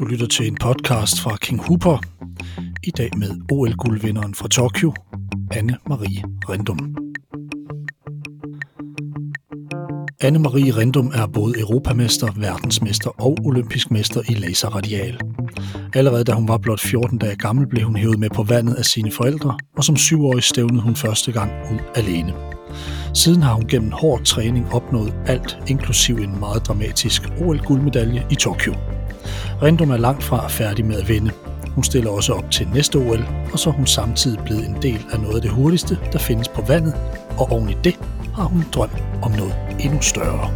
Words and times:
Du 0.00 0.04
lytter 0.04 0.26
til 0.26 0.46
en 0.46 0.56
podcast 0.60 1.20
fra 1.20 1.36
King 1.36 1.60
Hooper. 1.68 1.98
I 2.82 2.90
dag 2.90 3.10
med 3.16 3.30
OL-guldvinderen 3.52 4.34
fra 4.34 4.48
Tokyo, 4.48 4.94
Anne-Marie 5.54 6.22
Rendum. 6.48 6.78
Anne-Marie 10.24 10.78
Rendum 10.78 11.12
er 11.14 11.26
både 11.26 11.60
europamester, 11.60 12.32
verdensmester 12.36 13.22
og 13.22 13.38
olympisk 13.44 13.90
mester 13.90 14.20
i 14.28 14.34
laserradial. 14.34 15.18
Allerede 15.94 16.24
da 16.24 16.32
hun 16.32 16.48
var 16.48 16.58
blot 16.58 16.80
14 16.80 17.18
dage 17.18 17.36
gammel, 17.36 17.66
blev 17.68 17.84
hun 17.84 17.96
hævet 17.96 18.18
med 18.18 18.30
på 18.30 18.42
vandet 18.42 18.74
af 18.74 18.84
sine 18.84 19.12
forældre, 19.12 19.58
og 19.76 19.84
som 19.84 19.96
syvårig 19.96 20.42
stævnede 20.42 20.82
hun 20.82 20.96
første 20.96 21.32
gang 21.32 21.52
ud 21.72 21.78
alene. 21.94 22.34
Siden 23.14 23.42
har 23.42 23.54
hun 23.54 23.66
gennem 23.66 23.92
hård 23.92 24.24
træning 24.24 24.72
opnået 24.72 25.14
alt, 25.26 25.58
inklusiv 25.68 26.16
en 26.16 26.40
meget 26.40 26.66
dramatisk 26.66 27.22
OL-guldmedalje 27.40 28.26
i 28.30 28.34
Tokyo. 28.34 28.74
Rendum 29.62 29.90
er 29.90 29.96
langt 29.96 30.22
fra 30.22 30.48
færdig 30.48 30.84
med 30.84 30.96
at 31.00 31.08
vinde. 31.08 31.30
Hun 31.74 31.84
stiller 31.84 32.10
også 32.10 32.32
op 32.32 32.50
til 32.50 32.68
næste 32.74 32.96
OL, 32.96 33.24
og 33.52 33.58
så 33.58 33.70
er 33.70 33.74
hun 33.74 33.86
samtidig 33.86 34.44
blevet 34.44 34.68
en 34.68 34.82
del 34.82 35.06
af 35.12 35.20
noget 35.20 35.34
af 35.36 35.42
det 35.42 35.50
hurtigste, 35.50 35.98
der 36.12 36.18
findes 36.18 36.48
på 36.48 36.62
vandet, 36.62 36.94
og 37.38 37.52
oven 37.52 37.68
i 37.70 37.76
det 37.84 37.98
har 38.34 38.44
hun 38.44 38.64
drøm 38.74 38.90
om 39.22 39.30
noget 39.30 39.54
endnu 39.80 40.00
større. 40.00 40.50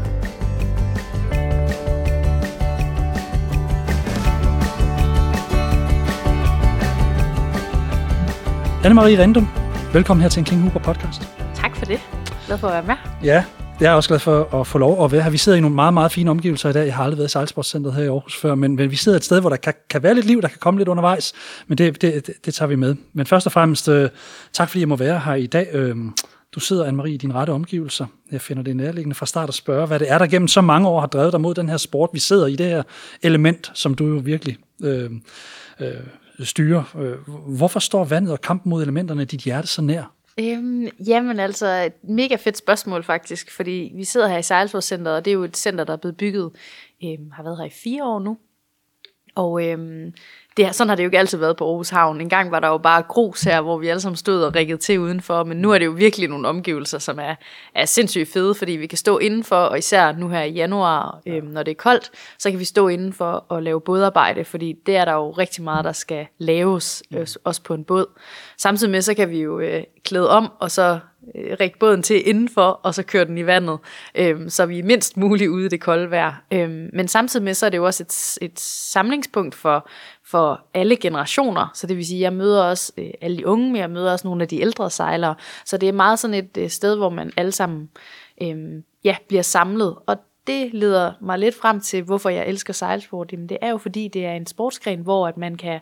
Anne-Marie 8.85 9.21
Rendum, 9.21 9.49
velkommen 9.93 10.23
her 10.23 10.29
til 10.29 10.41
en 10.41 10.45
King 10.45 10.61
Hooper 10.61 10.81
podcast. 10.81 11.29
Tak 11.55 11.77
for 11.77 11.85
det. 11.85 12.01
Glad 12.47 12.59
for 12.59 12.69
at 12.69 12.73
være 12.73 12.97
med. 12.97 13.25
Ja, 13.25 13.45
jeg 13.81 13.91
er 13.91 13.95
også 13.95 14.09
glad 14.09 14.19
for 14.19 14.61
at 14.61 14.67
få 14.67 14.79
lov 14.79 15.05
at 15.05 15.13
være 15.13 15.23
her. 15.23 15.31
Vi 15.31 15.39
sidder 15.39 15.59
i 15.59 15.61
nogle 15.61 15.75
meget, 15.75 15.95
meget 15.95 16.13
fine 16.13 16.31
omgivelser 16.31 16.71
i 16.71 16.73
dag. 16.73 16.87
Jeg 16.87 16.95
har 16.95 17.05
aldrig 17.05 17.19
været 17.19 17.29
i 17.29 17.33
Sejlsportscenteret 17.33 17.95
her 17.95 18.03
i 18.03 18.07
Aarhus 18.07 18.37
før, 18.37 18.55
men, 18.55 18.77
men 18.77 18.91
vi 18.91 18.97
sidder 18.97 19.19
et 19.19 19.25
sted, 19.25 19.41
hvor 19.41 19.51
der 19.51 19.57
kan, 19.57 19.75
kan 19.91 20.03
være 20.03 20.15
lidt 20.15 20.27
liv, 20.27 20.43
der 20.43 20.49
kan 20.49 20.59
komme 20.61 20.81
lidt 20.81 20.89
undervejs, 20.89 21.33
men 21.67 21.79
det, 21.79 22.03
det, 22.03 22.27
det, 22.27 22.35
det 22.45 22.55
tager 22.55 22.69
vi 22.69 22.77
med. 22.77 22.97
Men 23.13 23.27
først 23.27 23.47
og 23.47 23.53
fremmest, 23.53 23.89
øh, 23.89 24.09
tak 24.53 24.69
fordi 24.69 24.81
jeg 24.81 24.89
må 24.89 24.97
være 24.97 25.21
her 25.21 25.35
i 25.35 25.47
dag. 25.47 25.69
Øh, 25.73 25.97
du 26.55 26.61
sidder, 26.61 26.87
Anne-Marie, 26.87 27.09
i 27.09 27.17
dine 27.17 27.35
rette 27.35 27.51
omgivelser. 27.51 28.07
Jeg 28.33 28.41
finder 28.41 28.63
det 28.63 28.77
nærliggende 28.77 29.15
fra 29.15 29.27
start 29.27 29.49
at 29.49 29.55
spørge, 29.55 29.87
hvad 29.87 29.99
det 29.99 30.11
er, 30.11 30.19
der 30.19 30.27
gennem 30.27 30.49
så 30.49 30.61
mange 30.61 30.89
år 30.89 31.01
har 31.01 31.07
drevet 31.07 31.33
dig 31.33 31.41
mod 31.41 31.55
den 31.55 31.69
her 31.69 31.77
sport. 31.77 32.11
Vi 32.13 32.19
sidder 32.19 32.47
i 32.47 32.57
det 32.57 32.67
her 32.67 32.83
element, 33.23 33.71
som 33.75 33.95
du 33.95 34.07
jo 34.07 34.21
virkelig 34.25 34.57
øh, 34.83 35.11
øh, 35.81 35.95
styrer. 36.41 36.83
Øh, 36.99 37.15
hvorfor 37.57 37.81
står 37.81 38.05
vandet 38.05 38.33
og 38.33 38.41
kampen 38.41 38.71
mod 38.71 38.83
elementerne 38.83 39.25
dit 39.25 39.41
hjerte 39.41 39.69
så 39.69 39.83
nær? 39.83 40.14
Øhm, 40.41 40.87
jamen 41.07 41.41
altså, 41.41 41.67
et 41.67 42.05
mega 42.05 42.37
fedt 42.37 42.57
spørgsmål 42.57 43.03
faktisk, 43.05 43.51
fordi 43.51 43.93
vi 43.95 44.05
sidder 44.05 44.29
her 44.29 44.39
i 44.39 44.43
Sejlsborgscenteret, 44.43 45.17
og 45.17 45.25
det 45.25 45.31
er 45.31 45.35
jo 45.35 45.45
et 45.45 45.57
center, 45.57 45.85
der 45.85 45.93
er 45.93 45.97
blevet 45.97 46.17
bygget, 46.17 46.53
øhm, 47.05 47.31
har 47.31 47.43
været 47.43 47.59
her 47.59 47.65
i 47.65 47.71
fire 47.71 48.05
år 48.05 48.19
nu. 48.19 48.39
Og 49.35 49.69
øhm, 49.69 50.13
det, 50.57 50.75
sådan 50.75 50.89
har 50.89 50.97
det 50.97 51.03
jo 51.03 51.07
ikke 51.07 51.19
altid 51.19 51.39
været 51.39 51.57
på 51.57 51.69
Aarhus 51.69 51.89
Havn. 51.89 52.21
En 52.21 52.29
gang 52.29 52.51
var 52.51 52.61
der 52.61 52.69
jo 52.69 52.79
bare 52.79 53.03
grus 53.03 53.43
her, 53.43 53.61
hvor 53.61 53.79
vi 53.79 53.89
alle 53.89 54.01
sammen 54.01 54.17
stod 54.17 54.43
og 54.43 54.55
riggede 54.55 54.79
til 54.79 55.01
udenfor, 55.01 55.45
men 55.45 55.57
nu 55.57 55.73
er 55.73 55.79
det 55.79 55.87
jo 55.87 55.91
virkelig 55.91 56.29
nogle 56.29 56.49
omgivelser, 56.49 56.99
som 56.99 57.19
er, 57.19 57.35
er 57.75 57.85
sindssygt 57.85 58.33
fede, 58.33 58.55
fordi 58.55 58.73
vi 58.73 58.87
kan 58.87 58.99
stå 58.99 59.19
indenfor, 59.19 59.57
og 59.57 59.79
især 59.79 60.13
nu 60.13 60.29
her 60.29 60.43
i 60.43 60.53
januar, 60.53 61.21
øhm, 61.27 61.47
når 61.47 61.63
det 61.63 61.71
er 61.71 61.77
koldt, 61.77 62.11
så 62.39 62.51
kan 62.51 62.59
vi 62.59 62.65
stå 62.65 62.89
indenfor 62.89 63.45
og 63.49 63.63
lave 63.63 63.81
bådarbejde, 63.81 64.45
fordi 64.45 64.75
det 64.87 64.97
er 64.97 65.05
der 65.05 65.13
jo 65.13 65.31
rigtig 65.31 65.65
meget, 65.65 65.85
der 65.85 65.93
skal 65.93 66.27
laves, 66.39 67.03
øh, 67.15 67.27
også 67.45 67.63
på 67.63 67.75
en 67.75 67.85
båd. 67.85 68.07
Samtidig 68.59 68.91
med, 68.91 69.03
så 69.03 69.15
kan 69.15 69.31
vi 69.31 69.41
jo 69.41 69.61
øh, 69.61 69.83
klæde 70.05 70.31
om, 70.31 70.53
og 70.61 70.71
så 70.71 70.93
øh, 70.93 71.01
Øh, 71.35 71.57
række 71.61 71.79
båden 71.79 72.03
til 72.03 72.29
indenfor, 72.29 72.81
og 72.83 72.95
så 72.95 73.03
køre 73.03 73.25
den 73.25 73.39
i 73.39 73.47
vandet, 73.47 73.79
øh, 74.15 74.51
så 74.51 74.67
vi 74.67 74.79
er 74.79 74.83
mindst 74.83 75.17
muligt 75.17 75.51
ude 75.51 75.67
i 75.67 75.69
det 75.69 75.81
kolde 75.81 76.11
vejr. 76.11 76.45
Øh, 76.53 76.89
men 76.93 77.09
samtidig 77.09 77.45
med, 77.45 77.55
så 77.55 77.67
er 77.67 77.71
det 77.71 77.79
jo 77.79 77.85
også 77.85 78.03
et, 78.03 78.39
et 78.51 78.61
samlingspunkt 78.61 79.55
for, 79.55 79.89
for 80.27 80.61
alle 80.75 80.97
generationer, 80.97 81.71
så 81.75 81.87
det 81.87 81.97
vil 81.97 82.07
sige, 82.07 82.21
jeg 82.21 82.33
møder 82.33 82.63
også 82.63 82.93
øh, 82.99 83.11
alle 83.21 83.37
de 83.37 83.47
unge, 83.47 83.73
men 83.73 83.77
jeg 83.77 83.91
møder 83.91 84.13
også 84.13 84.29
nogle 84.29 84.43
af 84.43 84.49
de 84.49 84.61
ældre 84.61 84.91
sejlere, 84.91 85.35
så 85.65 85.77
det 85.77 85.89
er 85.89 85.93
meget 85.93 86.19
sådan 86.19 86.35
et 86.35 86.57
øh, 86.59 86.71
sted, 86.71 86.97
hvor 86.97 87.11
man 87.11 87.33
alle 87.37 87.53
sammen 87.53 87.91
øh, 88.43 88.83
ja, 89.05 89.17
bliver 89.29 89.43
samlet, 89.43 89.97
og 90.07 90.17
det 90.47 90.75
leder 90.75 91.13
mig 91.21 91.39
lidt 91.39 91.55
frem 91.55 91.81
til, 91.81 92.03
hvorfor 92.03 92.29
jeg 92.29 92.49
elsker 92.49 92.73
sejlsport. 92.73 93.33
Jamen, 93.33 93.49
det 93.49 93.59
er 93.63 93.71
jo 93.71 93.79
fordi, 93.79 94.09
det 94.09 94.27
er 94.27 94.33
en 94.33 94.47
sportsgren, 94.47 95.01
hvor 95.01 95.29
at 95.29 95.37
man 95.37 95.55
kan, 95.55 95.81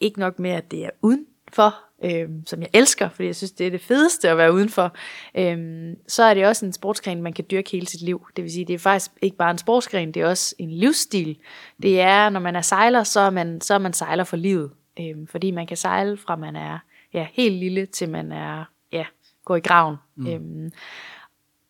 ikke 0.00 0.18
nok 0.18 0.38
med, 0.38 0.50
at 0.50 0.70
det 0.70 0.84
er 0.84 0.90
udenfor, 1.02 1.74
øh, 2.04 2.28
som 2.46 2.60
jeg 2.60 2.68
elsker, 2.72 3.08
fordi 3.08 3.26
jeg 3.26 3.36
synes, 3.36 3.52
det 3.52 3.66
er 3.66 3.70
det 3.70 3.80
fedeste 3.80 4.28
at 4.28 4.36
være 4.36 4.52
udenfor, 4.52 4.96
øh, 5.34 5.92
så 6.08 6.22
er 6.22 6.34
det 6.34 6.46
også 6.46 6.66
en 6.66 6.72
sportsgren, 6.72 7.22
man 7.22 7.32
kan 7.32 7.44
dyrke 7.50 7.70
hele 7.70 7.86
sit 7.86 8.02
liv. 8.02 8.26
Det 8.36 8.44
vil 8.44 8.52
sige, 8.52 8.64
det 8.64 8.74
er 8.74 8.78
faktisk 8.78 9.10
ikke 9.22 9.36
bare 9.36 9.50
en 9.50 9.58
sportsgren, 9.58 10.12
det 10.12 10.22
er 10.22 10.26
også 10.26 10.54
en 10.58 10.70
livsstil. 10.70 11.38
Det 11.82 12.00
er, 12.00 12.28
når 12.28 12.40
man 12.40 12.56
er 12.56 12.60
sejler, 12.60 13.02
så 13.02 13.20
er 13.20 13.30
man, 13.30 13.60
så 13.60 13.74
er 13.74 13.78
man 13.78 13.92
sejler 13.92 14.24
for 14.24 14.36
livet. 14.36 14.70
Øh, 15.00 15.16
fordi 15.30 15.50
man 15.50 15.66
kan 15.66 15.76
sejle 15.76 16.16
fra 16.16 16.36
man 16.36 16.56
er 16.56 16.78
ja, 17.14 17.26
helt 17.32 17.54
lille, 17.54 17.86
til 17.86 18.08
man 18.08 18.32
er 18.32 18.64
ja, 18.92 19.04
går 19.44 19.56
i 19.56 19.60
graven. 19.60 19.96
Mm. 20.16 20.26
Øh, 20.26 20.70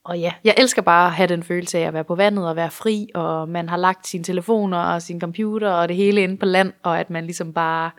og 0.05 0.19
ja, 0.19 0.33
jeg 0.45 0.55
elsker 0.59 0.83
bare 0.83 1.07
at 1.07 1.13
have 1.13 1.27
den 1.27 1.43
følelse 1.43 1.79
af 1.79 1.83
at 1.83 1.95
være 1.95 2.05
på 2.05 2.15
vandet 2.15 2.49
og 2.49 2.57
være 2.57 2.71
fri, 2.71 3.09
og 3.15 3.49
man 3.49 3.69
har 3.69 3.77
lagt 3.77 4.07
sine 4.07 4.25
telefoner 4.25 4.79
og 4.79 5.03
sin 5.03 5.21
computer 5.21 5.71
og 5.71 5.89
det 5.89 5.97
hele 5.97 6.23
inde 6.23 6.37
på 6.37 6.47
land, 6.47 6.73
og 6.83 7.01
at 7.01 7.11
man 7.11 7.25
ligesom 7.25 7.53
bare, 7.53 7.91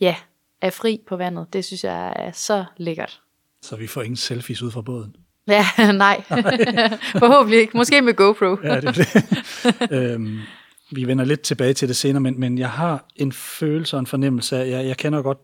ja, 0.00 0.16
er 0.62 0.70
fri 0.70 1.00
på 1.08 1.16
vandet. 1.16 1.46
Det 1.52 1.64
synes 1.64 1.84
jeg 1.84 2.12
er 2.16 2.32
så 2.32 2.64
lækkert. 2.76 3.20
Så 3.62 3.76
vi 3.76 3.86
får 3.86 4.02
ingen 4.02 4.16
selfies 4.16 4.62
ud 4.62 4.70
fra 4.70 4.82
båden? 4.82 5.16
Ja, 5.48 5.92
nej. 5.92 6.22
Forhåbentlig 7.22 7.60
ikke. 7.60 7.76
Måske 7.76 8.02
med 8.02 8.14
GoPro. 8.14 8.56
ja, 8.64 8.80
det 8.80 8.88
er 8.88 8.92
det. 8.92 9.92
øhm, 10.12 10.38
vi 10.92 11.06
vender 11.06 11.24
lidt 11.24 11.40
tilbage 11.40 11.74
til 11.74 11.88
det 11.88 11.96
senere, 11.96 12.20
men, 12.20 12.40
men 12.40 12.58
jeg 12.58 12.70
har 12.70 13.04
en 13.16 13.32
følelse 13.32 13.96
og 13.96 14.00
en 14.00 14.06
fornemmelse 14.06 14.56
af, 14.56 14.70
jeg, 14.70 14.86
jeg 14.86 14.96
kender 14.96 15.22
godt 15.22 15.38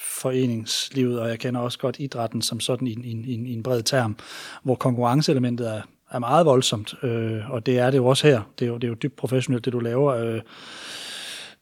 foreningslivet, 0.00 1.20
og 1.20 1.28
jeg 1.28 1.38
kender 1.38 1.60
også 1.60 1.78
godt 1.78 1.96
idrætten 1.98 2.42
som 2.42 2.60
sådan 2.60 2.86
i, 2.86 2.90
i, 2.90 3.10
i, 3.10 3.50
i 3.50 3.52
en 3.52 3.62
bred 3.62 3.82
term, 3.82 4.16
hvor 4.62 4.74
konkurrenceelementet 4.74 5.68
er, 5.68 5.82
er 6.10 6.18
meget 6.18 6.46
voldsomt, 6.46 6.94
øh, 7.02 7.50
og 7.50 7.66
det 7.66 7.78
er 7.78 7.90
det 7.90 7.98
jo 7.98 8.06
også 8.06 8.26
her. 8.26 8.42
Det 8.58 8.64
er 8.64 8.68
jo, 8.68 8.74
det 8.74 8.84
er 8.84 8.88
jo 8.88 8.94
dybt 8.94 9.16
professionelt, 9.16 9.64
det 9.64 9.72
du 9.72 9.80
laver. 9.80 10.14
Øh, 10.14 10.40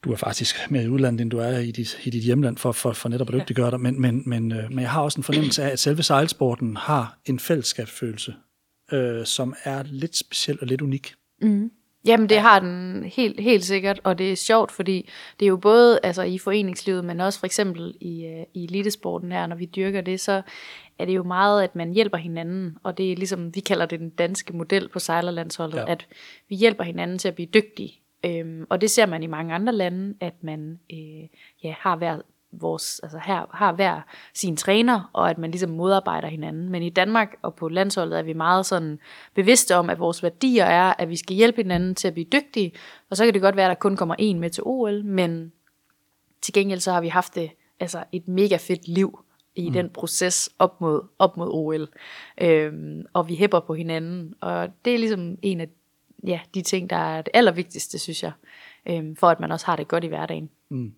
du 0.04 0.12
er 0.12 0.16
faktisk 0.16 0.70
mere 0.70 0.84
i 0.84 0.88
udlandet, 0.88 1.20
end 1.20 1.30
du 1.30 1.38
er 1.38 1.58
i 1.58 1.70
dit, 1.70 2.00
i 2.04 2.10
dit 2.10 2.22
hjemland, 2.22 2.56
for, 2.56 2.72
for, 2.72 2.92
for 2.92 3.08
netop 3.08 3.28
at 3.28 3.34
dygtiggøre 3.34 3.70
dig. 3.70 3.80
Men, 3.80 4.00
men, 4.00 4.22
men, 4.26 4.52
øh, 4.52 4.70
men 4.70 4.78
jeg 4.78 4.90
har 4.90 5.02
også 5.02 5.18
en 5.18 5.24
fornemmelse 5.24 5.62
af, 5.62 5.68
at 5.68 5.78
selve 5.78 6.02
sejlsporten 6.02 6.76
har 6.76 7.18
en 7.26 7.38
fællesskabsfølelse, 7.38 8.34
øh, 8.92 9.26
som 9.26 9.54
er 9.64 9.82
lidt 9.86 10.16
speciel 10.16 10.58
og 10.60 10.66
lidt 10.66 10.80
unik. 10.82 11.14
Mm. 11.42 11.70
Jamen 12.04 12.28
det 12.28 12.38
har 12.38 12.58
den 12.58 13.04
helt, 13.04 13.40
helt 13.40 13.64
sikkert, 13.64 14.00
og 14.04 14.18
det 14.18 14.32
er 14.32 14.36
sjovt, 14.36 14.72
fordi 14.72 15.10
det 15.40 15.46
er 15.46 15.48
jo 15.48 15.56
både 15.56 16.00
altså, 16.02 16.22
i 16.22 16.38
foreningslivet, 16.38 17.04
men 17.04 17.20
også 17.20 17.38
for 17.38 17.46
eksempel 17.46 17.94
i, 18.00 18.24
øh, 18.24 18.44
i 18.54 18.64
elitesporten 18.64 19.32
her, 19.32 19.46
når 19.46 19.56
vi 19.56 19.64
dyrker 19.64 20.00
det, 20.00 20.20
så 20.20 20.42
er 20.98 21.04
det 21.04 21.14
jo 21.14 21.22
meget, 21.22 21.62
at 21.62 21.76
man 21.76 21.92
hjælper 21.92 22.18
hinanden, 22.18 22.76
og 22.82 22.98
det 22.98 23.12
er 23.12 23.16
ligesom, 23.16 23.54
vi 23.54 23.60
kalder 23.60 23.86
det 23.86 24.00
den 24.00 24.10
danske 24.10 24.56
model 24.56 24.88
på 24.88 24.98
sejlerlandsholdet, 24.98 25.78
ja. 25.78 25.92
at 25.92 26.06
vi 26.48 26.56
hjælper 26.56 26.84
hinanden 26.84 27.18
til 27.18 27.28
at 27.28 27.34
blive 27.34 27.48
dygtige. 27.54 28.00
Øhm, 28.24 28.66
og 28.70 28.80
det 28.80 28.90
ser 28.90 29.06
man 29.06 29.22
i 29.22 29.26
mange 29.26 29.54
andre 29.54 29.72
lande, 29.72 30.14
at 30.20 30.34
man 30.42 30.78
øh, 30.92 31.28
ja, 31.64 31.74
har 31.78 31.96
hver 31.96 32.20
vores, 32.52 33.00
altså 33.02 33.18
her, 33.24 33.46
har 33.54 33.72
hver 33.72 34.00
sin 34.34 34.56
træner, 34.56 35.10
og 35.12 35.30
at 35.30 35.38
man 35.38 35.50
ligesom 35.50 35.70
modarbejder 35.70 36.28
hinanden. 36.28 36.68
Men 36.68 36.82
i 36.82 36.90
Danmark 36.90 37.36
og 37.42 37.54
på 37.54 37.68
landsholdet 37.68 38.18
er 38.18 38.22
vi 38.22 38.32
meget 38.32 38.66
sådan 38.66 38.98
bevidste 39.34 39.76
om, 39.76 39.90
at 39.90 39.98
vores 39.98 40.22
værdier 40.22 40.64
er, 40.64 40.94
at 40.98 41.08
vi 41.08 41.16
skal 41.16 41.36
hjælpe 41.36 41.62
hinanden 41.62 41.94
til 41.94 42.08
at 42.08 42.14
blive 42.14 42.26
dygtige, 42.32 42.72
og 43.10 43.16
så 43.16 43.24
kan 43.24 43.34
det 43.34 43.42
godt 43.42 43.56
være, 43.56 43.66
at 43.66 43.70
der 43.70 43.80
kun 43.80 43.96
kommer 43.96 44.14
en 44.18 44.40
med 44.40 44.50
til 44.50 44.62
OL, 44.66 45.04
men 45.04 45.52
til 46.42 46.54
gengæld 46.54 46.80
så 46.80 46.92
har 46.92 47.00
vi 47.00 47.08
haft 47.08 47.34
det, 47.34 47.50
altså 47.80 48.04
et 48.12 48.28
mega 48.28 48.56
fedt 48.56 48.88
liv 48.88 49.24
i 49.54 49.68
mm. 49.68 49.72
den 49.72 49.90
proces 49.90 50.50
op 50.58 50.80
mod, 50.80 51.02
op 51.18 51.36
mod 51.36 51.48
OL. 51.50 51.88
Øhm, 52.40 53.04
og 53.12 53.28
vi 53.28 53.34
hæpper 53.34 53.60
på 53.60 53.74
hinanden, 53.74 54.34
og 54.40 54.68
det 54.84 54.94
er 54.94 54.98
ligesom 54.98 55.38
en 55.42 55.60
af 55.60 55.68
ja, 56.26 56.40
de 56.54 56.62
ting, 56.62 56.90
der 56.90 56.96
er 56.96 57.22
det 57.22 57.30
allervigtigste, 57.34 57.98
synes 57.98 58.22
jeg, 58.22 58.32
øhm, 58.88 59.16
for 59.16 59.28
at 59.28 59.40
man 59.40 59.52
også 59.52 59.66
har 59.66 59.76
det 59.76 59.88
godt 59.88 60.04
i 60.04 60.06
hverdagen. 60.06 60.50
Mm. 60.70 60.92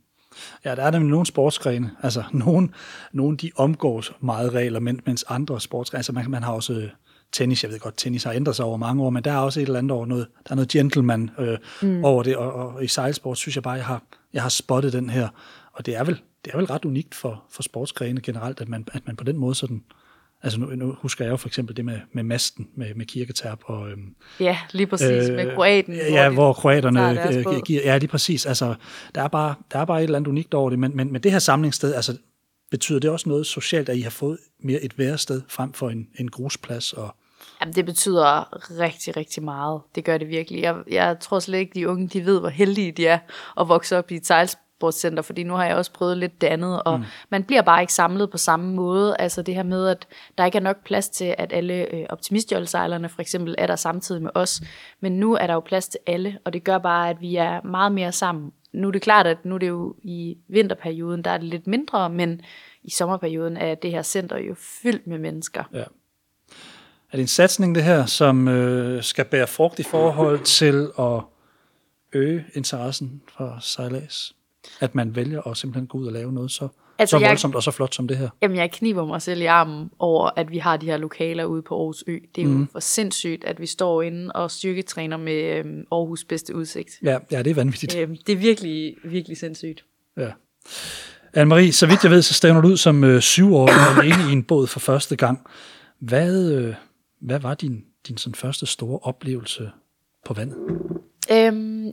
Ja, 0.65 0.75
der 0.75 0.83
er 0.83 0.91
nemlig 0.91 1.11
nogle 1.11 1.27
sportsgrene, 1.27 1.91
altså 2.03 2.25
nogen, 2.47 2.75
nogen 3.13 3.37
de 3.37 3.51
omgås 3.57 4.13
meget 4.21 4.53
regler, 4.53 4.81
mens 4.81 5.25
andre 5.29 5.61
sportsgrene, 5.61 5.99
altså 5.99 6.13
man, 6.13 6.31
man 6.31 6.43
har 6.43 6.53
også 6.53 6.73
øh, 6.73 6.89
tennis, 7.33 7.63
jeg 7.63 7.73
ved 7.73 7.79
godt, 7.79 7.97
tennis 7.97 8.25
har 8.25 8.33
ændret 8.33 8.57
sig 8.57 8.65
over 8.65 8.77
mange 8.77 9.03
år, 9.03 9.11
men 9.11 9.25
der 9.25 9.33
er 9.33 9.39
også 9.39 9.61
et 9.61 9.67
eller 9.67 9.79
andet 9.79 9.93
over 9.93 10.07
noget, 10.07 10.27
der 10.45 10.51
er 10.51 10.55
noget 10.55 10.69
gentleman 10.69 11.31
øh, 11.39 11.59
mm. 11.83 12.05
over 12.05 12.23
det, 12.23 12.37
og, 12.37 12.53
og, 12.53 12.85
i 12.85 12.89
sejlsport 12.89 13.39
synes 13.39 13.57
jeg 13.57 13.63
bare, 13.63 13.75
jeg 13.75 13.85
har, 13.85 14.03
jeg 14.33 14.43
har 14.43 14.49
spottet 14.49 14.93
den 14.93 15.11
her, 15.11 15.29
og 15.73 15.87
det 15.87 15.97
er 15.97 16.05
vel, 16.05 16.21
det 16.45 16.53
er 16.53 16.57
vel 16.57 16.67
ret 16.67 16.85
unikt 16.85 17.15
for, 17.15 17.45
for 17.51 17.63
sportsgrene 17.63 18.21
generelt, 18.21 18.61
at 18.61 18.69
man, 18.69 18.87
at 18.93 19.07
man 19.07 19.17
på 19.17 19.25
den 19.25 19.37
måde 19.37 19.55
sådan 19.55 19.83
Altså 20.43 20.61
nu, 20.61 20.67
nu 20.67 20.97
husker 20.99 21.25
jeg 21.25 21.31
jo 21.31 21.37
for 21.37 21.49
eksempel 21.49 21.77
det 21.77 21.85
med, 21.85 22.01
med 22.13 22.23
masten, 22.23 22.69
med, 22.75 22.95
med 22.95 23.07
kirketab. 23.07 23.59
Og, 23.65 23.91
øhm, 23.91 24.15
ja, 24.41 24.59
lige 24.73 24.87
præcis, 24.87 25.29
øh, 25.29 25.37
med 25.37 25.55
kroaten. 25.55 25.95
Ja, 25.95 26.29
hvor, 26.29 26.35
hvor 26.35 26.53
kroaterne 26.53 27.37
øh, 27.39 27.63
giver, 27.67 27.81
ja, 27.85 27.99
lige 27.99 28.09
præcis. 28.09 28.47
Altså, 28.47 28.75
der, 29.15 29.23
er 29.23 29.29
bare, 29.29 29.55
der 29.73 29.79
er 29.79 29.85
bare 29.85 29.99
et 29.99 30.05
eller 30.05 30.19
andet 30.19 30.29
unikt 30.29 30.55
over 30.55 30.71
det, 30.71 30.79
men, 30.79 30.97
men, 30.97 31.13
men 31.13 31.23
det 31.23 31.33
her 31.33 31.39
samlingssted, 31.39 31.95
altså, 31.95 32.17
betyder 32.71 32.99
det 32.99 33.11
også 33.11 33.29
noget 33.29 33.47
socialt, 33.47 33.89
at 33.89 33.97
I 33.97 34.01
har 34.01 34.11
fået 34.11 34.39
mere 34.61 34.81
et 34.81 34.99
værested 34.99 35.43
frem 35.49 35.73
for 35.73 35.91
en, 35.91 36.09
en 36.19 36.31
grusplads 36.31 36.93
og 36.93 37.15
Jamen, 37.61 37.75
det 37.75 37.87
betyder 37.87 38.57
rigtig, 38.81 39.17
rigtig 39.17 39.43
meget. 39.43 39.81
Det 39.95 40.05
gør 40.05 40.19
det 40.19 40.29
virkelig. 40.29 40.63
Jeg, 40.63 40.77
jeg 40.91 41.17
tror 41.21 41.39
slet 41.39 41.59
ikke, 41.59 41.75
de 41.75 41.89
unge 41.89 42.09
de 42.09 42.25
ved, 42.25 42.41
hvor 42.41 42.49
heldige 42.49 42.93
de 42.93 43.07
er 43.07 43.19
at 43.61 43.69
vokse 43.69 43.99
op 43.99 44.11
i 44.11 44.17
et 44.17 44.27
sejlsportscenter, 44.81 45.23
fordi 45.23 45.43
nu 45.43 45.55
har 45.55 45.65
jeg 45.65 45.77
også 45.77 45.93
prøvet 45.93 46.19
lidt 46.19 46.41
det 46.41 46.47
andet, 46.47 46.83
og 46.83 46.99
mm. 46.99 47.05
man 47.31 47.45
bliver 47.45 47.63
bare 47.63 47.81
ikke 47.81 47.93
samlet 47.93 48.31
på 48.31 48.39
samme 48.39 48.75
måde. 48.75 49.17
Altså 49.19 49.43
det 49.43 49.55
her 49.55 49.63
med, 49.63 49.89
at 49.89 50.07
der 50.39 50.45
ikke 50.45 50.59
er 50.59 50.63
nok 50.63 50.85
plads 50.85 51.09
til, 51.09 51.35
at 51.39 51.53
alle 51.53 51.95
øh, 51.95 52.07
optimistjolsejlerne 52.09 53.09
for 53.09 53.21
eksempel 53.21 53.55
er 53.59 53.67
der 53.67 53.77
samtidig 53.77 54.23
med 54.23 54.31
os. 54.35 54.63
Men 55.01 55.13
nu 55.13 55.35
er 55.35 55.47
der 55.47 55.55
jo 55.55 55.61
plads 55.61 55.89
til 55.89 56.01
alle, 56.07 56.39
og 56.45 56.53
det 56.53 56.65
gør 56.65 56.79
bare, 56.79 57.11
at 57.11 57.21
vi 57.21 57.37
er 57.37 57.63
meget 57.63 57.93
mere 57.93 58.13
sammen. 58.13 58.53
Nu 58.73 58.89
er 58.89 58.93
det 58.93 59.03
klart, 59.03 59.27
at 59.27 59.45
nu 59.45 59.55
er 59.55 59.59
det 59.59 59.69
jo 59.69 59.95
i 60.03 60.37
vinterperioden, 60.49 61.25
der 61.25 61.31
er 61.31 61.39
det 61.39 61.47
lidt 61.47 61.67
mindre, 61.67 62.11
men 62.11 62.41
i 62.83 62.91
sommerperioden 62.91 63.57
er 63.57 63.75
det 63.75 63.91
her 63.91 64.03
center 64.03 64.39
jo 64.39 64.55
fyldt 64.83 65.07
med 65.07 65.19
mennesker. 65.19 65.65
Ja. 65.73 65.85
Er 67.13 67.17
det 67.17 67.21
en 67.21 67.27
satsning, 67.27 67.75
det 67.75 67.85
her, 67.85 68.07
som 68.07 68.49
øh, 68.49 69.03
skal 69.03 69.25
bære 69.25 69.47
frugt 69.47 69.79
i 69.79 69.83
forhold 69.83 70.41
til 70.41 70.91
at 70.99 71.23
øge 72.13 72.45
interessen 72.55 73.23
for 73.37 73.59
sejlads? 73.61 74.35
At 74.81 74.95
man 74.95 75.17
vælger 75.17 75.41
at 75.47 75.57
simpelthen 75.57 75.87
gå 75.87 75.99
ud 75.99 76.07
og 76.07 76.13
lave 76.13 76.33
noget 76.33 76.51
så, 76.51 76.69
altså, 76.99 77.19
så 77.19 77.27
voldsomt 77.27 77.53
jeg, 77.53 77.57
og 77.57 77.63
så 77.63 77.71
flot 77.71 77.95
som 77.95 78.09
det 78.09 78.17
her? 78.17 78.29
Jamen, 78.43 78.57
jeg 78.57 78.71
kniber 78.71 79.07
mig 79.07 79.23
selv 79.23 79.41
i 79.41 79.45
armen 79.45 79.91
over, 79.99 80.31
at 80.37 80.51
vi 80.51 80.59
har 80.59 80.77
de 80.77 80.87
her 80.87 80.97
lokaler 80.97 81.45
ude 81.45 81.63
på 81.63 81.79
Aarhus 81.79 82.05
Ø. 82.07 82.19
Det 82.35 82.43
er 82.43 82.49
mm. 82.49 82.61
jo 82.61 82.67
for 82.73 82.81
sindssygt, 82.81 83.45
at 83.45 83.61
vi 83.61 83.67
står 83.67 84.03
inde 84.03 84.33
og 84.33 84.51
styrketræner 84.51 85.17
med 85.17 85.59
øhm, 85.59 85.85
Aarhus 85.93 86.25
bedste 86.25 86.55
udsigt. 86.55 86.91
Ja, 87.03 87.19
ja, 87.31 87.43
det 87.43 87.51
er 87.51 87.55
vanvittigt. 87.55 87.97
Øhm, 87.97 88.17
det 88.27 88.33
er 88.33 88.37
virkelig, 88.37 88.95
virkelig 89.05 89.37
sindssygt. 89.37 89.85
Ja. 90.17 90.31
Anne-Marie, 91.37 91.73
så 91.73 91.87
vidt 91.87 92.03
jeg 92.03 92.11
ved, 92.11 92.23
så 92.23 92.35
stævner 92.35 92.61
du 92.61 92.69
ud 92.69 92.77
som 92.77 93.05
øh, 93.05 93.21
syvårig 93.21 93.75
alene 93.99 94.31
i 94.31 94.33
en 94.33 94.43
båd 94.43 94.67
for 94.67 94.81
første 94.81 95.17
gang. 95.17 95.47
Hvad, 95.99 96.53
øh, 96.53 96.75
hvad 97.21 97.39
var 97.39 97.55
din, 97.55 97.85
din 98.09 98.17
sådan 98.17 98.35
første 98.35 98.67
store 98.67 98.99
oplevelse 99.03 99.71
på 100.27 100.35
vandet? 100.35 100.57
Øhm, 101.33 101.93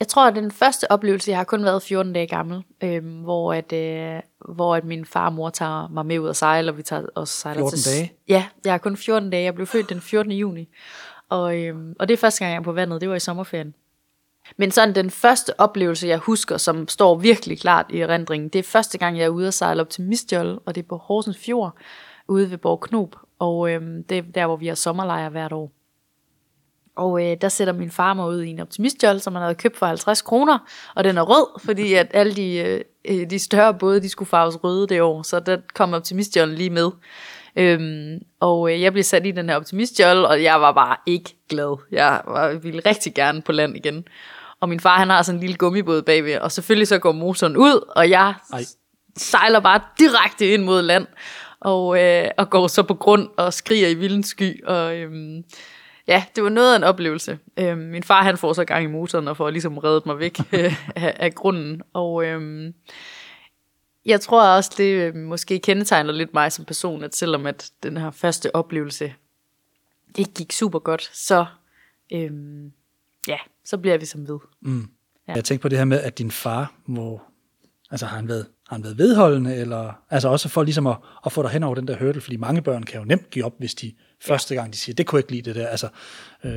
jeg 0.00 0.08
tror, 0.08 0.26
at 0.26 0.34
den 0.34 0.50
første 0.50 0.90
oplevelse, 0.90 1.30
jeg 1.30 1.38
har 1.38 1.44
kun 1.44 1.64
været 1.64 1.82
14 1.82 2.12
dage 2.12 2.26
gammel, 2.26 2.62
øhm, 2.82 3.20
hvor, 3.20 3.52
at, 3.52 3.72
øh, 3.72 4.20
hvor 4.54 4.76
at 4.76 4.84
min 4.84 5.04
far 5.04 5.26
og 5.26 5.32
mor 5.32 5.50
tager 5.50 5.88
mig 5.88 6.06
med 6.06 6.18
ud 6.18 6.28
at 6.28 6.36
sejle, 6.36 6.70
og 6.70 6.78
vi 6.78 6.82
tager 6.82 7.02
også 7.14 7.34
sejler 7.34 7.60
14 7.60 7.78
til... 7.78 7.92
dage? 7.92 8.12
Ja, 8.28 8.46
jeg 8.64 8.72
har 8.72 8.78
kun 8.78 8.96
14 8.96 9.30
dage. 9.30 9.44
Jeg 9.44 9.54
blev 9.54 9.66
født 9.66 9.88
den 9.88 10.00
14. 10.00 10.32
juni. 10.32 10.68
Og, 11.28 11.58
øhm, 11.58 11.94
og 11.98 12.08
det 12.08 12.14
er 12.14 12.18
første 12.18 12.44
gang, 12.44 12.52
jeg 12.52 12.58
er 12.58 12.62
på 12.62 12.72
vandet. 12.72 13.00
Det 13.00 13.08
var 13.08 13.14
i 13.14 13.20
sommerferien. 13.20 13.74
Men 14.56 14.70
sådan 14.70 14.94
den 14.94 15.10
første 15.10 15.60
oplevelse, 15.60 16.08
jeg 16.08 16.18
husker, 16.18 16.56
som 16.56 16.88
står 16.88 17.14
virkelig 17.14 17.60
klart 17.60 17.86
i 17.90 18.00
erindringen, 18.00 18.48
det 18.48 18.58
er 18.58 18.62
første 18.62 18.98
gang, 18.98 19.18
jeg 19.18 19.24
er 19.24 19.28
ude 19.28 19.46
at 19.46 19.54
sejle 19.54 19.80
op 19.80 19.90
til 19.90 20.02
Mistjold, 20.02 20.60
og 20.66 20.74
det 20.74 20.82
er 20.82 20.88
på 20.88 20.96
Horsens 20.96 21.38
Fjord, 21.38 21.76
ude 22.28 22.50
ved 22.50 22.58
Borg 22.58 22.80
Knob. 22.80 23.16
Og 23.38 23.70
øhm, 23.70 24.04
det 24.04 24.18
er 24.18 24.22
der, 24.22 24.46
hvor 24.46 24.56
vi 24.56 24.66
har 24.66 24.74
sommerlejre 24.74 25.30
hvert 25.30 25.52
år. 25.52 25.72
Og 26.96 27.24
øh, 27.24 27.36
der 27.40 27.48
sætter 27.48 27.72
min 27.72 27.90
far 27.90 28.14
mig 28.14 28.26
ud 28.26 28.42
i 28.42 28.48
en 28.48 28.60
optimistjold, 28.60 29.18
som 29.18 29.34
han 29.34 29.42
havde 29.42 29.54
købt 29.54 29.76
for 29.76 29.86
50 29.86 30.22
kroner. 30.22 30.58
Og 30.94 31.04
den 31.04 31.18
er 31.18 31.22
rød, 31.22 31.60
fordi 31.64 31.94
at 31.94 32.06
alle 32.14 32.34
de, 32.34 32.56
øh, 32.56 32.80
øh, 33.04 33.30
de 33.30 33.38
større 33.38 33.74
både, 33.74 34.00
de 34.00 34.08
skulle 34.08 34.28
farves 34.28 34.64
røde 34.64 34.86
det 34.86 35.02
år. 35.02 35.22
Så 35.22 35.40
der 35.40 35.56
kom 35.74 35.94
optimistjolden 35.94 36.56
lige 36.56 36.70
med. 36.70 36.90
Øhm, 37.56 38.18
og 38.40 38.72
øh, 38.72 38.82
jeg 38.82 38.92
blev 38.92 39.04
sat 39.04 39.26
i 39.26 39.30
den 39.30 39.48
her 39.48 39.56
optimistjold, 39.56 40.24
og 40.24 40.42
jeg 40.42 40.60
var 40.60 40.72
bare 40.72 40.96
ikke 41.06 41.36
glad. 41.48 41.78
Jeg 41.92 42.20
var, 42.26 42.52
ville 42.52 42.82
rigtig 42.86 43.14
gerne 43.14 43.42
på 43.42 43.52
land 43.52 43.76
igen. 43.76 44.04
Og 44.60 44.68
min 44.68 44.80
far, 44.80 44.98
han 44.98 45.10
har 45.10 45.22
sådan 45.22 45.36
en 45.36 45.40
lille 45.40 45.56
gummibåd 45.56 46.02
bagved, 46.02 46.38
og 46.38 46.52
selvfølgelig 46.52 46.88
så 46.88 46.98
går 46.98 47.12
motoren 47.12 47.56
ud, 47.56 47.92
og 47.96 48.10
jeg 48.10 48.34
Ej. 48.52 48.62
sejler 49.16 49.60
bare 49.60 49.80
direkte 49.98 50.52
ind 50.52 50.62
mod 50.62 50.82
land 50.82 51.06
og, 51.60 52.02
øh, 52.02 52.28
og 52.36 52.50
går 52.50 52.66
så 52.66 52.82
på 52.82 52.94
grund 52.94 53.28
og 53.36 53.52
skriger 53.52 53.88
i 53.88 53.94
vildens 53.94 54.26
sky. 54.26 54.64
Og 54.64 54.96
øhm, 54.96 55.42
ja, 56.08 56.24
det 56.36 56.44
var 56.44 56.50
noget 56.50 56.72
af 56.72 56.76
en 56.76 56.84
oplevelse. 56.84 57.38
Øhm, 57.56 57.78
min 57.78 58.02
far 58.02 58.22
han 58.22 58.36
får 58.36 58.52
så 58.52 58.64
gang 58.64 58.84
i 58.84 58.86
motoren 58.86 59.28
og 59.28 59.36
får 59.36 59.50
ligesom 59.50 59.78
reddet 59.78 60.06
mig 60.06 60.18
væk 60.18 60.40
øh, 60.52 60.74
af, 60.96 61.16
af 61.16 61.34
grunden. 61.34 61.82
Og 61.92 62.24
øhm, 62.24 62.74
jeg 64.04 64.20
tror 64.20 64.42
også, 64.42 64.74
det 64.76 64.84
øh, 64.84 65.14
måske 65.14 65.58
kendetegner 65.58 66.12
lidt 66.12 66.34
mig 66.34 66.52
som 66.52 66.64
person, 66.64 67.04
at 67.04 67.16
selvom 67.16 67.46
at 67.46 67.70
den 67.82 67.96
her 67.96 68.10
første 68.10 68.54
oplevelse 68.54 69.14
ikke 70.18 70.32
gik 70.32 70.52
super 70.52 70.78
godt, 70.78 71.10
så, 71.12 71.46
øhm, 72.12 72.72
ja, 73.28 73.38
så 73.64 73.78
bliver 73.78 73.98
vi 73.98 74.04
som 74.06 74.28
ved. 74.28 74.38
Mm. 74.60 74.88
Ja. 75.28 75.32
Jeg 75.34 75.44
tænker 75.44 75.62
på 75.62 75.68
det 75.68 75.78
her 75.78 75.84
med, 75.84 76.00
at 76.00 76.18
din 76.18 76.30
far 76.30 76.74
må, 76.86 77.20
altså 77.90 78.06
har 78.06 78.16
han 78.16 78.28
været 78.28 78.46
har 78.68 78.76
han 78.76 78.84
været 78.84 78.98
vedholdende, 78.98 79.56
eller 79.56 79.92
altså 80.10 80.28
også 80.28 80.48
for 80.48 80.62
ligesom 80.62 80.86
at, 80.86 80.96
at 81.26 81.32
få 81.32 81.42
dig 81.42 81.50
hen 81.50 81.62
over 81.62 81.74
den 81.74 81.88
der 81.88 81.96
hurdle, 81.96 82.20
fordi 82.20 82.36
mange 82.36 82.62
børn 82.62 82.82
kan 82.82 83.00
jo 83.00 83.04
nemt 83.04 83.30
give 83.30 83.44
op, 83.44 83.52
hvis 83.58 83.74
de 83.74 83.92
første 84.22 84.54
gang 84.54 84.72
de 84.72 84.78
siger, 84.78 84.94
det 84.94 85.06
kunne 85.06 85.16
jeg 85.16 85.20
ikke 85.20 85.32
lide 85.32 85.42
det 85.42 85.54
der. 85.54 85.66
Altså, 85.66 85.88
øh, 86.44 86.52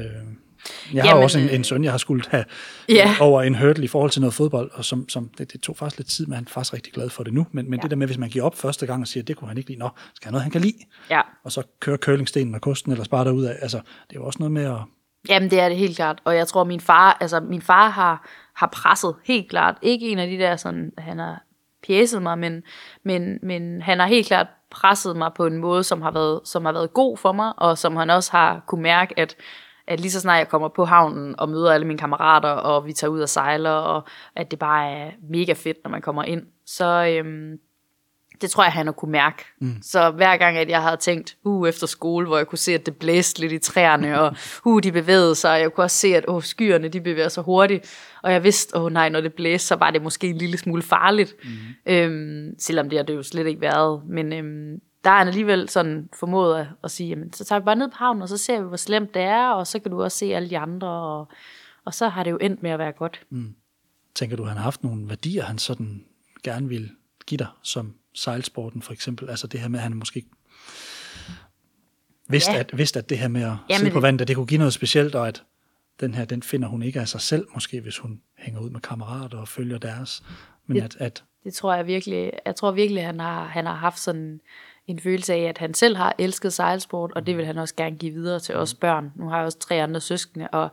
jeg 0.93 1.03
har 1.03 1.09
Jamen, 1.09 1.23
også 1.23 1.39
en, 1.39 1.49
en 1.49 1.63
søn, 1.63 1.83
jeg 1.83 1.93
har 1.93 1.97
skulle 1.97 2.23
have 2.29 2.45
ja. 2.89 3.15
over 3.19 3.41
en 3.41 3.55
hurdle 3.55 3.83
i 3.83 3.87
forhold 3.87 4.11
til 4.11 4.21
noget 4.21 4.33
fodbold, 4.33 4.71
og 4.73 4.85
som, 4.85 5.09
som 5.09 5.29
det, 5.37 5.53
det 5.53 5.61
tog 5.61 5.77
faktisk 5.77 5.97
lidt 5.97 6.09
tid, 6.09 6.25
men 6.25 6.33
han 6.33 6.43
er 6.43 6.49
faktisk 6.49 6.73
rigtig 6.73 6.93
glad 6.93 7.09
for 7.09 7.23
det 7.23 7.33
nu. 7.33 7.47
Men, 7.51 7.69
men 7.69 7.79
ja. 7.79 7.81
det 7.81 7.91
der 7.91 7.97
med, 7.97 8.07
hvis 8.07 8.17
man 8.17 8.29
giver 8.29 8.45
op 8.45 8.55
første 8.55 8.85
gang 8.85 9.01
og 9.01 9.07
siger, 9.07 9.23
det 9.23 9.35
kunne 9.37 9.47
han 9.47 9.57
ikke 9.57 9.69
lide, 9.69 9.79
nå, 9.79 9.89
skal 10.15 10.25
han 10.25 10.31
noget, 10.31 10.43
han 10.43 10.51
kan 10.51 10.61
lide? 10.61 10.77
Ja. 11.09 11.21
Og 11.43 11.51
så 11.51 11.63
kører 11.79 11.97
curlingstenen 11.97 12.55
og 12.55 12.61
kosten, 12.61 12.91
eller 12.91 13.03
spare 13.03 13.33
ud 13.33 13.43
af. 13.43 13.55
Altså, 13.61 13.77
det 13.77 14.15
er 14.15 14.19
jo 14.19 14.25
også 14.25 14.39
noget 14.39 14.51
med 14.51 14.65
at... 14.65 14.77
Jamen, 15.29 15.51
det 15.51 15.59
er 15.59 15.69
det 15.69 15.77
helt 15.77 15.95
klart. 15.95 16.21
Og 16.25 16.35
jeg 16.35 16.47
tror, 16.47 16.63
min 16.63 16.79
far, 16.79 17.17
altså 17.21 17.39
min 17.39 17.61
far 17.61 17.89
har, 17.89 18.29
har 18.55 18.67
presset 18.67 19.15
helt 19.25 19.49
klart. 19.49 19.77
Ikke 19.81 20.09
en 20.09 20.19
af 20.19 20.27
de 20.29 20.37
der 20.37 20.55
sådan, 20.55 20.91
han 20.97 21.19
er 21.19 21.35
pjæset 21.87 22.21
mig, 22.21 22.39
men, 22.39 22.63
men, 23.03 23.39
men 23.43 23.81
han 23.81 23.99
har 23.99 24.07
helt 24.07 24.27
klart 24.27 24.47
presset 24.71 25.17
mig 25.17 25.31
på 25.35 25.45
en 25.45 25.57
måde, 25.57 25.83
som 25.83 26.01
har, 26.01 26.11
været, 26.11 26.41
som 26.43 26.65
har 26.65 26.71
været 26.71 26.93
god 26.93 27.17
for 27.17 27.31
mig, 27.31 27.53
og 27.57 27.77
som 27.77 27.95
han 27.95 28.09
også 28.09 28.31
har 28.31 28.63
kunne 28.67 28.81
mærke, 28.81 29.19
at, 29.19 29.35
at 29.87 29.99
lige 29.99 30.11
så 30.11 30.19
snart 30.19 30.37
jeg 30.37 30.49
kommer 30.49 30.67
på 30.67 30.85
havnen 30.85 31.39
og 31.39 31.49
møder 31.49 31.71
alle 31.71 31.87
mine 31.87 31.99
kammerater, 31.99 32.49
og 32.49 32.85
vi 32.85 32.93
tager 32.93 33.11
ud 33.11 33.21
og 33.21 33.29
sejler, 33.29 33.71
og 33.71 34.03
at 34.35 34.51
det 34.51 34.59
bare 34.59 34.91
er 34.91 35.11
mega 35.29 35.53
fedt, 35.53 35.77
når 35.83 35.91
man 35.91 36.01
kommer 36.01 36.23
ind, 36.23 36.43
så, 36.65 37.05
øhm, 37.05 37.57
det 38.41 38.51
tror 38.51 38.63
jeg, 38.63 38.73
han 38.73 38.85
har 38.85 38.93
kunne 38.93 39.11
mærke. 39.11 39.45
Mm. 39.59 39.75
Så 39.81 40.11
hver 40.11 40.37
gang, 40.37 40.57
at 40.57 40.69
jeg 40.69 40.81
havde 40.81 40.97
tænkt, 40.97 41.37
uh, 41.43 41.69
efter 41.69 41.87
skole, 41.87 42.27
hvor 42.27 42.37
jeg 42.37 42.47
kunne 42.47 42.57
se, 42.57 42.73
at 42.73 42.85
det 42.85 42.95
blæste 42.95 43.39
lidt 43.41 43.51
i 43.51 43.59
træerne, 43.59 44.21
og 44.21 44.35
uh, 44.65 44.83
de 44.83 44.91
bevægede 44.91 45.35
sig, 45.35 45.51
og 45.51 45.59
jeg 45.59 45.73
kunne 45.73 45.83
også 45.83 45.97
se, 45.97 46.07
at 46.07 46.25
uh, 46.25 46.43
skyerne, 46.43 46.87
de 46.87 47.01
bevæger 47.01 47.29
sig 47.29 47.43
hurtigt, 47.43 48.13
og 48.23 48.31
jeg 48.31 48.43
vidste, 48.43 48.77
åh 48.77 48.83
oh, 48.83 48.91
nej, 48.91 49.09
når 49.09 49.21
det 49.21 49.33
blæste, 49.33 49.67
så 49.67 49.75
var 49.75 49.91
det 49.91 50.01
måske 50.01 50.27
en 50.27 50.37
lille 50.37 50.57
smule 50.57 50.81
farligt, 50.81 51.35
mm. 51.43 51.93
øhm, 51.93 52.59
selvom 52.59 52.89
det 52.89 52.99
har 52.99 53.03
det 53.03 53.15
jo 53.15 53.23
slet 53.23 53.47
ikke 53.47 53.61
været, 53.61 54.01
men 54.09 54.33
øhm, 54.33 54.79
der 55.03 55.09
er 55.09 55.17
han 55.17 55.27
alligevel 55.27 55.69
sådan 55.69 56.09
formået 56.13 56.59
at, 56.59 56.67
at 56.83 56.91
sige, 56.91 57.09
jamen, 57.09 57.33
så 57.33 57.45
tager 57.45 57.59
vi 57.59 57.65
bare 57.65 57.75
ned 57.75 57.89
på 57.89 57.95
havnen, 57.97 58.21
og 58.21 58.29
så 58.29 58.37
ser 58.37 58.61
vi, 58.61 58.67
hvor 58.67 58.77
slemt 58.77 59.13
det 59.13 59.21
er, 59.21 59.49
og 59.49 59.67
så 59.67 59.79
kan 59.79 59.91
du 59.91 60.03
også 60.03 60.17
se 60.17 60.25
alle 60.25 60.49
de 60.49 60.57
andre, 60.57 60.87
og, 60.87 61.27
og 61.85 61.93
så 61.93 62.07
har 62.07 62.23
det 62.23 62.31
jo 62.31 62.37
endt 62.37 62.63
med 62.63 62.71
at 62.71 62.79
være 62.79 62.91
godt. 62.91 63.21
Mm. 63.29 63.55
Tænker 64.15 64.37
du, 64.37 64.43
han 64.43 64.57
har 64.57 64.63
haft 64.63 64.83
nogle 64.83 65.09
værdier, 65.09 65.43
han 65.43 65.57
sådan 65.57 66.05
gerne 66.43 66.69
vil 66.69 66.91
give 67.27 67.37
dig, 67.37 67.47
som 67.63 67.93
sejlsporten 68.19 68.81
for 68.81 68.93
eksempel. 68.93 69.29
Altså 69.29 69.47
det 69.47 69.59
her 69.59 69.67
med, 69.67 69.79
at 69.79 69.83
han 69.83 69.93
måske 69.93 70.25
vidste, 72.29 72.51
ja. 72.51 72.59
at, 72.59 72.77
vidste, 72.77 72.99
at 72.99 73.09
det 73.09 73.17
her 73.17 73.27
med 73.27 73.41
at 73.41 73.47
Jamen, 73.69 73.79
sidde 73.79 73.91
på 73.91 73.99
vandet, 73.99 74.27
det 74.27 74.35
kunne 74.35 74.45
give 74.45 74.57
noget 74.57 74.73
specielt, 74.73 75.15
og 75.15 75.27
at 75.27 75.43
den 75.99 76.13
her, 76.13 76.25
den 76.25 76.43
finder 76.43 76.67
hun 76.67 76.83
ikke 76.83 76.99
af 76.99 77.07
sig 77.07 77.21
selv, 77.21 77.47
måske 77.53 77.81
hvis 77.81 77.97
hun 77.97 78.21
hænger 78.37 78.61
ud 78.61 78.69
med 78.69 78.79
kammerater 78.81 79.37
og 79.37 79.47
følger 79.47 79.77
deres. 79.77 80.23
Men 80.65 80.75
det, 80.75 80.83
at, 80.83 80.95
at, 80.99 81.23
det 81.43 81.53
tror 81.53 81.73
jeg 81.73 81.87
virkelig, 81.87 82.31
jeg 82.45 82.55
tror 82.55 82.71
virkelig, 82.71 83.05
han 83.05 83.19
har, 83.19 83.45
han 83.45 83.65
har 83.65 83.75
haft 83.75 83.99
sådan 83.99 84.41
en 84.89 84.99
følelse 84.99 85.33
af, 85.33 85.39
at 85.39 85.57
han 85.57 85.73
selv 85.73 85.97
har 85.97 86.15
elsket 86.17 86.53
sejlsport, 86.53 87.11
og 87.15 87.27
det 87.27 87.37
vil 87.37 87.45
han 87.45 87.57
også 87.57 87.75
gerne 87.75 87.95
give 87.95 88.13
videre 88.13 88.39
til 88.39 88.55
os 88.55 88.73
børn. 88.73 89.11
Nu 89.15 89.29
har 89.29 89.37
jeg 89.37 89.45
også 89.45 89.59
tre 89.59 89.83
andre 89.83 90.01
søskende, 90.01 90.47
og 90.47 90.69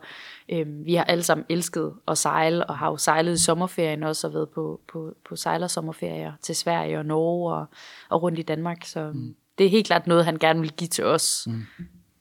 øhm, 0.49 0.85
vi 0.85 0.95
har 0.95 1.03
alle 1.03 1.23
sammen 1.23 1.45
elsket 1.49 1.93
at 2.07 2.17
sejle, 2.17 2.65
og 2.65 2.77
har 2.77 2.87
jo 2.87 2.97
sejlet 2.97 3.33
i 3.33 3.43
sommerferien 3.43 4.03
også, 4.03 4.27
og 4.27 4.33
været 4.33 4.49
på, 4.49 4.81
på, 4.91 5.13
på 5.29 5.35
sejlersommerferier 5.35 6.31
til 6.41 6.55
Sverige 6.55 6.99
og 6.99 7.05
Norge 7.05 7.53
og, 7.53 7.65
og 8.09 8.23
rundt 8.23 8.39
i 8.39 8.41
Danmark. 8.41 8.85
Så 8.85 9.11
mm. 9.13 9.35
det 9.57 9.65
er 9.65 9.69
helt 9.69 9.87
klart 9.87 10.07
noget, 10.07 10.25
han 10.25 10.37
gerne 10.37 10.59
vil 10.59 10.71
give 10.71 10.87
til 10.87 11.05
os. 11.05 11.47
Mm. 11.47 11.65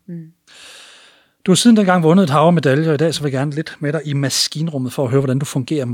Mm. 0.07 0.33
Du 1.47 1.51
har 1.51 1.57
siden 1.57 1.77
dengang 1.77 2.03
vundet 2.03 2.25
et 2.25 2.31
hav 2.31 2.53
medaljer, 2.53 2.89
og 2.89 2.95
i 2.95 2.97
dag 2.97 3.15
så 3.15 3.23
vil 3.23 3.31
jeg 3.31 3.39
gerne 3.39 3.51
lidt 3.51 3.77
med 3.81 3.93
dig 3.93 4.01
i 4.05 4.13
maskinrummet 4.13 4.93
for 4.93 5.05
at 5.05 5.11
høre, 5.11 5.21
hvordan 5.21 5.39
du 5.39 5.45
fungerer 5.45 5.85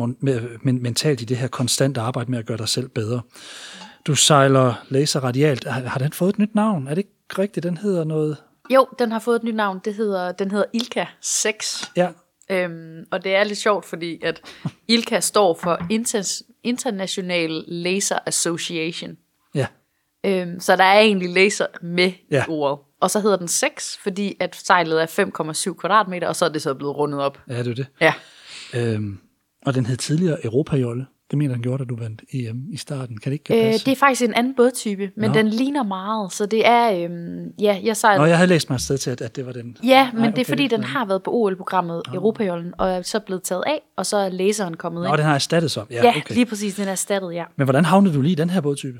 mentalt 0.62 1.21
i 1.21 1.25
det 1.25 1.37
her 1.37 1.49
konstante 1.49 2.00
arbejde 2.00 2.30
med 2.30 2.38
at 2.38 2.47
gøre 2.47 2.59
dig 2.59 2.68
selv 2.68 2.88
bedre. 2.88 3.21
Du 4.06 4.14
sejler 4.14 4.75
laser 4.88 5.21
radialt. 5.21 5.64
Har, 5.64 5.80
har 5.80 5.99
den 5.99 6.12
fået 6.12 6.28
et 6.28 6.38
nyt 6.38 6.54
navn? 6.54 6.87
Er 6.87 6.90
det 6.90 6.99
ikke 6.99 7.42
rigtigt? 7.42 7.64
Den 7.64 7.76
hedder 7.76 8.04
noget... 8.04 8.37
Jo, 8.71 8.87
den 8.99 9.12
har 9.12 9.18
fået 9.18 9.37
et 9.37 9.42
nyt 9.44 9.54
navn. 9.54 9.80
Det 9.85 9.94
hedder, 9.94 10.32
den 10.32 10.50
hedder 10.50 10.64
Ilka 10.73 11.06
6. 11.21 11.92
Ja. 11.97 12.09
Øhm, 12.50 13.04
og 13.11 13.25
det 13.25 13.35
er 13.35 13.44
lidt 13.44 13.59
sjovt, 13.59 13.85
fordi 13.85 14.23
at 14.23 14.40
ILCA 14.88 15.21
står 15.21 15.54
for 15.54 15.76
Inter- 15.92 16.42
International 16.62 17.64
Laser 17.68 18.18
Association. 18.26 19.16
Ja. 19.54 19.66
Øhm, 20.26 20.61
så 20.61 20.76
der 20.76 20.85
er 20.85 21.00
egentlig 21.00 21.30
laser 21.30 21.66
med 21.82 22.12
ja. 22.30 22.44
ordet. 22.49 22.78
Og 23.00 23.11
så 23.11 23.21
hedder 23.21 23.37
den 23.37 23.49
6, 23.49 23.99
fordi 24.02 24.37
at 24.40 24.56
sejlet 24.56 25.02
er 25.02 25.06
5,7 25.71 25.75
kvadratmeter, 25.75 26.28
og 26.28 26.37
så 26.37 26.44
er 26.44 26.49
det 26.49 26.62
så 26.62 26.75
blevet 26.75 26.97
rundet 26.97 27.21
op. 27.21 27.38
Ja, 27.49 27.59
det 27.59 27.68
er 27.68 27.75
det. 27.75 27.87
Ja. 28.00 28.14
Øhm, 28.75 29.18
og 29.66 29.75
den 29.75 29.87
hed 29.87 29.97
tidligere 29.97 30.44
Europajolle. 30.44 31.06
Det 31.32 31.38
mener 31.38 31.54
han 31.54 31.62
gjorde, 31.62 31.84
da 31.84 31.88
du 31.88 31.96
vandt 31.96 32.22
EM 32.32 32.64
i 32.72 32.76
starten. 32.76 33.18
Kan 33.18 33.32
det 33.32 33.38
ikke 33.38 33.56
Øh, 33.58 33.62
passe? 33.72 33.86
det 33.86 33.92
er 33.92 33.96
faktisk 33.96 34.22
en 34.28 34.34
anden 34.34 34.54
bådtype, 34.54 35.10
men 35.16 35.30
Nå. 35.30 35.34
den 35.36 35.48
ligner 35.48 35.82
meget, 35.82 36.32
så 36.32 36.46
det 36.46 36.66
er, 36.66 37.04
øhm, 37.04 37.52
ja, 37.60 37.80
jeg 37.84 37.96
sejler... 37.96 38.20
Nå, 38.20 38.26
jeg 38.26 38.36
havde 38.36 38.48
læst 38.48 38.70
mig 38.70 38.74
et 38.76 38.80
sted 38.82 38.98
til, 38.98 39.10
at, 39.10 39.20
at 39.20 39.36
det 39.36 39.46
var 39.46 39.52
den. 39.52 39.76
Ja, 39.84 40.10
men 40.12 40.22
Nej, 40.22 40.30
det 40.30 40.38
er 40.40 40.44
fordi, 40.44 40.68
den 40.68 40.82
har 40.84 41.04
været 41.04 41.22
på 41.22 41.30
OL-programmet 41.32 42.02
oh. 42.08 42.14
Europajollen, 42.14 42.74
og 42.78 42.90
er 42.90 43.02
så 43.02 43.20
blevet 43.20 43.42
taget 43.42 43.62
af, 43.66 43.80
og 43.96 44.06
så 44.06 44.16
er 44.16 44.28
laseren 44.28 44.74
kommet 44.76 45.02
Nå, 45.02 45.08
ind. 45.08 45.16
den 45.16 45.24
har 45.26 45.34
erstattet 45.34 45.70
så. 45.70 45.84
Ja, 45.90 46.04
Ja, 46.04 46.12
okay. 46.16 46.34
lige 46.34 46.46
præcis, 46.46 46.74
den 46.74 46.86
er 46.88 46.92
erstattet, 46.92 47.34
ja. 47.34 47.44
Men 47.56 47.64
hvordan 47.64 47.84
havnede 47.84 48.14
du 48.14 48.20
lige 48.20 48.32
i 48.32 48.34
den 48.34 48.50
her 48.50 48.60
bådtype? 48.60 48.98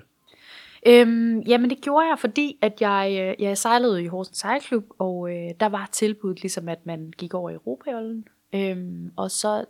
Øhm, 0.86 1.40
jamen 1.40 1.70
det 1.70 1.80
gjorde 1.80 2.06
jeg, 2.08 2.16
fordi 2.18 2.56
at 2.62 2.72
jeg, 2.80 3.34
øh, 3.38 3.44
jeg 3.44 3.58
sejlede 3.58 4.02
i 4.02 4.06
Horsens 4.06 4.38
Sejlklub, 4.38 4.84
og 4.98 5.28
øh, 5.30 5.50
der 5.60 5.66
var 5.68 5.88
tilbuddet 5.92 6.42
ligesom, 6.42 6.68
at 6.68 6.78
man 6.86 7.12
gik 7.18 7.34
over 7.34 7.50
i 7.50 7.54
Europajollen. 7.54 8.24
Øhm, 8.54 9.10
og 9.16 9.30
så 9.30 9.64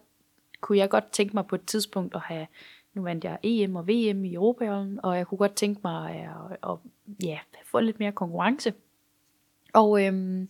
kunne 0.62 0.78
jeg 0.78 0.90
godt 0.90 1.11
tænke 1.12 1.37
mig 1.37 1.47
på 1.47 1.54
et 1.54 1.66
tidspunkt 1.66 2.14
at 2.14 2.21
have, 2.21 2.47
nu 2.95 3.02
vandt 3.02 3.25
jeg 3.25 3.38
EM 3.42 3.76
og 3.76 3.88
VM 3.88 4.25
i 4.25 4.35
Europajollen, 4.35 5.00
og 5.02 5.16
jeg 5.16 5.26
kunne 5.26 5.38
godt 5.38 5.54
tænke 5.54 5.81
mig 5.85 6.11
at, 6.11 6.59
at, 6.62 6.71
at 6.71 6.76
ja, 7.28 7.38
få 7.71 7.81
lidt 7.81 7.99
mere 7.99 8.12
konkurrence. 8.12 8.73
Og 9.75 10.04
øhm, 10.04 10.49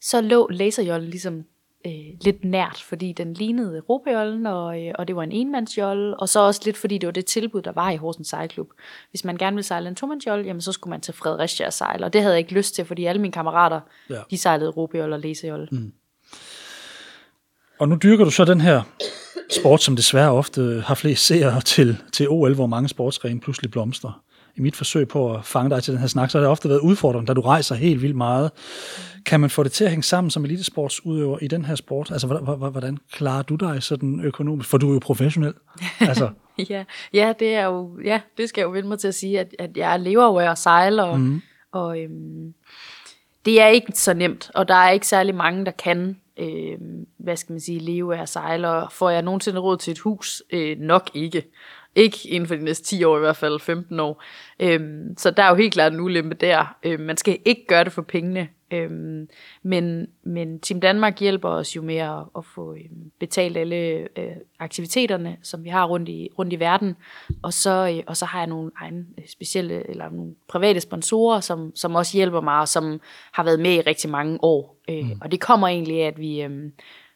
så 0.00 0.20
lå 0.20 0.48
laserjollen 0.50 1.10
ligesom 1.10 1.44
øh, 1.86 1.92
lidt 2.20 2.44
nært, 2.44 2.82
fordi 2.88 3.12
den 3.12 3.34
lignede 3.34 3.78
Europajollen, 3.78 4.46
og, 4.46 4.82
øh, 4.86 4.92
og 4.98 5.08
det 5.08 5.16
var 5.16 5.22
en 5.22 5.32
enmandsjolle, 5.32 6.16
og 6.20 6.28
så 6.28 6.40
også 6.40 6.60
lidt 6.64 6.76
fordi 6.76 6.98
det 6.98 7.06
var 7.06 7.12
det 7.12 7.26
tilbud, 7.26 7.62
der 7.62 7.72
var 7.72 7.90
i 7.90 7.96
Horsens 7.96 8.28
Sejlklub. 8.28 8.70
Hvis 9.10 9.24
man 9.24 9.36
gerne 9.36 9.54
ville 9.56 9.66
sejle 9.66 9.88
en 9.88 9.94
tomandsjolle, 9.94 10.44
jamen 10.44 10.60
så 10.60 10.72
skulle 10.72 10.90
man 10.90 11.00
til 11.00 11.14
Fredericia 11.14 11.66
og 11.66 11.72
sejle, 11.72 12.04
og 12.06 12.12
det 12.12 12.20
havde 12.20 12.34
jeg 12.34 12.38
ikke 12.38 12.54
lyst 12.54 12.74
til, 12.74 12.84
fordi 12.84 13.04
alle 13.04 13.20
mine 13.22 13.32
kammerater, 13.32 13.80
Ja. 14.10 14.20
de 14.30 14.38
sejlede 14.38 14.68
Europajolle 14.68 15.14
og 15.14 15.20
laserjolle. 15.20 15.68
Mm. 15.72 15.92
Og 17.78 17.88
nu 17.88 17.96
dyrker 18.02 18.24
du 18.24 18.30
så 18.30 18.44
den 18.44 18.60
her 18.60 18.82
sport, 19.54 19.82
som 19.82 19.96
desværre 19.96 20.30
ofte 20.30 20.82
har 20.86 20.94
flest 20.94 21.26
seere 21.26 21.60
til, 21.60 21.96
til 22.12 22.28
OL, 22.28 22.54
hvor 22.54 22.66
mange 22.66 22.88
sportsgrene 22.88 23.40
pludselig 23.40 23.70
blomstrer. 23.70 24.22
I 24.56 24.60
mit 24.60 24.76
forsøg 24.76 25.08
på 25.08 25.34
at 25.34 25.44
fange 25.44 25.70
dig 25.70 25.82
til 25.82 25.92
den 25.92 26.00
her 26.00 26.06
snak, 26.06 26.30
så 26.30 26.38
har 26.38 26.42
det 26.42 26.50
ofte 26.50 26.68
været 26.68 26.78
udfordrende, 26.80 27.26
da 27.28 27.32
du 27.34 27.40
rejser 27.40 27.74
helt 27.74 28.02
vildt 28.02 28.16
meget. 28.16 28.50
Kan 29.26 29.40
man 29.40 29.50
få 29.50 29.62
det 29.62 29.72
til 29.72 29.84
at 29.84 29.90
hænge 29.90 30.02
sammen 30.02 30.30
som 30.30 30.44
elitesportsudøver 30.44 31.38
i 31.42 31.48
den 31.48 31.64
her 31.64 31.74
sport? 31.74 32.10
Altså, 32.10 32.26
hvordan, 32.26 32.70
hvordan- 32.70 32.98
klarer 33.12 33.42
du 33.42 33.54
dig 33.54 33.82
sådan 33.82 34.20
økonomisk? 34.24 34.68
For 34.68 34.78
du 34.78 34.88
er 34.90 34.92
jo 34.92 34.98
professionel. 34.98 35.54
Altså, 36.00 36.28
Ja, 36.70 36.84
ja, 37.12 37.32
det 37.38 37.54
er 37.54 37.64
jo, 37.64 37.90
ja, 38.04 38.20
det 38.36 38.48
skal 38.48 38.60
jeg 38.60 38.66
jo 38.66 38.70
vende 38.70 38.88
mig 38.88 38.98
til 38.98 39.08
at 39.08 39.14
sige, 39.14 39.40
at, 39.40 39.54
at 39.58 39.76
jeg 39.76 40.00
lever 40.00 40.24
jo 40.24 40.38
af 40.38 40.50
at 40.50 40.58
sejle, 40.58 41.04
og, 41.04 41.20
mm. 41.20 41.42
og 41.72 42.00
øhm, 42.00 42.54
det 43.44 43.60
er 43.60 43.66
ikke 43.66 43.92
så 43.94 44.14
nemt, 44.14 44.50
og 44.54 44.68
der 44.68 44.74
er 44.74 44.90
ikke 44.90 45.06
særlig 45.06 45.34
mange, 45.34 45.64
der 45.64 45.70
kan, 45.70 46.16
øh, 46.36 46.78
hvad 47.18 47.36
skal 47.36 47.52
man 47.52 47.60
sige, 47.60 47.78
leve 47.78 48.16
af 48.16 48.22
at 48.22 48.28
sejle, 48.28 48.68
og 48.68 48.92
får 48.92 49.10
jeg 49.10 49.22
nogensinde 49.22 49.60
råd 49.60 49.76
til 49.76 49.90
et 49.90 49.98
hus? 49.98 50.42
Øh, 50.52 50.78
nok 50.78 51.10
ikke. 51.14 51.44
Ikke 51.94 52.18
inden 52.28 52.48
for 52.48 52.54
de 52.54 52.64
næste 52.64 52.84
10 52.84 53.04
år, 53.04 53.16
i 53.16 53.20
hvert 53.20 53.36
fald 53.36 53.60
15 53.60 54.00
år. 54.00 54.22
Øhm, 54.60 55.14
så 55.16 55.30
der 55.30 55.42
er 55.42 55.48
jo 55.48 55.54
helt 55.54 55.72
klart 55.72 55.92
en 55.92 56.00
ulempe 56.00 56.34
der. 56.34 56.76
Øhm, 56.82 57.02
man 57.02 57.16
skal 57.16 57.38
ikke 57.44 57.66
gøre 57.66 57.84
det 57.84 57.92
for 57.92 58.02
pengene. 58.02 58.48
Øhm, 58.72 59.28
men, 59.62 60.06
men 60.22 60.60
Team 60.60 60.80
Danmark 60.80 61.20
hjælper 61.20 61.48
os 61.48 61.76
jo 61.76 61.82
med 61.82 61.96
at, 61.96 62.18
at 62.36 62.44
få 62.44 62.74
øhm, 62.74 63.10
betalt 63.20 63.56
alle 63.56 64.08
øh, 64.18 64.36
aktiviteterne, 64.58 65.36
som 65.42 65.64
vi 65.64 65.68
har 65.68 65.86
rundt 65.86 66.08
i, 66.08 66.28
rundt 66.38 66.52
i 66.52 66.60
verden. 66.60 66.96
Og 67.42 67.52
så, 67.52 67.94
øh, 67.96 68.02
og 68.06 68.16
så 68.16 68.26
har 68.26 68.38
jeg 68.38 68.46
nogle 68.46 68.70
egne 68.76 69.04
øh, 69.18 69.24
specielle, 69.28 69.90
eller 69.90 70.10
nogle 70.10 70.34
private 70.48 70.80
sponsorer, 70.80 71.40
som, 71.40 71.72
som 71.74 71.94
også 71.94 72.16
hjælper 72.16 72.40
mig, 72.40 72.60
og 72.60 72.68
som 72.68 73.00
har 73.32 73.44
været 73.44 73.60
med 73.60 73.72
i 73.74 73.80
rigtig 73.80 74.10
mange 74.10 74.38
år. 74.42 74.76
Øh, 74.90 75.04
mm. 75.04 75.20
Og 75.20 75.32
det 75.32 75.40
kommer 75.40 75.68
egentlig 75.68 76.02
af, 76.02 76.06
at 76.06 76.18
vi... 76.18 76.42
Øh, 76.42 76.70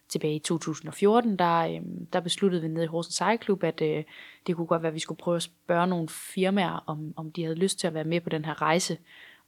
tilbage 0.08 0.34
i 0.34 0.38
2014, 0.38 1.36
der, 1.36 1.58
øh, 1.58 1.80
der 2.12 2.20
besluttede 2.20 2.62
vi 2.62 2.68
nede 2.68 2.84
i 2.84 2.88
Horsens 2.88 3.14
Sejlklub, 3.14 3.64
at 3.64 3.80
øh, 3.80 4.04
det 4.46 4.56
kunne 4.56 4.66
godt 4.66 4.82
være, 4.82 4.88
at 4.88 4.94
vi 4.94 5.00
skulle 5.00 5.18
prøve 5.18 5.36
at 5.36 5.42
spørge 5.42 5.86
nogle 5.86 6.08
firmaer, 6.08 6.84
om, 6.86 7.14
om 7.16 7.32
de 7.32 7.42
havde 7.42 7.56
lyst 7.56 7.78
til 7.78 7.86
at 7.86 7.94
være 7.94 8.04
med 8.04 8.20
på 8.20 8.28
den 8.28 8.44
her 8.44 8.62
rejse. 8.62 8.98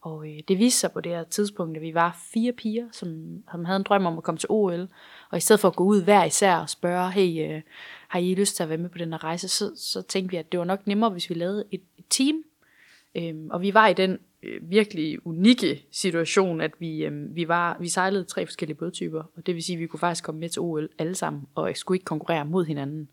Og 0.01 0.29
øh, 0.29 0.41
det 0.49 0.59
viste 0.59 0.81
sig 0.81 0.93
på 0.93 1.01
det 1.01 1.13
her 1.13 1.25
tidspunkt, 1.25 1.77
at 1.77 1.83
vi 1.83 1.95
var 1.95 2.19
fire 2.35 2.53
piger, 2.53 2.87
som, 2.93 3.43
som 3.51 3.65
havde 3.65 3.77
en 3.77 3.83
drøm 3.83 4.07
om 4.07 4.19
at 4.19 4.25
komme 4.25 4.39
til 4.39 4.51
OL. 4.51 4.89
Og 5.31 5.39
i 5.39 5.41
stedet 5.41 5.61
for 5.61 5.69
at 5.69 5.77
gå 5.77 5.85
ud 5.85 6.03
hver 6.03 6.25
især 6.25 6.57
og 6.57 6.71
spørge, 6.71 7.11
hey, 7.11 7.57
øh, 7.57 7.63
har 8.09 8.19
I 8.19 8.35
lyst 8.35 8.57
til 8.57 8.63
at 8.63 8.69
være 8.69 8.79
med 8.79 8.89
på 8.89 8.99
den 8.99 9.13
her 9.13 9.25
rejse, 9.25 9.49
så, 9.49 9.73
så 9.77 10.03
tænkte 10.03 10.31
vi, 10.31 10.37
at 10.37 10.53
det 10.53 10.61
var 10.61 10.67
nok 10.67 10.87
nemmere, 10.87 11.11
hvis 11.11 11.31
vi 11.31 11.35
lavede 11.35 11.65
et, 11.71 11.83
et 11.99 12.05
team. 12.11 12.43
Øhm, 13.15 13.51
og 13.51 13.63
vi 13.63 13.75
var 13.75 13.89
i 13.89 13.95
den 13.95 14.19
øh, 14.43 14.71
virkelig 14.71 15.27
unikke 15.27 15.87
situation, 15.93 16.61
at 16.61 16.71
vi, 16.79 17.05
øh, 17.05 17.37
vi, 17.37 17.49
var, 17.49 17.77
vi 17.81 17.89
sejlede 17.89 18.25
tre 18.25 18.47
forskellige 18.47 18.77
bådtyper, 18.77 19.23
og 19.37 19.47
det 19.47 19.55
vil 19.55 19.63
sige, 19.63 19.77
at 19.77 19.81
vi 19.81 19.87
kunne 19.87 20.01
faktisk 20.01 20.25
komme 20.25 20.41
med 20.41 20.49
til 20.49 20.63
OL 20.63 20.89
alle 20.99 21.15
sammen, 21.15 21.43
og 21.55 21.71
skulle 21.75 21.97
ikke 21.97 22.05
konkurrere 22.05 22.45
mod 22.45 22.65
hinanden. 22.65 23.09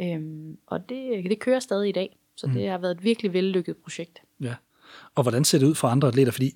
Øhm, 0.00 0.56
og 0.66 0.88
det, 0.88 1.24
det 1.24 1.38
kører 1.38 1.60
stadig 1.60 1.88
i 1.88 1.92
dag, 1.92 2.18
så 2.36 2.46
det 2.46 2.68
har 2.68 2.78
været 2.78 2.96
et 2.96 3.04
virkelig 3.04 3.32
vellykket 3.32 3.76
projekt. 3.76 4.18
ja. 4.40 4.54
Og 5.14 5.22
hvordan 5.22 5.44
ser 5.44 5.58
det 5.58 5.66
ud 5.66 5.74
for 5.74 5.88
andre 5.88 6.08
atleter? 6.08 6.32
Fordi 6.32 6.54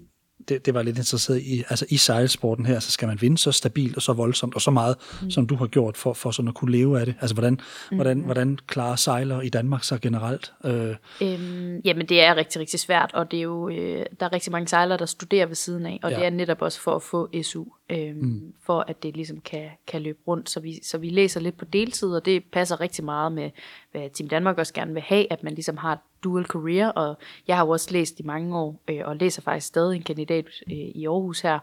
det, 0.48 0.66
det 0.66 0.74
var 0.74 0.82
lidt 0.82 0.98
interesseret 0.98 1.40
i. 1.40 1.64
Altså 1.70 1.86
i 1.88 1.96
sejlsporten 1.96 2.66
her, 2.66 2.80
så 2.80 2.90
skal 2.90 3.08
man 3.08 3.20
vinde 3.20 3.38
så 3.38 3.52
stabilt 3.52 3.96
og 3.96 4.02
så 4.02 4.12
voldsomt 4.12 4.54
og 4.54 4.60
så 4.60 4.70
meget, 4.70 4.96
mm. 5.22 5.30
som 5.30 5.46
du 5.46 5.54
har 5.56 5.66
gjort 5.66 5.96
for, 5.96 6.12
for 6.12 6.30
sådan 6.30 6.48
at 6.48 6.54
kunne 6.54 6.72
leve 6.72 7.00
af 7.00 7.06
det. 7.06 7.14
Altså 7.20 7.34
hvordan, 7.34 7.60
mm. 7.90 7.96
hvordan, 7.96 8.20
hvordan 8.20 8.58
klarer 8.66 8.96
sejlere 8.96 9.46
i 9.46 9.48
Danmark 9.48 9.84
sig 9.84 10.00
generelt? 10.00 10.52
Øh, 10.64 10.94
Øhm, 11.22 11.80
jamen 11.84 12.06
det 12.08 12.22
er 12.22 12.36
rigtig, 12.36 12.60
rigtig 12.60 12.80
svært, 12.80 13.10
og 13.14 13.30
det 13.30 13.38
er 13.38 13.42
jo, 13.42 13.68
øh, 13.68 14.06
der 14.20 14.26
er 14.26 14.32
rigtig 14.32 14.52
mange 14.52 14.68
sejlere, 14.68 14.98
der 14.98 15.06
studerer 15.06 15.46
ved 15.46 15.54
siden 15.54 15.86
af, 15.86 16.00
og 16.02 16.10
Ja. 16.10 16.16
det 16.16 16.26
er 16.26 16.30
netop 16.30 16.62
også 16.62 16.80
for 16.80 16.96
at 16.96 17.02
få 17.02 17.28
SU, 17.42 17.64
øhm, 17.90 18.16
mm. 18.16 18.54
for 18.66 18.84
at 18.88 19.02
det 19.02 19.16
ligesom 19.16 19.40
kan, 19.40 19.68
kan 19.86 20.02
løbe 20.02 20.18
rundt. 20.26 20.50
Så 20.50 20.60
vi, 20.60 20.80
så 20.84 20.98
vi 20.98 21.08
læser 21.08 21.40
lidt 21.40 21.56
på 21.56 21.64
deltid, 21.64 22.08
og 22.08 22.24
det 22.24 22.42
passer 22.52 22.80
rigtig 22.80 23.04
meget 23.04 23.32
med, 23.32 23.50
hvad 23.92 24.10
Team 24.14 24.28
Danmark 24.28 24.58
også 24.58 24.74
gerne 24.74 24.92
vil 24.92 25.02
have, 25.02 25.32
at 25.32 25.42
man 25.42 25.54
ligesom 25.54 25.76
har 25.76 26.02
dual 26.24 26.44
career, 26.44 26.88
og 26.88 27.18
jeg 27.48 27.56
har 27.56 27.64
jo 27.64 27.70
også 27.70 27.88
læst 27.92 28.20
i 28.20 28.22
mange 28.22 28.58
år, 28.58 28.82
øh, 28.88 29.00
og 29.04 29.16
læser 29.16 29.42
faktisk 29.42 29.66
stadig 29.66 29.96
en 29.96 30.02
kandidat 30.02 30.46
øh, 30.66 30.72
i 30.76 31.06
Aarhus 31.06 31.40
her, 31.40 31.58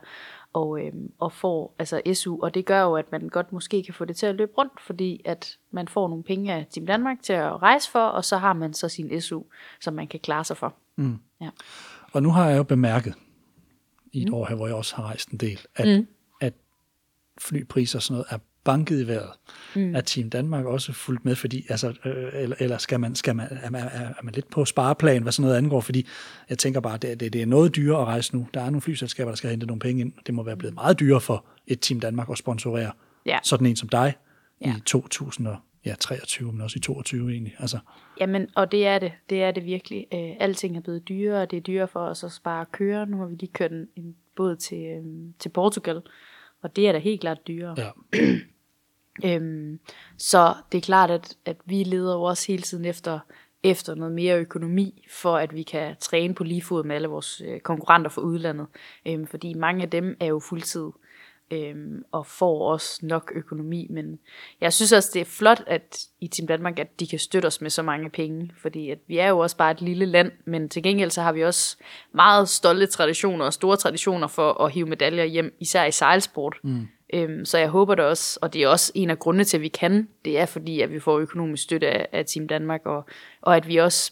og, 0.53 0.85
øhm, 0.85 1.11
og 1.19 1.33
får 1.33 1.75
altså 1.79 2.01
SU, 2.13 2.39
og 2.41 2.53
det 2.53 2.65
gør 2.65 2.81
jo, 2.81 2.95
at 2.95 3.11
man 3.11 3.29
godt 3.29 3.53
måske 3.53 3.83
kan 3.83 3.93
få 3.93 4.05
det 4.05 4.15
til 4.15 4.25
at 4.25 4.35
løbe 4.35 4.51
rundt, 4.57 4.81
fordi 4.81 5.21
at 5.25 5.57
man 5.71 5.87
får 5.87 6.07
nogle 6.07 6.23
penge 6.23 6.53
af 6.53 6.67
Team 6.69 6.85
Danmark 6.85 7.17
til 7.21 7.33
at 7.33 7.61
rejse 7.61 7.91
for, 7.91 7.99
og 7.99 8.25
så 8.25 8.37
har 8.37 8.53
man 8.53 8.73
så 8.73 8.89
sin 8.89 9.21
SU, 9.21 9.41
som 9.81 9.93
man 9.93 10.07
kan 10.07 10.19
klare 10.19 10.43
sig 10.43 10.57
for. 10.57 10.73
Mm. 10.95 11.17
Ja. 11.41 11.49
og 12.11 12.23
nu 12.23 12.31
har 12.31 12.49
jeg 12.49 12.57
jo 12.57 12.63
bemærket 12.63 13.13
i 14.11 14.21
et 14.21 14.27
mm. 14.29 14.33
år 14.33 14.45
her, 14.45 14.55
hvor 14.55 14.67
jeg 14.67 14.75
også 14.75 14.95
har 14.95 15.03
rejst 15.03 15.29
en 15.29 15.37
del, 15.37 15.59
at, 15.75 15.99
mm. 15.99 16.07
at 16.41 16.53
flypriser 17.37 17.99
og 17.99 18.03
sådan 18.03 18.13
noget 18.13 18.27
er 18.29 18.37
banket 18.63 19.01
i 19.03 19.07
vejret. 19.07 19.29
Mm. 19.75 19.95
Er 19.95 20.01
Team 20.01 20.29
Danmark 20.29 20.65
også 20.65 20.93
fuldt 20.93 21.25
med, 21.25 21.35
fordi, 21.35 21.65
altså, 21.69 21.93
øh, 22.05 22.29
eller, 22.33 22.55
eller 22.59 22.77
skal 22.77 22.99
man, 22.99 23.15
skal 23.15 23.35
man, 23.35 23.47
er, 23.61 23.69
man, 23.69 23.83
er, 23.91 24.13
man 24.23 24.33
lidt 24.33 24.49
på 24.49 24.65
spareplan, 24.65 25.21
hvad 25.23 25.31
sådan 25.31 25.43
noget 25.45 25.57
angår, 25.57 25.81
fordi 25.81 26.07
jeg 26.49 26.57
tænker 26.57 26.79
bare, 26.79 26.97
det, 26.97 27.19
det, 27.19 27.33
det 27.33 27.41
er 27.41 27.45
noget 27.45 27.75
dyrere 27.75 28.01
at 28.01 28.07
rejse 28.07 28.35
nu. 28.35 28.47
Der 28.53 28.61
er 28.61 28.65
nogle 28.65 28.81
flyselskaber, 28.81 29.31
der 29.31 29.35
skal 29.35 29.49
hente 29.49 29.65
nogle 29.65 29.79
penge 29.79 30.01
ind. 30.01 30.13
Det 30.25 30.33
må 30.33 30.43
være 30.43 30.57
blevet 30.57 30.75
meget 30.75 30.99
dyrere 30.99 31.21
for 31.21 31.45
et 31.67 31.79
Team 31.81 31.99
Danmark 31.99 32.29
at 32.31 32.37
sponsorere 32.37 32.91
Ja. 33.25 33.39
sådan 33.43 33.67
en 33.67 33.75
som 33.75 33.89
dig 33.89 34.13
Ja. 34.65 34.75
i 34.77 34.79
2023, 34.85 36.51
men 36.51 36.61
også 36.61 36.77
i 36.77 36.79
22 36.79 37.31
egentlig. 37.31 37.55
Altså, 37.59 37.79
Jamen, 38.19 38.47
og 38.55 38.71
det 38.71 38.87
er 38.87 38.99
det. 38.99 39.11
Det 39.29 39.43
er 39.43 39.51
det 39.51 39.65
virkelig. 39.65 40.05
Øh, 40.13 40.29
alting 40.39 40.77
er 40.77 40.81
blevet 40.81 41.09
dyrere, 41.09 41.41
og 41.41 41.51
det 41.51 41.57
er 41.57 41.61
dyrere 41.61 41.87
for 41.87 41.99
os 41.99 42.23
at 42.23 42.31
spare 42.31 42.65
køre. 42.71 43.05
Nu 43.05 43.17
har 43.17 43.25
vi 43.25 43.35
lige 43.35 43.51
kørt 43.53 43.71
en, 43.71 43.87
en 43.95 44.15
båd 44.35 44.55
til, 44.55 44.77
øh, 44.83 45.03
til 45.39 45.49
Portugal, 45.49 46.01
og 46.61 46.75
det 46.75 46.87
er 46.87 46.91
da 46.91 46.97
helt 46.97 47.21
klart 47.21 47.47
dyrere. 47.47 47.75
ja. 47.77 47.89
Øhm, 49.25 49.79
så 50.17 50.53
det 50.71 50.77
er 50.77 50.81
klart, 50.81 51.11
at, 51.11 51.37
at 51.45 51.57
vi 51.65 51.83
leder 51.83 52.13
jo 52.13 52.21
også 52.21 52.47
hele 52.47 52.61
tiden 52.63 52.85
efter, 52.85 53.19
efter 53.63 53.95
noget 53.95 54.13
mere 54.13 54.39
økonomi, 54.39 55.07
for 55.09 55.37
at 55.37 55.55
vi 55.55 55.63
kan 55.63 55.95
træne 55.99 56.35
på 56.35 56.43
lige 56.43 56.61
fod 56.61 56.83
med 56.83 56.95
alle 56.95 57.07
vores 57.07 57.41
øh, 57.45 57.59
konkurrenter 57.59 58.09
fra 58.09 58.21
udlandet. 58.21 58.67
Øhm, 59.07 59.27
fordi 59.27 59.53
mange 59.53 59.83
af 59.83 59.89
dem 59.89 60.17
er 60.19 60.25
jo 60.25 60.39
fuldtid 60.39 60.89
øhm, 61.51 62.03
og 62.11 62.25
får 62.25 62.71
også 62.71 62.99
nok 63.05 63.31
økonomi. 63.35 63.87
Men 63.89 64.19
jeg 64.61 64.73
synes 64.73 64.91
også, 64.91 65.09
det 65.13 65.19
er 65.19 65.25
flot 65.25 65.63
at 65.67 66.07
i 66.21 66.27
Team 66.27 66.47
Danmark, 66.47 66.79
at 66.79 66.99
de 66.99 67.07
kan 67.07 67.19
støtte 67.19 67.45
os 67.45 67.61
med 67.61 67.69
så 67.69 67.83
mange 67.83 68.09
penge. 68.09 68.51
Fordi 68.61 68.89
at 68.89 68.99
vi 69.07 69.17
er 69.17 69.27
jo 69.27 69.39
også 69.39 69.57
bare 69.57 69.71
et 69.71 69.81
lille 69.81 70.05
land, 70.05 70.31
men 70.45 70.69
til 70.69 70.83
gengæld 70.83 71.11
så 71.11 71.21
har 71.21 71.31
vi 71.31 71.43
også 71.43 71.77
meget 72.13 72.49
stolte 72.49 72.85
traditioner 72.85 73.45
og 73.45 73.53
store 73.53 73.77
traditioner 73.77 74.27
for 74.27 74.63
at 74.63 74.71
hive 74.71 74.85
medaljer 74.85 75.25
hjem, 75.25 75.55
især 75.59 75.85
i 75.85 75.91
sejlsport. 75.91 76.55
Mm. 76.63 76.87
Øhm, 77.13 77.45
så 77.45 77.57
jeg 77.57 77.69
håber 77.69 77.95
det 77.95 78.05
også, 78.05 78.39
og 78.41 78.53
det 78.53 78.63
er 78.63 78.67
også 78.67 78.91
en 78.95 79.09
af 79.09 79.19
grundene 79.19 79.43
til, 79.43 79.57
at 79.57 79.61
vi 79.61 79.67
kan, 79.67 80.07
det 80.25 80.39
er 80.39 80.45
fordi, 80.45 80.81
at 80.81 80.91
vi 80.91 80.99
får 80.99 81.19
økonomisk 81.19 81.63
støtte 81.63 81.87
af, 81.87 82.07
af 82.11 82.25
Team 82.25 82.47
Danmark, 82.47 82.85
og, 82.85 83.05
og 83.41 83.55
at 83.55 83.67
vi 83.67 83.77
også 83.77 84.11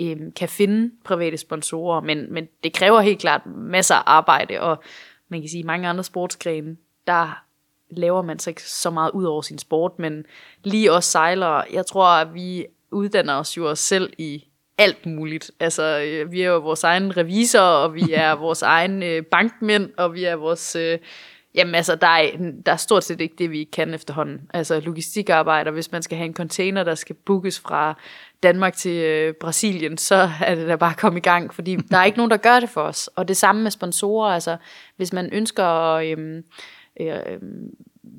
øhm, 0.00 0.32
kan 0.32 0.48
finde 0.48 0.90
private 1.04 1.36
sponsorer, 1.36 2.00
men, 2.00 2.32
men 2.32 2.48
det 2.64 2.72
kræver 2.72 3.00
helt 3.00 3.20
klart 3.20 3.46
masser 3.46 3.94
af 3.94 4.02
arbejde, 4.06 4.60
og 4.60 4.82
man 5.28 5.40
kan 5.40 5.48
sige, 5.48 5.64
mange 5.64 5.88
andre 5.88 6.04
sportsgrene, 6.04 6.76
der 7.06 7.44
laver 7.90 8.22
man 8.22 8.38
så 8.38 8.50
ikke 8.50 8.62
så 8.62 8.90
meget 8.90 9.10
ud 9.10 9.24
over 9.24 9.42
sin 9.42 9.58
sport, 9.58 9.98
men 9.98 10.24
lige 10.64 10.92
os 10.92 11.04
sejlere, 11.04 11.64
jeg 11.72 11.86
tror, 11.86 12.06
at 12.06 12.34
vi 12.34 12.66
uddanner 12.90 13.34
os 13.34 13.56
jo 13.56 13.70
os 13.70 13.78
selv 13.78 14.12
i 14.18 14.44
alt 14.78 15.06
muligt. 15.06 15.50
Altså, 15.60 16.00
øh, 16.06 16.32
vi 16.32 16.42
er 16.42 16.50
jo 16.50 16.58
vores 16.58 16.84
egen 16.84 17.16
revisor, 17.16 17.60
og 17.60 17.94
vi 17.94 18.12
er 18.12 18.32
vores 18.46 18.62
egen 18.62 19.02
øh, 19.02 19.22
bankmænd, 19.22 19.90
og 19.96 20.14
vi 20.14 20.24
er 20.24 20.36
vores... 20.36 20.76
Øh, 20.76 20.98
Jamen 21.58 21.74
altså, 21.74 21.94
der 21.94 22.06
er, 22.06 22.30
der 22.66 22.72
er 22.72 22.76
stort 22.76 23.04
set 23.04 23.20
ikke 23.20 23.34
det, 23.38 23.50
vi 23.50 23.58
ikke 23.58 23.70
kan 23.70 23.94
efterhånden. 23.94 24.40
Altså 24.54 24.80
logistikarbejder, 24.80 25.70
hvis 25.70 25.92
man 25.92 26.02
skal 26.02 26.18
have 26.18 26.26
en 26.26 26.34
container, 26.34 26.84
der 26.84 26.94
skal 26.94 27.16
bookes 27.26 27.60
fra 27.60 27.94
Danmark 28.42 28.74
til 28.74 29.04
øh, 29.04 29.34
Brasilien, 29.34 29.98
så 29.98 30.30
er 30.40 30.54
det 30.54 30.68
da 30.68 30.76
bare 30.76 30.90
at 30.90 30.96
komme 30.96 31.18
i 31.18 31.22
gang, 31.22 31.54
fordi 31.54 31.76
der 31.90 31.98
er 31.98 32.04
ikke 32.04 32.18
nogen, 32.18 32.30
der 32.30 32.36
gør 32.36 32.60
det 32.60 32.70
for 32.70 32.80
os. 32.82 33.08
Og 33.08 33.28
det 33.28 33.36
samme 33.36 33.62
med 33.62 33.70
sponsorer, 33.70 34.34
altså 34.34 34.56
hvis 34.96 35.12
man 35.12 35.28
ønsker 35.32 35.64
at 35.64 36.06
øhm, 36.06 36.44
øh, 37.00 37.06
øh, 37.06 37.38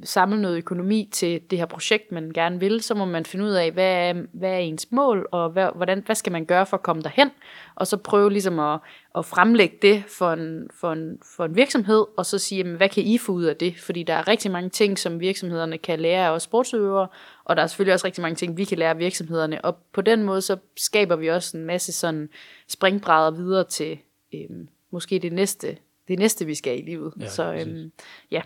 samle 0.04 0.42
noget 0.42 0.58
økonomi 0.58 1.10
til 1.12 1.42
det 1.50 1.58
her 1.58 1.66
projekt, 1.66 2.12
man 2.12 2.32
gerne 2.32 2.60
vil, 2.60 2.82
så 2.82 2.96
må 2.96 3.06
man 3.06 3.26
finde 3.26 3.46
ud 3.46 3.52
af, 3.52 3.72
hvad 3.72 3.94
er, 4.10 4.14
hvad 4.34 4.50
er 4.50 4.58
ens 4.58 4.92
mål, 4.92 5.28
og 5.32 5.50
hvad, 5.50 5.70
hvordan, 5.76 6.04
hvad 6.06 6.16
skal 6.16 6.32
man 6.32 6.46
gøre 6.46 6.66
for 6.66 6.78
at 6.78 6.84
komme 6.84 7.02
derhen, 7.02 7.30
og 7.76 7.88
så 7.88 7.98
prøve 7.98 8.32
ligesom 8.32 8.60
at, 8.60 8.80
at 9.18 9.26
fremlægge 9.26 9.78
det 9.82 10.04
for 10.08 10.34
en, 10.34 10.68
for, 10.74 10.92
en, 10.92 11.20
for 11.36 11.46
en 11.46 11.56
virksomhed, 11.56 12.06
og 12.18 12.26
så 12.26 12.38
sige, 12.38 12.58
jamen, 12.58 12.76
hvad 12.76 12.90
kan 12.90 13.04
I 13.04 13.18
få 13.18 13.32
ud 13.32 13.44
af 13.44 13.56
det? 13.56 13.80
Fordi 13.80 14.04
der 14.04 14.14
er 14.14 14.28
rigtig 14.28 14.52
mange 14.52 14.70
ting, 14.70 15.00
som 15.00 15.20
virksomhederne 15.20 15.78
kan 15.78 16.00
lære 16.00 16.28
af 16.28 16.32
os 16.32 16.44
sportsøvere, 16.44 17.08
og 17.44 17.56
der 17.56 17.64
er 17.64 17.68
selvfølgelig 17.68 17.94
også 17.94 18.06
rigtig 18.06 18.22
mange 18.22 18.36
ting, 18.36 18.58
vi 18.58 18.64
kan 18.64 18.78
lære 18.78 18.90
af 18.90 19.00
virksomhederne, 19.00 19.66
og 19.66 19.78
på 19.94 20.02
den 20.02 20.24
måde, 20.24 20.42
så 20.42 20.58
skaber 20.78 21.16
vi 21.16 21.28
også 21.28 21.58
en 21.58 21.66
masse 21.66 21.92
sådan 21.92 22.30
springbrædder 22.68 23.32
videre 23.32 23.64
til 23.64 24.00
øhm, 24.34 24.68
måske 24.92 25.20
det 25.20 25.34
næste, 25.34 25.78
det 26.08 26.20
næste, 26.20 26.46
vi 26.46 26.56
skal 26.56 26.80
i 26.80 26.82
livet. 26.82 27.14
Ja, 27.20 27.28
så 27.28 27.54
øhm, 27.54 27.92
ja, 28.32 28.42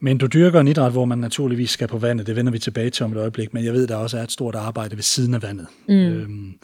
Men 0.00 0.18
du 0.18 0.26
dyrker 0.26 0.60
en 0.60 0.68
idræt, 0.68 0.92
hvor 0.92 1.04
man 1.04 1.18
naturligvis 1.18 1.70
skal 1.70 1.88
på 1.88 1.98
vandet. 1.98 2.26
Det 2.26 2.36
vender 2.36 2.52
vi 2.52 2.58
tilbage 2.58 2.90
til 2.90 3.04
om 3.04 3.12
et 3.12 3.18
øjeblik, 3.18 3.54
men 3.54 3.64
jeg 3.64 3.72
ved, 3.72 3.86
der 3.86 3.96
også 3.96 4.18
er 4.18 4.22
et 4.22 4.32
stort 4.32 4.54
arbejde 4.54 4.96
ved 4.96 5.02
siden 5.02 5.34
af 5.34 5.42
vandet. 5.42 5.66
Mm. 5.88 5.94
Øhm, 5.94 6.54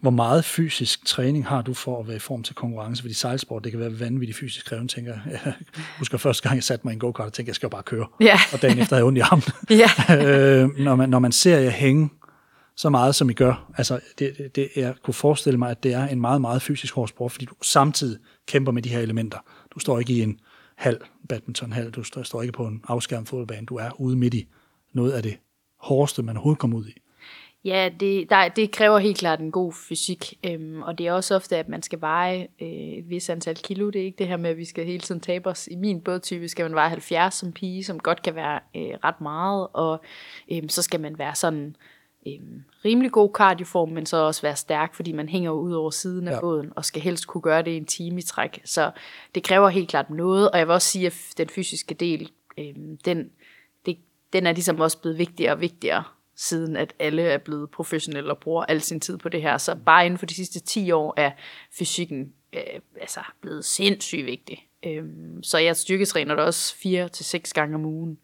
hvor 0.00 0.10
meget 0.10 0.44
fysisk 0.44 1.06
træning 1.06 1.46
har 1.46 1.62
du 1.62 1.74
for 1.74 2.00
at 2.00 2.06
være 2.06 2.16
i 2.16 2.18
form 2.18 2.42
til 2.42 2.54
konkurrence? 2.54 3.02
Fordi 3.02 3.14
sejlsport, 3.14 3.64
det 3.64 3.72
kan 3.72 3.80
være 3.80 4.00
vanvittigt 4.00 4.38
fysisk 4.38 4.66
krævende, 4.66 4.92
tænker 4.92 5.12
jeg. 5.12 5.40
Jeg 5.44 5.52
husker 5.98 6.18
første 6.18 6.42
gang, 6.42 6.54
jeg 6.54 6.64
satte 6.64 6.86
mig 6.86 6.92
i 6.92 6.94
en 6.94 6.98
go-kart 7.00 7.26
og 7.26 7.32
tænkte, 7.32 7.50
jeg 7.50 7.54
skal 7.54 7.66
jo 7.66 7.70
bare 7.70 7.82
køre. 7.82 8.06
Ja. 8.20 8.38
Og 8.52 8.62
dagen 8.62 8.78
efter 8.78 8.96
havde 8.96 9.00
jeg 9.00 9.06
ondt 9.06 9.18
i 9.18 9.20
armen. 9.20 9.42
Ja. 9.82 9.90
øh, 10.62 10.78
når, 10.78 10.96
man, 10.96 11.08
når 11.08 11.18
man 11.18 11.32
ser 11.32 11.58
jer 11.58 11.70
hænge 11.70 12.10
så 12.76 12.90
meget, 12.90 13.14
som 13.14 13.30
I 13.30 13.32
gør, 13.32 13.72
altså 13.78 14.00
det, 14.18 14.32
det, 14.38 14.56
det, 14.56 14.68
jeg 14.76 14.94
kunne 15.04 15.14
forestille 15.14 15.58
mig, 15.58 15.70
at 15.70 15.82
det 15.82 15.92
er 15.92 16.08
en 16.08 16.20
meget, 16.20 16.40
meget 16.40 16.62
fysisk 16.62 16.94
hård 16.94 17.08
sport, 17.08 17.32
fordi 17.32 17.44
du 17.44 17.54
samtidig 17.62 18.18
kæmper 18.48 18.72
med 18.72 18.82
de 18.82 18.88
her 18.88 19.00
elementer. 19.00 19.38
Du 19.74 19.78
står 19.78 19.98
ikke 19.98 20.12
i 20.12 20.22
en 20.22 20.38
halv 20.76 21.00
badmintonhal, 21.28 21.90
du 21.90 22.02
står, 22.02 22.22
står 22.22 22.42
ikke 22.42 22.52
på 22.52 22.66
en 22.66 22.82
afskærmet 22.88 23.28
fodboldbane, 23.28 23.66
du 23.66 23.76
er 23.76 24.00
ude 24.00 24.16
midt 24.16 24.34
i 24.34 24.48
noget 24.92 25.12
af 25.12 25.22
det 25.22 25.38
hårdeste, 25.80 26.22
man 26.22 26.36
overhovedet 26.36 26.60
kommer 26.60 26.78
ud 26.78 26.86
i. 26.86 27.00
Ja, 27.66 27.90
det, 28.00 28.30
der, 28.30 28.48
det 28.48 28.70
kræver 28.70 28.98
helt 28.98 29.18
klart 29.18 29.40
en 29.40 29.50
god 29.50 29.72
fysik, 29.72 30.34
øhm, 30.44 30.82
og 30.82 30.98
det 30.98 31.06
er 31.06 31.12
også 31.12 31.34
ofte, 31.34 31.56
at 31.56 31.68
man 31.68 31.82
skal 31.82 32.00
veje 32.00 32.48
øh, 32.60 32.68
et 32.68 33.10
vis 33.10 33.28
antal 33.28 33.56
kilo. 33.56 33.90
Det 33.90 34.00
er 34.00 34.04
ikke 34.04 34.18
det 34.18 34.28
her 34.28 34.36
med, 34.36 34.50
at 34.50 34.56
vi 34.56 34.64
skal 34.64 34.86
hele 34.86 35.00
tiden 35.00 35.20
tabe 35.20 35.48
os. 35.48 35.68
I 35.70 35.76
min 35.76 36.00
bådtype 36.00 36.48
skal 36.48 36.64
man 36.64 36.74
veje 36.74 36.88
70 36.88 37.34
som 37.34 37.52
pige, 37.52 37.84
som 37.84 38.00
godt 38.00 38.22
kan 38.22 38.34
være 38.34 38.60
øh, 38.76 38.98
ret 39.04 39.20
meget, 39.20 39.68
og 39.72 40.00
øh, 40.52 40.62
så 40.68 40.82
skal 40.82 41.00
man 41.00 41.18
være 41.18 41.34
sådan 41.34 41.76
øh, 42.26 42.40
rimelig 42.84 43.12
god 43.12 43.32
kardioform, 43.32 43.88
men 43.88 44.06
så 44.06 44.16
også 44.16 44.42
være 44.42 44.56
stærk, 44.56 44.94
fordi 44.94 45.12
man 45.12 45.28
hænger 45.28 45.50
ud 45.50 45.72
over 45.72 45.90
siden 45.90 46.28
af 46.28 46.32
Ja. 46.32 46.40
båden, 46.40 46.72
og 46.76 46.84
skal 46.84 47.02
helst 47.02 47.26
kunne 47.26 47.42
gøre 47.42 47.62
det 47.62 47.70
i 47.70 47.76
en 47.76 47.86
time 47.86 48.18
i 48.18 48.22
træk. 48.22 48.60
Så 48.64 48.90
det 49.34 49.42
kræver 49.44 49.68
helt 49.68 49.88
klart 49.88 50.10
noget, 50.10 50.50
og 50.50 50.58
jeg 50.58 50.66
vil 50.66 50.72
også 50.74 50.88
sige, 50.88 51.06
at 51.06 51.14
den 51.38 51.48
fysiske 51.48 51.94
del, 51.94 52.30
øh, 52.58 52.74
den, 53.04 53.30
det, 53.86 53.98
den 54.32 54.46
er 54.46 54.52
ligesom 54.52 54.80
også 54.80 54.98
blevet 54.98 55.18
vigtigere 55.18 55.52
og 55.52 55.60
vigtigere, 55.60 56.04
siden 56.36 56.76
at 56.76 56.94
alle 56.98 57.22
er 57.22 57.38
blevet 57.38 57.70
professionelle 57.70 58.30
og 58.30 58.38
bruger 58.38 58.64
al 58.64 58.80
sin 58.80 59.00
tid 59.00 59.18
på 59.18 59.28
det 59.28 59.42
her. 59.42 59.58
Så 59.58 59.74
bare 59.86 60.06
inden 60.06 60.18
for 60.18 60.26
de 60.26 60.34
sidste 60.34 60.60
10 60.60 60.90
år 60.90 61.14
er 61.16 61.30
fysikken 61.78 62.32
øh, 62.52 62.80
altså 63.00 63.20
blevet 63.40 63.64
sindssygt 63.64 64.26
vigtig. 64.26 64.68
Øhm, 64.86 65.42
så 65.42 65.58
jeg 65.58 65.76
styrketræner 65.76 66.34
det 66.34 66.44
også 66.44 66.76
4 66.76 67.08
til 67.08 67.24
seks 67.24 67.52
gange 67.52 67.74
om 67.74 67.84
ugen, 67.84 68.18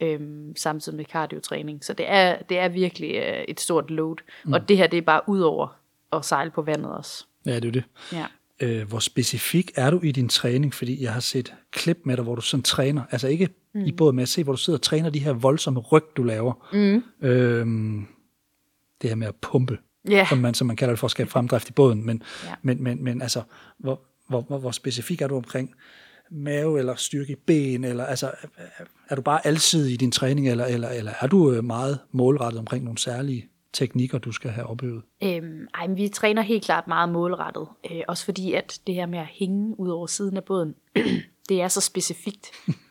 øhm, 0.00 0.56
samtidig 0.56 0.96
med 0.96 1.04
cardiotræning. 1.04 1.84
Så 1.84 1.92
det 1.92 2.06
er, 2.08 2.42
det 2.48 2.58
er 2.58 2.68
virkelig 2.68 3.14
øh, 3.16 3.44
et 3.48 3.60
stort 3.60 3.90
load. 3.90 4.16
Mm. 4.44 4.52
Og 4.52 4.68
det 4.68 4.76
her, 4.76 4.86
det 4.86 4.96
er 4.98 5.02
bare 5.02 5.20
ud 5.26 5.40
over 5.40 5.76
at 6.12 6.24
sejle 6.24 6.50
på 6.50 6.62
vandet 6.62 6.90
også. 6.92 7.24
Ja, 7.46 7.54
det 7.56 7.64
er 7.64 7.72
det. 7.72 7.84
Ja. 8.12 8.26
øh, 8.60 8.88
hvor 8.88 8.98
specifik 8.98 9.70
er 9.76 9.90
du 9.90 10.00
i 10.00 10.12
din 10.12 10.28
træning? 10.28 10.74
Fordi 10.74 11.02
jeg 11.02 11.12
har 11.12 11.20
set 11.20 11.54
klip 11.70 11.98
med 12.04 12.16
dig, 12.16 12.24
hvor 12.24 12.34
du 12.34 12.40
sådan 12.40 12.62
træner, 12.62 13.02
altså 13.10 13.28
ikke 13.28 13.48
mm. 13.74 13.84
i 13.84 13.92
båd 13.92 14.12
med 14.12 14.22
at 14.22 14.28
se, 14.28 14.44
hvor 14.44 14.52
du 14.52 14.58
sidder 14.58 14.78
og 14.78 14.82
træner 14.82 15.10
de 15.10 15.18
her 15.18 15.32
voldsomme 15.32 15.80
ryg, 15.80 16.04
du 16.16 16.22
laver. 16.22 16.68
Mm. 16.72 17.28
Øhm, 17.28 18.06
det 19.02 19.10
her 19.10 19.14
med 19.14 19.26
at 19.26 19.34
pumpe, 19.34 19.78
Ja. 20.10 20.26
som, 20.28 20.38
man, 20.38 20.54
som 20.54 20.66
man 20.66 20.76
kalder 20.76 20.92
det 20.92 20.98
for 20.98 21.06
at 21.06 21.10
skabe 21.10 21.30
fremdrift 21.30 21.68
i 21.68 21.72
båden. 21.72 22.06
Men, 22.06 22.22
Ja. 22.44 22.54
men, 22.62 22.82
men, 22.82 23.04
men 23.04 23.22
altså, 23.22 23.42
hvor, 23.78 24.00
hvor, 24.28 24.40
hvor, 24.40 24.58
hvor 24.58 24.70
specifik 24.70 25.20
er 25.22 25.28
du 25.28 25.36
omkring 25.36 25.74
mave 26.30 26.78
eller 26.78 26.94
styrke 26.94 27.32
i 27.32 27.36
ben? 27.46 27.84
Eller, 27.84 28.04
altså, 28.04 28.30
er- 29.08 29.14
du 29.14 29.22
bare 29.22 29.46
alsidig 29.46 29.92
i 29.92 29.96
din 29.96 30.10
træning, 30.12 30.48
eller, 30.48 30.64
eller, 30.64 30.88
eller 30.88 31.12
er 31.20 31.26
du 31.26 31.52
øh, 31.52 31.64
meget 31.64 31.98
målrettet 32.12 32.58
omkring 32.60 32.84
nogle 32.84 32.98
særlige 32.98 33.48
teknikker, 33.72 34.18
du 34.18 34.32
skal 34.32 34.50
have 34.50 34.66
opøvet? 34.66 35.02
Øhm, 35.22 35.66
ej, 35.74 35.86
men 35.86 35.96
vi 35.96 36.08
træner 36.08 36.42
helt 36.42 36.64
klart 36.64 36.88
meget 36.88 37.08
målrettet. 37.08 37.66
Øh, 37.90 38.00
også 38.08 38.24
fordi, 38.24 38.52
at 38.52 38.78
det 38.86 38.94
her 38.94 39.06
med 39.06 39.18
at 39.18 39.26
hænge 39.26 39.80
ud 39.80 39.88
over 39.88 40.06
siden 40.06 40.36
af 40.36 40.44
båden, 40.44 40.74
det 41.48 41.62
er 41.62 41.68
så 41.68 41.80
specifikt. 41.80 42.46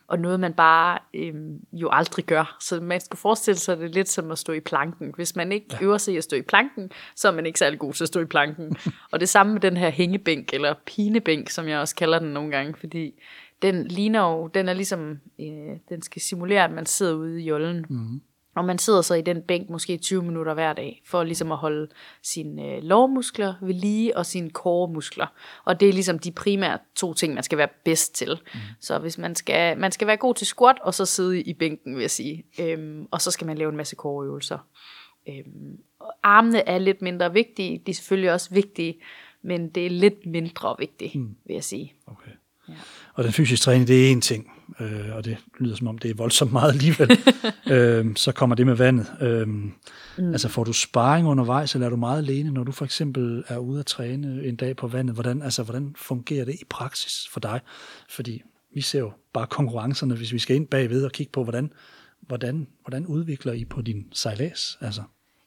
Og 0.08 0.18
noget, 0.18 0.40
man 0.40 0.52
bare 0.52 0.98
øhm, 1.14 1.60
jo 1.72 1.88
aldrig 1.92 2.24
gør. 2.24 2.56
Så 2.60 2.80
man 2.80 3.00
skal 3.00 3.16
forestille 3.16 3.58
sig 3.58 3.78
det 3.78 3.94
lidt 3.94 4.08
som 4.08 4.30
at 4.30 4.38
stå 4.38 4.52
i 4.52 4.60
planken. 4.60 5.12
Hvis 5.16 5.36
man 5.36 5.52
ikke 5.52 5.66
ja. 5.72 5.82
øver 5.82 5.98
sig 5.98 6.14
i 6.14 6.16
at 6.16 6.24
stå 6.24 6.36
i 6.36 6.42
planken, 6.42 6.90
så 7.16 7.28
er 7.28 7.32
man 7.32 7.46
ikke 7.46 7.58
særlig 7.58 7.78
god 7.78 7.92
til 7.92 8.04
at 8.04 8.08
stå 8.08 8.20
i 8.20 8.24
planken. 8.24 8.76
og 9.12 9.20
det 9.20 9.28
samme 9.28 9.52
med 9.52 9.60
den 9.60 9.76
her 9.76 9.90
hængebænk, 9.90 10.54
eller 10.54 10.74
pinebænk, 10.86 11.50
som 11.50 11.68
jeg 11.68 11.78
også 11.78 11.96
kalder 11.96 12.18
den 12.18 12.28
nogle 12.28 12.50
gange. 12.50 12.74
Fordi 12.80 13.22
den 13.62 13.86
ligner 13.86 14.30
jo, 14.30 14.46
den 14.46 14.68
er 14.68 14.72
ligesom, 14.72 15.20
øh, 15.40 15.76
den 15.88 16.02
skal 16.02 16.22
simulere, 16.22 16.64
at 16.64 16.72
man 16.72 16.86
sidder 16.86 17.14
ude 17.14 17.42
i 17.42 17.44
jollen. 17.44 17.86
Mm. 17.88 18.20
Og 18.56 18.64
man 18.64 18.78
sidder 18.78 19.02
så 19.02 19.14
i 19.14 19.22
den 19.22 19.42
bænk 19.42 19.70
måske 19.70 19.96
20 19.96 20.22
minutter 20.22 20.54
hver 20.54 20.72
dag, 20.72 21.02
for 21.06 21.24
ligesom 21.24 21.52
at 21.52 21.58
holde 21.58 21.88
sine 22.22 22.62
øh, 22.62 22.82
lårmuskler 22.82 23.54
ved 23.62 23.74
lige, 23.74 24.16
og 24.16 24.26
sine 24.26 24.50
koremuskler. 24.50 25.26
Og 25.64 25.80
det 25.80 25.88
er 25.88 25.92
ligesom 25.92 26.18
de 26.18 26.32
primære 26.32 26.78
to 26.94 27.14
ting, 27.14 27.34
man 27.34 27.42
skal 27.42 27.58
være 27.58 27.68
bedst 27.84 28.14
til. 28.14 28.40
Mm. 28.54 28.60
Så 28.80 28.98
hvis 28.98 29.18
man 29.18 29.34
skal, 29.34 29.78
man 29.78 29.92
skal 29.92 30.06
være 30.06 30.16
god 30.16 30.34
til 30.34 30.46
squat, 30.46 30.76
og 30.82 30.94
så 30.94 31.04
sidde 31.04 31.42
i 31.42 31.54
bænken, 31.54 31.94
vil 31.94 32.00
jeg 32.00 32.10
sige. 32.10 32.44
Øhm, 32.60 33.08
og 33.10 33.20
så 33.20 33.30
skal 33.30 33.46
man 33.46 33.58
lave 33.58 33.70
en 33.70 33.76
masse 33.76 33.96
koreøvelser. 33.96 34.58
Øhm, 35.28 35.78
og 35.98 36.14
armene 36.22 36.68
er 36.68 36.78
lidt 36.78 37.02
mindre 37.02 37.32
vigtige. 37.32 37.82
De 37.86 37.90
er 37.90 37.94
selvfølgelig 37.94 38.32
også 38.32 38.54
vigtige, 38.54 39.00
men 39.42 39.68
det 39.68 39.86
er 39.86 39.90
lidt 39.90 40.26
mindre 40.26 40.76
vigtigt, 40.78 41.14
mm. 41.14 41.36
vil 41.46 41.54
jeg 41.54 41.64
sige. 41.64 41.94
Okay. 42.06 42.30
Ja. 42.68 42.74
Og 43.16 43.24
den 43.24 43.32
fysiske 43.32 43.64
træning, 43.64 43.88
det 43.88 44.06
er 44.06 44.12
en 44.12 44.20
ting, 44.20 44.50
øh, 44.80 45.16
og 45.16 45.24
det 45.24 45.36
lyder 45.58 45.76
som 45.76 45.86
om, 45.86 45.98
det 45.98 46.10
er 46.10 46.14
voldsomt 46.14 46.52
meget 46.52 46.72
alligevel. 46.72 47.18
øh, 47.72 48.16
så 48.16 48.32
kommer 48.32 48.56
det 48.56 48.66
med 48.66 48.74
vandet. 48.74 49.06
Øh, 49.20 49.48
mm. 49.48 49.72
Altså 50.18 50.48
får 50.48 50.64
du 50.64 50.72
sparring 50.72 51.28
undervejs, 51.28 51.74
eller 51.74 51.86
er 51.86 51.90
du 51.90 51.96
meget 51.96 52.18
alene, 52.18 52.50
når 52.50 52.64
du 52.64 52.72
for 52.72 52.84
eksempel 52.84 53.44
er 53.48 53.58
ude 53.58 53.80
at 53.80 53.86
træne 53.86 54.44
en 54.44 54.56
dag 54.56 54.76
på 54.76 54.88
vandet? 54.88 55.14
Hvordan, 55.14 55.42
altså, 55.42 55.62
hvordan 55.62 55.94
fungerer 55.98 56.44
det 56.44 56.54
i 56.54 56.64
praksis 56.70 57.28
for 57.32 57.40
dig? 57.40 57.60
Fordi 58.10 58.42
vi 58.74 58.80
ser 58.80 58.98
jo 58.98 59.12
bare 59.32 59.46
konkurrencerne, 59.46 60.14
hvis 60.14 60.32
vi 60.32 60.38
skal 60.38 60.56
ind 60.56 60.66
bagved 60.66 61.04
og 61.04 61.12
kigge 61.12 61.32
på, 61.32 61.42
hvordan, 61.42 61.72
hvordan, 62.20 62.66
hvordan 62.82 63.06
udvikler 63.06 63.52
I 63.52 63.64
på 63.64 63.82
din 63.82 64.06
sejlads? 64.12 64.78
Altså, 64.80 65.02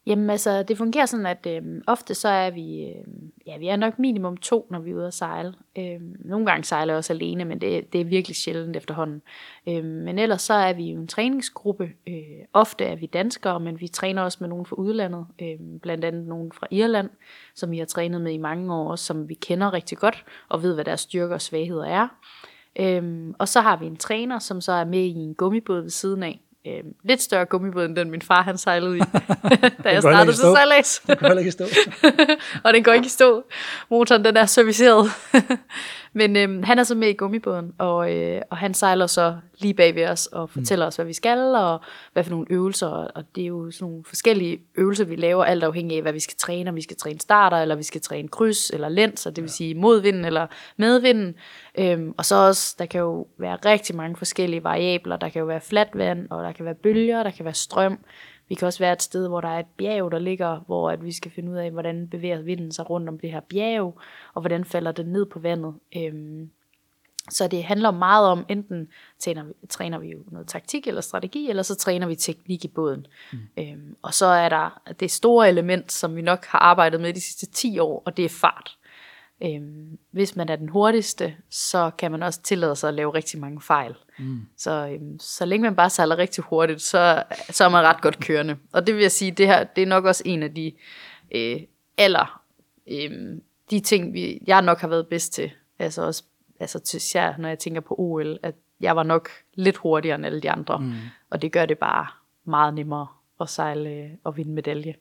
Jamen 0.09 0.29
altså, 0.29 0.63
det 0.63 0.77
fungerer 0.77 1.05
sådan, 1.05 1.25
at 1.25 1.47
øh, 1.47 1.81
ofte 1.87 2.15
så 2.15 2.27
er 2.27 2.49
vi, 2.51 2.83
øh, 2.83 3.03
ja, 3.47 3.57
vi 3.57 3.67
er 3.67 3.75
nok 3.75 3.99
minimum 3.99 4.37
to, 4.37 4.67
når 4.71 4.79
vi 4.79 4.91
er 4.91 4.95
ude 4.95 5.07
at 5.07 5.13
sejle. 5.13 5.53
Øh, 5.77 6.01
nogle 6.19 6.45
gange 6.45 6.63
sejler 6.63 6.93
jeg 6.93 6.97
også 6.97 7.13
alene, 7.13 7.45
men 7.45 7.61
det, 7.61 7.93
det 7.93 8.01
er 8.01 8.05
virkelig 8.05 8.35
sjældent 8.35 8.75
efterhånden. 8.75 9.21
Øh, 9.67 9.85
men 9.85 10.19
ellers 10.19 10.41
så 10.41 10.53
er 10.53 10.73
vi 10.73 10.91
jo 10.91 10.99
en 10.99 11.07
træningsgruppe. 11.07 11.91
Øh, 12.07 12.45
ofte 12.53 12.85
er 12.85 12.95
vi 12.95 13.05
danskere, 13.05 13.59
men 13.59 13.79
vi 13.81 13.87
træner 13.87 14.21
også 14.21 14.37
med 14.41 14.49
nogen 14.49 14.65
fra 14.65 14.75
udlandet. 14.75 15.25
Øh, 15.41 15.79
blandt 15.81 16.05
andet 16.05 16.27
nogen 16.27 16.51
fra 16.51 16.67
Irland, 16.71 17.09
som 17.55 17.71
vi 17.71 17.77
har 17.77 17.85
trænet 17.85 18.21
med 18.21 18.31
i 18.31 18.37
mange 18.37 18.75
år, 18.75 18.95
som 18.95 19.29
vi 19.29 19.33
kender 19.33 19.73
rigtig 19.73 19.97
godt, 19.97 20.25
og 20.49 20.63
ved, 20.63 20.73
hvad 20.73 20.85
deres 20.85 21.01
styrker 21.01 21.33
og 21.33 21.41
svagheder 21.41 21.85
er. 21.85 22.07
Øhm, 22.79 23.35
og 23.37 23.47
så 23.47 23.61
har 23.61 23.77
vi 23.77 23.85
en 23.85 23.97
træner, 23.97 24.39
som 24.39 24.61
så 24.61 24.71
er 24.71 24.85
med 24.85 25.03
i 25.03 25.15
en 25.15 25.35
gummibåd 25.35 25.81
ved 25.81 25.89
siden 25.89 26.23
af. 26.23 26.41
Øhm, 26.69 26.93
lidt 27.03 27.21
større 27.21 27.45
gummibåd, 27.45 27.85
end 27.85 27.95
den 27.95 28.11
min 28.11 28.21
far 28.21 28.41
han 28.41 28.57
sejlede 28.57 28.97
i, 28.97 28.99
da 29.83 29.89
jeg 29.89 30.01
går 30.01 30.01
startede 30.01 30.35
til 30.35 30.41
sejlads. 30.41 31.01
kan 31.07 31.17
heller 31.21 31.39
ikke 31.39 31.51
stå. 31.51 31.65
og 32.63 32.73
den 32.73 32.83
går 32.83 32.91
ikke 32.91 33.05
i 33.05 33.09
stå. 33.09 33.43
Motoren 33.89 34.25
den 34.25 34.37
er 34.37 34.45
serviceret. 34.45 35.11
Men 36.13 36.35
øhm, 36.35 36.63
han 36.63 36.79
er 36.79 36.83
så 36.83 36.95
med 36.95 37.07
i 37.07 37.13
gummibåden, 37.13 37.73
og, 37.77 38.15
øh, 38.15 38.41
og 38.49 38.57
han 38.57 38.73
sejler 38.73 39.07
så 39.07 39.35
lige 39.59 39.73
bag 39.73 39.95
ved 39.95 40.07
os 40.07 40.25
og 40.25 40.49
fortæller 40.49 40.85
mm. 40.85 40.87
os, 40.87 40.95
hvad 40.95 41.05
vi 41.05 41.13
skal, 41.13 41.55
og 41.55 41.81
hvad 42.13 42.23
for 42.23 42.31
nogle 42.31 42.45
øvelser. 42.49 42.87
Og 42.87 43.23
det 43.35 43.43
er 43.43 43.47
jo 43.47 43.71
sådan 43.71 43.89
nogle 43.89 44.03
forskellige 44.05 44.59
øvelser, 44.77 45.05
vi 45.05 45.15
laver, 45.15 45.43
alt 45.45 45.63
afhængig 45.63 45.95
af, 45.95 46.01
hvad 46.01 46.13
vi 46.13 46.19
skal 46.19 46.35
træne. 46.37 46.69
Om 46.69 46.75
vi 46.75 46.81
skal 46.81 46.97
træne 46.97 47.19
starter, 47.19 47.57
eller 47.57 47.75
vi 47.75 47.83
skal 47.83 48.01
træne 48.01 48.27
kryds, 48.27 48.69
eller 48.69 48.89
læns, 48.89 49.25
og 49.25 49.35
det 49.35 49.41
vil 49.41 49.51
sige 49.51 49.75
modvinden 49.75 50.25
eller 50.25 50.47
medvinden. 50.77 51.35
Øhm, 51.79 52.13
og 52.17 52.25
så 52.25 52.35
også, 52.35 52.75
der 52.79 52.85
kan 52.85 53.01
jo 53.01 53.27
være 53.37 53.57
rigtig 53.65 53.95
mange 53.95 54.15
forskellige 54.15 54.63
variabler. 54.63 55.17
Der 55.17 55.29
kan 55.29 55.39
jo 55.39 55.45
være 55.45 55.61
fladt 55.61 55.89
vand, 55.93 56.27
og 56.29 56.43
der 56.43 56.51
kan 56.51 56.65
være 56.65 56.75
bølger, 56.75 57.23
der 57.23 57.31
kan 57.31 57.45
være 57.45 57.53
strøm. 57.53 57.99
Vi 58.49 58.55
kan 58.55 58.65
også 58.65 58.79
være 58.79 58.93
et 58.93 59.01
sted, 59.01 59.27
hvor 59.27 59.41
der 59.41 59.47
er 59.49 59.59
et 59.59 59.65
bjerg, 59.77 60.11
der 60.11 60.19
ligger, 60.19 60.59
hvor 60.59 60.91
at 60.91 61.05
vi 61.05 61.11
skal 61.11 61.31
finde 61.31 61.51
ud 61.51 61.57
af, 61.57 61.71
hvordan 61.71 62.07
bevæger 62.07 62.41
vinden 62.41 62.71
sig 62.71 62.89
rundt 62.89 63.09
om 63.09 63.19
det 63.19 63.31
her 63.31 63.39
bjerg, 63.39 63.99
og 64.33 64.41
hvordan 64.41 64.65
falder 64.65 64.91
det 64.91 65.05
ned 65.07 65.25
på 65.25 65.39
vandet. 65.39 65.73
Øhm, 65.97 66.49
Så 67.31 67.47
det 67.47 67.63
handler 67.63 67.91
meget 67.91 68.27
om, 68.27 68.45
enten 68.49 68.87
træner 69.19 69.43
vi, 69.43 69.53
træner 69.69 69.99
vi 69.99 70.07
jo 70.11 70.19
noget 70.31 70.47
taktik 70.47 70.87
eller 70.87 71.01
strategi, 71.01 71.49
eller 71.49 71.63
så 71.63 71.75
træner 71.75 72.07
vi 72.07 72.15
teknik 72.15 72.65
i 72.65 72.67
båden. 72.67 73.05
Mm. 73.33 73.39
Øhm, 73.57 73.95
og 74.01 74.13
så 74.13 74.25
er 74.25 74.49
der 74.49 74.81
det 74.99 75.11
store 75.11 75.49
element, 75.49 75.91
som 75.91 76.15
vi 76.15 76.21
nok 76.21 76.45
har 76.45 76.59
arbejdet 76.59 77.01
med 77.01 77.13
de 77.13 77.21
sidste 77.21 77.45
10 77.45 77.79
år, 77.79 78.03
og 78.05 78.17
det 78.17 78.25
er 78.25 78.29
fart. 78.29 78.77
Øhm, 79.43 79.97
hvis 80.11 80.35
man 80.35 80.49
er 80.49 80.55
den 80.55 80.69
hurtigste, 80.69 81.35
så 81.49 81.91
kan 81.97 82.11
man 82.11 82.23
også 82.23 82.41
tillade 82.41 82.75
sig 82.75 82.87
at 82.87 82.93
lave 82.93 83.13
rigtig 83.13 83.39
mange 83.39 83.61
fejl. 83.61 83.95
Mm. 84.19 84.41
Så, 84.57 84.89
øhm, 84.93 85.19
så 85.19 85.45
længe 85.45 85.63
man 85.63 85.75
bare 85.75 85.89
sejler 85.89 86.17
rigtig 86.17 86.43
hurtigt, 86.43 86.81
så, 86.81 87.23
så 87.49 87.63
er 87.65 87.69
man 87.69 87.83
ret 87.83 88.01
godt 88.01 88.19
kørende. 88.19 88.57
Og 88.73 88.87
det 88.87 88.95
vil 88.95 89.01
jeg 89.01 89.11
sige, 89.11 89.31
det 89.31 89.47
her 89.47 89.63
det 89.63 89.81
er 89.81 89.87
nok 89.87 90.05
også 90.05 90.23
en 90.25 90.43
af 90.43 90.53
de 90.53 90.71
øh, 91.35 91.61
aller 91.97 92.41
øh, 92.87 93.11
de 93.71 93.79
ting, 93.79 94.13
vi, 94.13 94.43
jeg 94.47 94.61
nok 94.61 94.79
har 94.79 94.87
været 94.87 95.07
bedst 95.07 95.33
til. 95.33 95.51
Altså 95.79 96.01
også 96.01 96.23
altså 96.59 96.79
til 96.79 96.97
især, 96.97 97.33
når 97.37 97.49
jeg 97.49 97.59
tænker 97.59 97.81
på 97.81 97.95
OL, 97.97 98.39
at 98.43 98.55
jeg 98.79 98.95
var 98.95 99.03
nok 99.03 99.29
lidt 99.53 99.77
hurtigere 99.77 100.15
end 100.15 100.25
alle 100.25 100.41
de 100.41 100.51
andre. 100.51 100.79
Mm. 100.79 100.93
Og 101.29 101.41
det 101.41 101.51
gør 101.51 101.65
det 101.65 101.77
bare 101.77 102.07
meget 102.43 102.73
nemmere 102.73 103.07
at 103.41 103.49
sejle 103.49 104.17
og 104.23 104.37
vinde 104.37 104.51
medalje. 104.51 104.95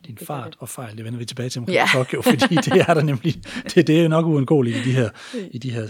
Og 0.00 0.06
din 0.06 0.18
fart 0.26 0.56
og 0.58 0.68
fejl, 0.68 0.96
det 0.96 1.04
vender 1.04 1.18
vi 1.18 1.24
tilbage 1.24 1.48
til 1.48 1.58
omkring 1.58 1.74
ja. 1.74 1.86
Tokyo, 1.94 2.22
fordi 2.22 2.54
det 2.54 2.84
er 2.88 2.94
der 2.94 3.02
nemlig, 3.02 3.42
det, 3.74 3.86
det 3.86 4.00
er 4.00 4.08
nok 4.08 4.26
uundgåeligt 4.26 4.76
i 4.76 4.82
de 4.82 4.92
her, 4.92 5.08
i 5.50 5.58
de 5.58 5.70
her, 5.70 5.88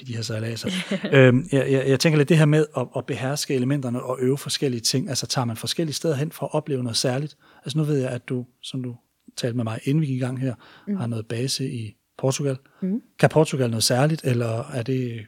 i 0.00 0.04
de 0.06 0.14
her 0.14 0.22
sejladser. 0.22 0.68
øhm, 1.12 1.48
jeg, 1.52 1.70
jeg, 1.70 1.88
jeg 1.88 2.00
tænker 2.00 2.18
lidt 2.18 2.28
det 2.28 2.38
her 2.38 2.46
med 2.46 2.66
at, 2.76 2.86
at 2.96 3.06
beherske 3.06 3.54
elementerne 3.54 4.02
og 4.02 4.18
øve 4.20 4.38
forskellige 4.38 4.80
ting, 4.80 5.08
altså 5.08 5.26
tager 5.26 5.44
man 5.44 5.56
forskellige 5.56 5.94
steder 5.94 6.14
hen 6.14 6.32
for 6.32 6.46
at 6.46 6.54
opleve 6.54 6.82
noget 6.82 6.96
særligt. 6.96 7.36
Altså 7.64 7.78
nu 7.78 7.84
ved 7.84 7.98
jeg, 7.98 8.10
at 8.10 8.28
du, 8.28 8.46
som 8.62 8.82
du 8.82 8.96
talte 9.36 9.56
med 9.56 9.64
mig, 9.64 9.80
inden 9.84 10.00
vi 10.00 10.06
gik 10.06 10.16
i 10.16 10.20
gang 10.20 10.40
her, 10.40 10.54
mm. 10.88 10.96
har 10.96 11.06
noget 11.06 11.26
base 11.26 11.70
i 11.70 11.96
Portugal. 12.18 12.56
Mm. 12.82 13.00
Kan 13.18 13.28
Portugal 13.28 13.70
noget 13.70 13.84
særligt, 13.84 14.24
eller 14.24 14.70
er 14.72 14.82
det 14.82 15.26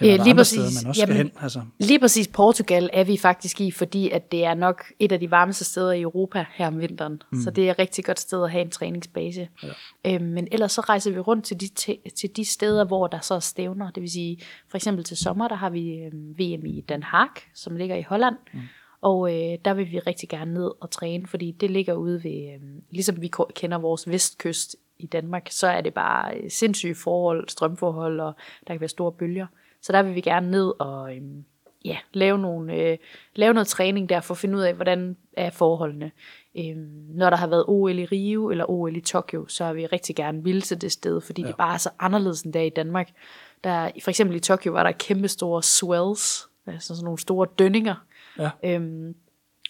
eller 0.00 0.20
øh, 0.20 0.24
lige 0.24 0.34
præcis, 0.34 0.52
steder, 0.52 0.82
man 0.82 0.88
også 0.88 1.00
jamen, 1.00 1.16
skal 1.16 1.26
hen? 1.26 1.32
Altså. 1.40 1.60
Lige 1.78 2.00
præcis 2.00 2.28
Portugal 2.28 2.90
er 2.92 3.04
vi 3.04 3.16
faktisk 3.16 3.60
i, 3.60 3.70
fordi 3.70 4.10
at 4.10 4.32
det 4.32 4.44
er 4.44 4.54
nok 4.54 4.84
et 4.98 5.12
af 5.12 5.20
de 5.20 5.30
varmeste 5.30 5.64
steder 5.64 5.92
i 5.92 6.00
Europa 6.00 6.46
her 6.52 6.66
om 6.66 6.80
vinteren. 6.80 7.22
Mm. 7.32 7.40
Så 7.40 7.50
det 7.50 7.66
er 7.66 7.70
et 7.70 7.78
rigtig 7.78 8.04
godt 8.04 8.20
sted 8.20 8.44
at 8.44 8.50
have 8.50 8.62
en 8.62 8.70
træningsbase. 8.70 9.48
Ja. 9.62 10.14
Øhm, 10.14 10.24
men 10.24 10.48
ellers 10.52 10.72
så 10.72 10.80
rejser 10.80 11.10
vi 11.10 11.18
rundt 11.18 11.44
til 11.44 11.60
de, 11.60 11.68
til 12.10 12.36
de 12.36 12.44
steder, 12.44 12.84
hvor 12.84 13.06
der 13.06 13.20
så 13.20 13.34
er 13.34 13.40
stævner. 13.40 13.90
Det 13.90 14.00
vil 14.00 14.10
sige, 14.10 14.38
for 14.68 14.76
eksempel 14.76 15.04
til 15.04 15.16
sommer, 15.16 15.48
der 15.48 15.56
har 15.56 15.70
vi 15.70 15.98
øhm, 15.98 16.38
VM 16.38 16.66
i 16.66 16.84
Den 16.88 17.02
Haag, 17.02 17.28
som 17.54 17.76
ligger 17.76 17.96
i 17.96 18.02
Holland. 18.02 18.36
Mm. 18.52 18.60
Og 19.00 19.34
øh, 19.34 19.58
der 19.64 19.74
vil 19.74 19.90
vi 19.90 19.98
rigtig 19.98 20.28
gerne 20.28 20.54
ned 20.54 20.70
og 20.80 20.90
træne, 20.90 21.26
fordi 21.26 21.50
det 21.50 21.70
ligger 21.70 21.94
ude 21.94 22.24
ved, 22.24 22.52
øh, 22.54 22.60
ligesom 22.90 23.20
vi 23.20 23.30
kender 23.54 23.78
vores 23.78 24.08
vestkyst 24.08 24.76
i 24.98 25.06
Danmark, 25.06 25.46
så 25.50 25.66
er 25.66 25.80
det 25.80 25.94
bare 25.94 26.36
øh, 26.36 26.50
sindssyge 26.50 26.94
forhold, 26.94 27.48
strømforhold, 27.48 28.20
og 28.20 28.32
der 28.66 28.74
kan 28.74 28.80
være 28.80 28.88
store 28.88 29.12
bølger. 29.12 29.46
Så 29.84 29.92
der 29.92 30.02
vil 30.02 30.14
vi 30.14 30.20
gerne 30.20 30.50
ned 30.50 30.72
og 30.78 31.16
øh, 31.16 31.22
ja, 31.84 31.96
lave, 32.12 32.38
nogle, 32.38 32.74
øh, 32.74 32.98
lave 33.34 33.54
noget 33.54 33.66
træning 33.66 34.08
der, 34.08 34.20
for 34.20 34.34
at 34.34 34.38
finde 34.38 34.58
ud 34.58 34.62
af, 34.62 34.74
hvordan 34.74 35.16
er 35.36 35.50
forholdene. 35.50 36.10
Øh, 36.58 36.76
når 37.08 37.30
der 37.30 37.36
har 37.36 37.46
været 37.46 37.64
OL 37.68 37.98
i 37.98 38.04
Rio 38.04 38.50
eller 38.50 38.70
OL 38.70 38.96
i 38.96 39.00
Tokyo, 39.00 39.46
så 39.46 39.64
er 39.64 39.72
vi 39.72 39.86
rigtig 39.86 40.16
gerne 40.16 40.44
vilde 40.44 40.60
til 40.60 40.80
det 40.80 40.92
sted, 40.92 41.20
fordi 41.20 41.42
ja. 41.42 41.48
det 41.48 41.56
bare 41.56 41.74
er 41.74 41.78
så 41.78 41.90
anderledes 41.98 42.42
end 42.42 42.52
der 42.52 42.60
i 42.60 42.70
Danmark. 42.70 43.10
Der, 43.64 43.90
for 44.02 44.10
eksempel 44.10 44.36
i 44.36 44.40
Tokyo 44.40 44.72
var 44.72 44.82
der 44.82 44.92
kæmpe 44.92 45.28
store 45.28 45.62
swells, 45.62 46.48
altså 46.66 46.94
sådan 46.94 47.04
nogle 47.04 47.18
store 47.18 47.46
dønninger, 47.58 47.94
Ja. 48.38 48.50
Øhm, 48.64 49.14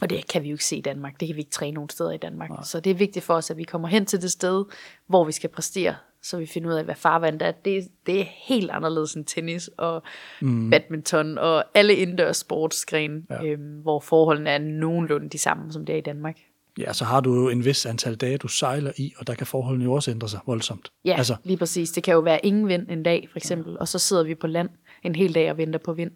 og 0.02 0.10
det 0.10 0.28
kan 0.28 0.42
vi 0.42 0.48
jo 0.48 0.54
ikke 0.54 0.64
se 0.64 0.76
i 0.76 0.80
Danmark. 0.80 1.20
Det 1.20 1.28
kan 1.28 1.36
vi 1.36 1.40
ikke 1.40 1.50
træne 1.50 1.74
nogen 1.74 1.90
steder 1.90 2.12
i 2.12 2.16
Danmark. 2.16 2.50
Nej. 2.50 2.62
Så 2.62 2.80
det 2.80 2.90
er 2.90 2.94
vigtigt 2.94 3.24
for 3.24 3.34
os, 3.34 3.50
at 3.50 3.56
vi 3.56 3.64
kommer 3.64 3.88
hen 3.88 4.06
til 4.06 4.22
det 4.22 4.30
sted, 4.30 4.64
hvor 5.06 5.24
vi 5.24 5.32
skal 5.32 5.50
præstere, 5.50 5.94
så 6.24 6.36
vi 6.36 6.46
finder 6.46 6.70
ud 6.70 6.74
af, 6.74 6.84
hvad 6.84 6.94
farvand 6.94 7.42
er. 7.42 7.52
Det, 7.52 7.88
det 8.06 8.20
er 8.20 8.24
helt 8.48 8.70
anderledes 8.70 9.14
end 9.14 9.24
tennis 9.24 9.70
og 9.78 10.02
mm. 10.40 10.70
badminton 10.70 11.38
og 11.38 11.64
alle 11.74 11.94
indendørs 11.94 12.36
sportsgrene, 12.36 13.22
ja. 13.30 13.44
øhm, 13.44 13.78
hvor 13.82 14.00
forholdene 14.00 14.50
er 14.50 14.58
nogenlunde 14.58 15.28
de 15.28 15.38
samme, 15.38 15.72
som 15.72 15.86
det 15.86 15.92
er 15.92 15.96
i 15.96 16.00
Danmark. 16.00 16.36
Ja, 16.78 16.92
så 16.92 17.04
har 17.04 17.20
du 17.20 17.34
jo 17.34 17.48
en 17.48 17.64
vis 17.64 17.86
antal 17.86 18.14
dage, 18.14 18.38
du 18.38 18.48
sejler 18.48 18.92
i, 18.96 19.12
og 19.18 19.26
der 19.26 19.34
kan 19.34 19.46
forholdene 19.46 19.84
jo 19.84 19.92
også 19.92 20.10
ændre 20.10 20.28
sig 20.28 20.40
voldsomt. 20.46 20.92
Ja, 21.04 21.14
altså. 21.16 21.36
lige 21.44 21.56
præcis. 21.56 21.90
Det 21.90 22.02
kan 22.02 22.14
jo 22.14 22.20
være 22.20 22.46
ingen 22.46 22.68
vind 22.68 22.90
en 22.90 23.02
dag, 23.02 23.28
for 23.30 23.38
eksempel, 23.38 23.72
ja. 23.72 23.78
og 23.78 23.88
så 23.88 23.98
sidder 23.98 24.24
vi 24.24 24.34
på 24.34 24.46
land 24.46 24.68
en 25.02 25.14
hel 25.14 25.34
dag 25.34 25.50
og 25.50 25.56
venter 25.56 25.78
på 25.78 25.92
vind. 25.92 26.12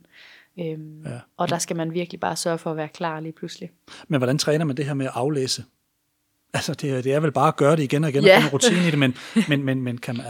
Øhm, 0.61 1.03
ja. 1.07 1.19
Og 1.37 1.51
der 1.51 1.59
skal 1.59 1.77
man 1.77 1.95
virkelig 1.95 2.21
bare 2.21 2.37
sørge 2.37 2.59
for 2.59 2.71
at 2.71 2.77
være 2.77 2.89
klar 2.89 3.21
lige 3.21 3.33
pludselig. 3.33 3.71
Men 4.09 4.21
hvordan 4.21 4.39
træner 4.39 4.65
man 4.65 4.77
det 4.77 4.85
her 4.85 4.95
med 4.95 5.07
at 5.07 5.13
aflæse? 5.15 5.65
Altså, 6.55 6.75
det, 6.75 7.05
det 7.05 7.13
er 7.13 7.21
vel 7.21 7.33
bare 7.33 7.49
at 7.49 7.57
gøre 7.57 7.77
det 7.77 7.83
igen 7.83 8.05
og 8.05 8.11
igen, 8.11 8.25
ja. 8.25 8.37
og 8.37 8.43
få 8.43 8.47
en 8.47 8.53
rutine 8.53 8.89
i 8.89 8.91
det, 8.91 8.99
men, 8.99 9.15
men, 9.49 9.65
men, 9.65 9.83
men 9.83 9.99
kan, 9.99 10.17
man, 10.17 10.27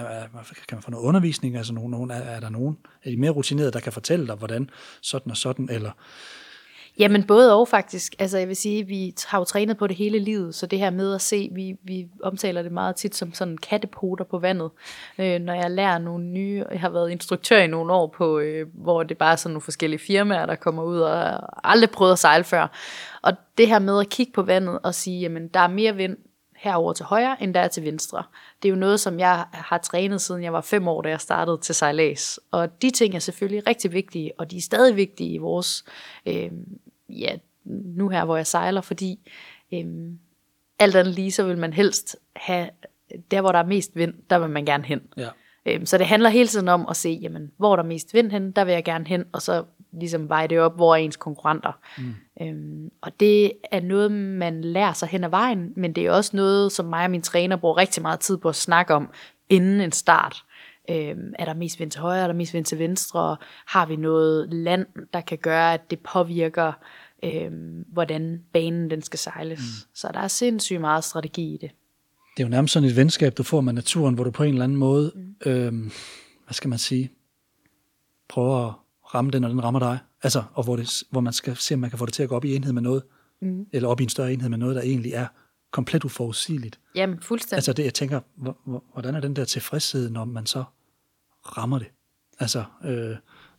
kan 0.69 0.77
man 0.77 0.83
få 0.83 0.91
noget 0.91 1.05
undervisning? 1.05 1.57
Altså, 1.57 1.73
nogen, 1.73 1.91
nogen, 1.91 2.11
er, 2.11 2.15
er 2.15 2.41
der 2.41 2.49
nogen, 2.49 2.77
er 3.05 3.11
de 3.11 3.17
mere 3.17 3.31
rutinerede, 3.31 3.73
der 3.73 3.81
kan 3.81 3.93
fortælle 3.93 4.27
dig, 4.27 4.35
hvordan 4.35 4.71
sådan 5.03 5.31
og 5.31 5.37
sådan, 5.37 5.69
eller 5.71 5.91
Jamen 6.99 7.25
både 7.25 7.55
og 7.55 7.69
faktisk. 7.69 8.15
Altså 8.19 8.39
jeg 8.39 8.49
vil 8.49 8.57
sige, 8.57 8.87
vi 8.87 9.15
har 9.27 9.39
jo 9.39 9.45
trænet 9.45 9.77
på 9.77 9.87
det 9.87 9.97
hele 9.97 10.19
livet, 10.19 10.55
så 10.55 10.67
det 10.67 10.79
her 10.79 10.91
med 10.91 11.15
at 11.15 11.21
se, 11.21 11.51
vi, 11.53 11.77
vi 11.83 12.09
omtaler 12.23 12.63
det 12.63 12.73
meget 12.73 12.97
tit 12.97 13.15
som 13.15 13.35
sådan 13.35 13.59
kattepoter 13.59 14.25
på 14.25 14.39
vandet. 14.39 14.71
Øh, 15.19 15.41
når 15.41 15.55
jeg 15.55 15.71
lærer 15.71 15.99
nogle 15.99 16.25
nye, 16.25 16.65
jeg 16.73 16.81
har 16.81 16.91
været 16.91 17.11
instruktør 17.11 17.59
i 17.59 17.67
nogle 17.67 17.93
år 17.93 18.07
på, 18.07 18.39
øh, 18.39 18.67
hvor 18.75 19.03
det 19.03 19.19
bare 19.19 19.33
er 19.33 19.37
sådan 19.37 19.53
nogle 19.53 19.63
forskellige 19.63 20.01
firmaer, 20.01 20.47
der 20.47 20.55
kommer 20.55 20.83
ud 20.83 20.99
og 20.99 21.41
aldrig 21.71 21.91
prøvet 21.91 22.13
at 22.13 22.19
sejle 22.19 22.45
før. 22.45 22.67
Og 23.23 23.33
det 23.59 23.69
her 23.69 23.79
med 23.79 24.01
at 24.01 24.09
kigge 24.09 24.33
på 24.33 24.43
vandet 24.43 24.79
og 24.83 24.95
sige, 24.95 25.21
jamen 25.21 25.49
der 25.49 25.61
er 25.61 25.69
mere 25.69 25.95
vind 25.95 26.17
herover 26.59 26.93
til 26.93 27.05
højre, 27.05 27.43
end 27.43 27.55
der 27.55 27.61
er 27.61 27.69
til 27.69 27.85
venstre. 27.85 28.23
Det 28.63 28.69
er 28.69 28.71
jo 28.71 28.79
noget, 28.79 29.01
som 29.01 29.19
jeg 29.19 29.45
har 29.53 29.79
trænet, 29.79 30.21
siden 30.21 30.43
jeg 30.43 30.53
var 30.53 30.61
fem 30.61 30.89
år, 30.89 31.03
da 31.03 31.09
jeg 31.09 31.21
startede 31.21 31.59
til 31.59 31.75
sejlads. 31.75 32.39
Og 32.51 32.83
de 32.83 32.91
ting 32.91 33.15
er 33.15 33.19
selvfølgelig 33.19 33.67
rigtig 33.67 33.93
vigtige, 33.93 34.33
og 34.39 34.51
de 34.51 34.57
er 34.57 34.61
stadig 34.61 34.97
vigtige 34.97 35.31
i 35.31 35.39
vores 35.39 35.85
øh, 36.27 36.51
ja, 37.09 37.37
nu 37.65 38.09
her, 38.09 38.25
hvor 38.25 38.37
jeg 38.37 38.47
sejler, 38.47 38.81
fordi 38.81 39.31
øhm, 39.73 40.19
alt 40.79 40.97
andet 40.97 41.15
lige, 41.15 41.33
så 41.33 41.43
vil 41.43 41.59
man 41.59 41.73
helst 41.73 42.17
have, 42.37 42.69
der 43.31 43.41
hvor 43.41 43.53
der 43.53 43.59
er 43.59 43.67
mest 43.67 43.97
vind, 43.97 44.15
der 44.31 44.39
vil 44.39 44.51
man 44.51 44.65
gerne 44.65 44.85
hen. 44.85 45.01
Ja. 45.17 45.29
Øhm, 45.67 45.87
så 45.87 45.99
det 45.99 46.07
handler 46.07 46.29
hele 46.29 46.49
tiden 46.49 46.69
om 46.69 46.87
at 46.91 46.97
se, 46.97 47.19
jamen, 47.23 47.53
hvor 47.57 47.77
der 47.77 47.83
er 47.83 47.87
mest 47.87 48.15
vind 48.15 48.31
hen, 48.31 48.51
der 48.51 48.65
vil 48.65 48.75
jeg 48.75 48.85
gerne 48.85 49.07
hen, 49.07 49.25
og 49.33 49.43
så 49.43 49.65
ligesom 49.93 50.29
veje 50.29 50.49
det 50.49 50.61
op, 50.61 50.77
hvor 50.77 50.95
er 50.95 50.99
ens 50.99 51.17
konkurrenter. 51.17 51.73
Mm. 51.99 52.15
Øhm, 52.43 52.91
og 53.01 53.21
det 53.21 53.53
er 53.73 53.81
noget, 53.81 54.13
man 54.13 54.65
lærer 54.65 54.93
sig 54.93 55.09
hen 55.09 55.25
ad 55.25 55.29
vejen, 55.29 55.73
men 55.77 55.93
det 55.93 56.07
er 56.07 56.13
også 56.13 56.37
noget, 56.37 56.73
som 56.73 56.87
mig 56.87 57.05
og 57.05 57.11
min 57.11 57.23
træner 57.23 57.57
bruger 57.57 57.77
rigtig 57.77 58.03
meget 58.03 58.21
tid 58.21 58.37
på 58.37 58.49
at 58.49 58.57
snakke 58.57 58.95
om, 58.95 59.11
inden 59.49 59.81
en 59.81 59.93
start. 59.93 60.45
Øhm, 60.91 61.33
er 61.39 61.45
der 61.45 61.55
mest 61.55 61.81
vind 61.81 61.91
til 61.91 62.01
højre, 62.01 62.23
er 62.23 62.27
der 62.27 62.35
mest 62.35 62.55
vind 62.55 62.65
til 62.65 62.79
venstre? 62.79 63.37
Har 63.67 63.87
vi 63.87 63.97
noget 63.97 64.55
land, 64.55 64.87
der 65.13 65.21
kan 65.21 65.39
gøre, 65.39 65.75
at 65.75 65.91
det 65.91 65.99
påvirker, 65.99 66.73
øhm, 67.25 67.85
hvordan 67.93 68.43
banen 68.53 68.91
den 68.91 69.03
skal 69.03 69.19
sejles? 69.19 69.59
Mm. 69.59 69.91
Så 69.95 70.11
der 70.15 70.21
er 70.21 70.29
sindssygt 70.29 70.81
meget 70.81 71.05
strategi 71.05 71.55
i 71.55 71.57
det. 71.57 71.71
Det 72.37 72.43
er 72.43 72.47
jo 72.47 72.51
nærmest 72.51 72.73
sådan 72.73 72.89
et 72.89 72.97
venskab, 72.97 73.37
du 73.39 73.43
får 73.43 73.61
med 73.61 73.73
naturen, 73.73 74.15
hvor 74.15 74.25
du 74.25 74.31
på 74.31 74.43
en 74.43 74.53
eller 74.53 74.65
anden 74.65 74.79
måde, 74.79 75.13
mm. 75.15 75.51
øhm, 75.51 75.91
hvad 76.45 76.55
skal 76.55 76.69
man 76.69 76.79
sige, 76.79 77.11
prøver 78.29 78.67
at 78.69 78.75
ramme 79.15 79.31
den, 79.31 79.45
og 79.45 79.51
den 79.51 79.65
rammer 79.65 79.81
dig. 79.81 79.99
Altså, 80.23 80.43
og 80.53 80.65
hvor, 80.65 80.77
det, 80.77 81.03
hvor 81.11 81.21
man 81.21 81.33
skal 81.33 81.57
se, 81.57 81.75
om 81.75 81.81
man 81.81 81.91
kan 81.91 81.99
få 81.99 82.07
det 82.07 82.15
til 82.15 82.23
at 82.23 82.29
gå 82.29 82.37
op 82.37 82.45
i 82.45 82.55
enhed 82.55 82.73
med 82.73 82.83
noget, 82.83 83.03
mm. 83.43 83.67
eller 83.73 83.89
op 83.89 84.01
i 84.01 84.03
en 84.03 84.09
større 84.09 84.33
enhed 84.33 84.49
med 84.49 84.59
noget, 84.59 84.77
der 84.77 84.83
egentlig 84.83 85.13
er 85.13 85.27
komplet 85.71 86.05
uforudsigeligt. 86.05 86.81
Jamen, 86.95 87.21
fuldstændig. 87.21 87.57
Altså 87.57 87.73
det, 87.73 87.85
jeg 87.85 87.95
tænker, 87.95 88.21
hvordan 88.93 89.15
er 89.15 89.21
den 89.21 89.37
der 89.37 89.45
tilfredshed, 89.45 90.11
når 90.11 90.25
man 90.25 90.47
så 90.47 90.65
rammer 91.49 91.79
det? 91.79 91.89
Altså, 92.41 92.65
øh, 92.85 92.91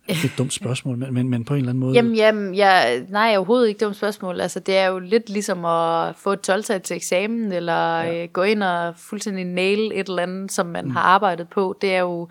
det 0.08 0.24
er 0.24 0.26
et 0.26 0.38
dumt 0.38 0.54
spørgsmål, 0.54 0.98
men, 0.98 1.14
men, 1.14 1.30
men 1.30 1.46
på 1.46 1.54
en 1.54 1.60
eller 1.60 1.70
anden 1.70 1.80
måde... 1.80 1.96
Jamen, 1.96 2.16
jamen 2.16 2.56
ja, 2.56 3.00
nej, 3.10 3.38
overhovedet 3.38 3.68
ikke 3.68 3.86
dumt 3.86 3.96
spørgsmål. 3.96 4.42
Altså, 4.42 4.60
det 4.60 4.78
er 4.78 4.88
jo 4.88 5.00
lidt 5.00 5.30
ligesom 5.30 5.66
at 5.66 6.16
få 6.16 6.34
et 6.34 6.42
12 6.42 6.64
til 6.64 6.96
eksamen, 6.96 7.52
eller 7.52 7.98
ja. 7.98 8.24
øh, 8.24 8.30
gå 8.30 8.44
ind 8.44 8.64
og 8.64 8.94
fuldstændig 8.98 9.46
nail 9.46 9.92
et 9.94 10.10
eller 10.10 10.24
andet, 10.24 10.52
som 10.52 10.66
man 10.66 10.86
mm. 10.86 10.92
har 10.92 11.02
arbejdet 11.02 11.50
på. 11.50 11.78
Det 11.82 11.96
er 11.96 12.00
jo, 12.00 12.30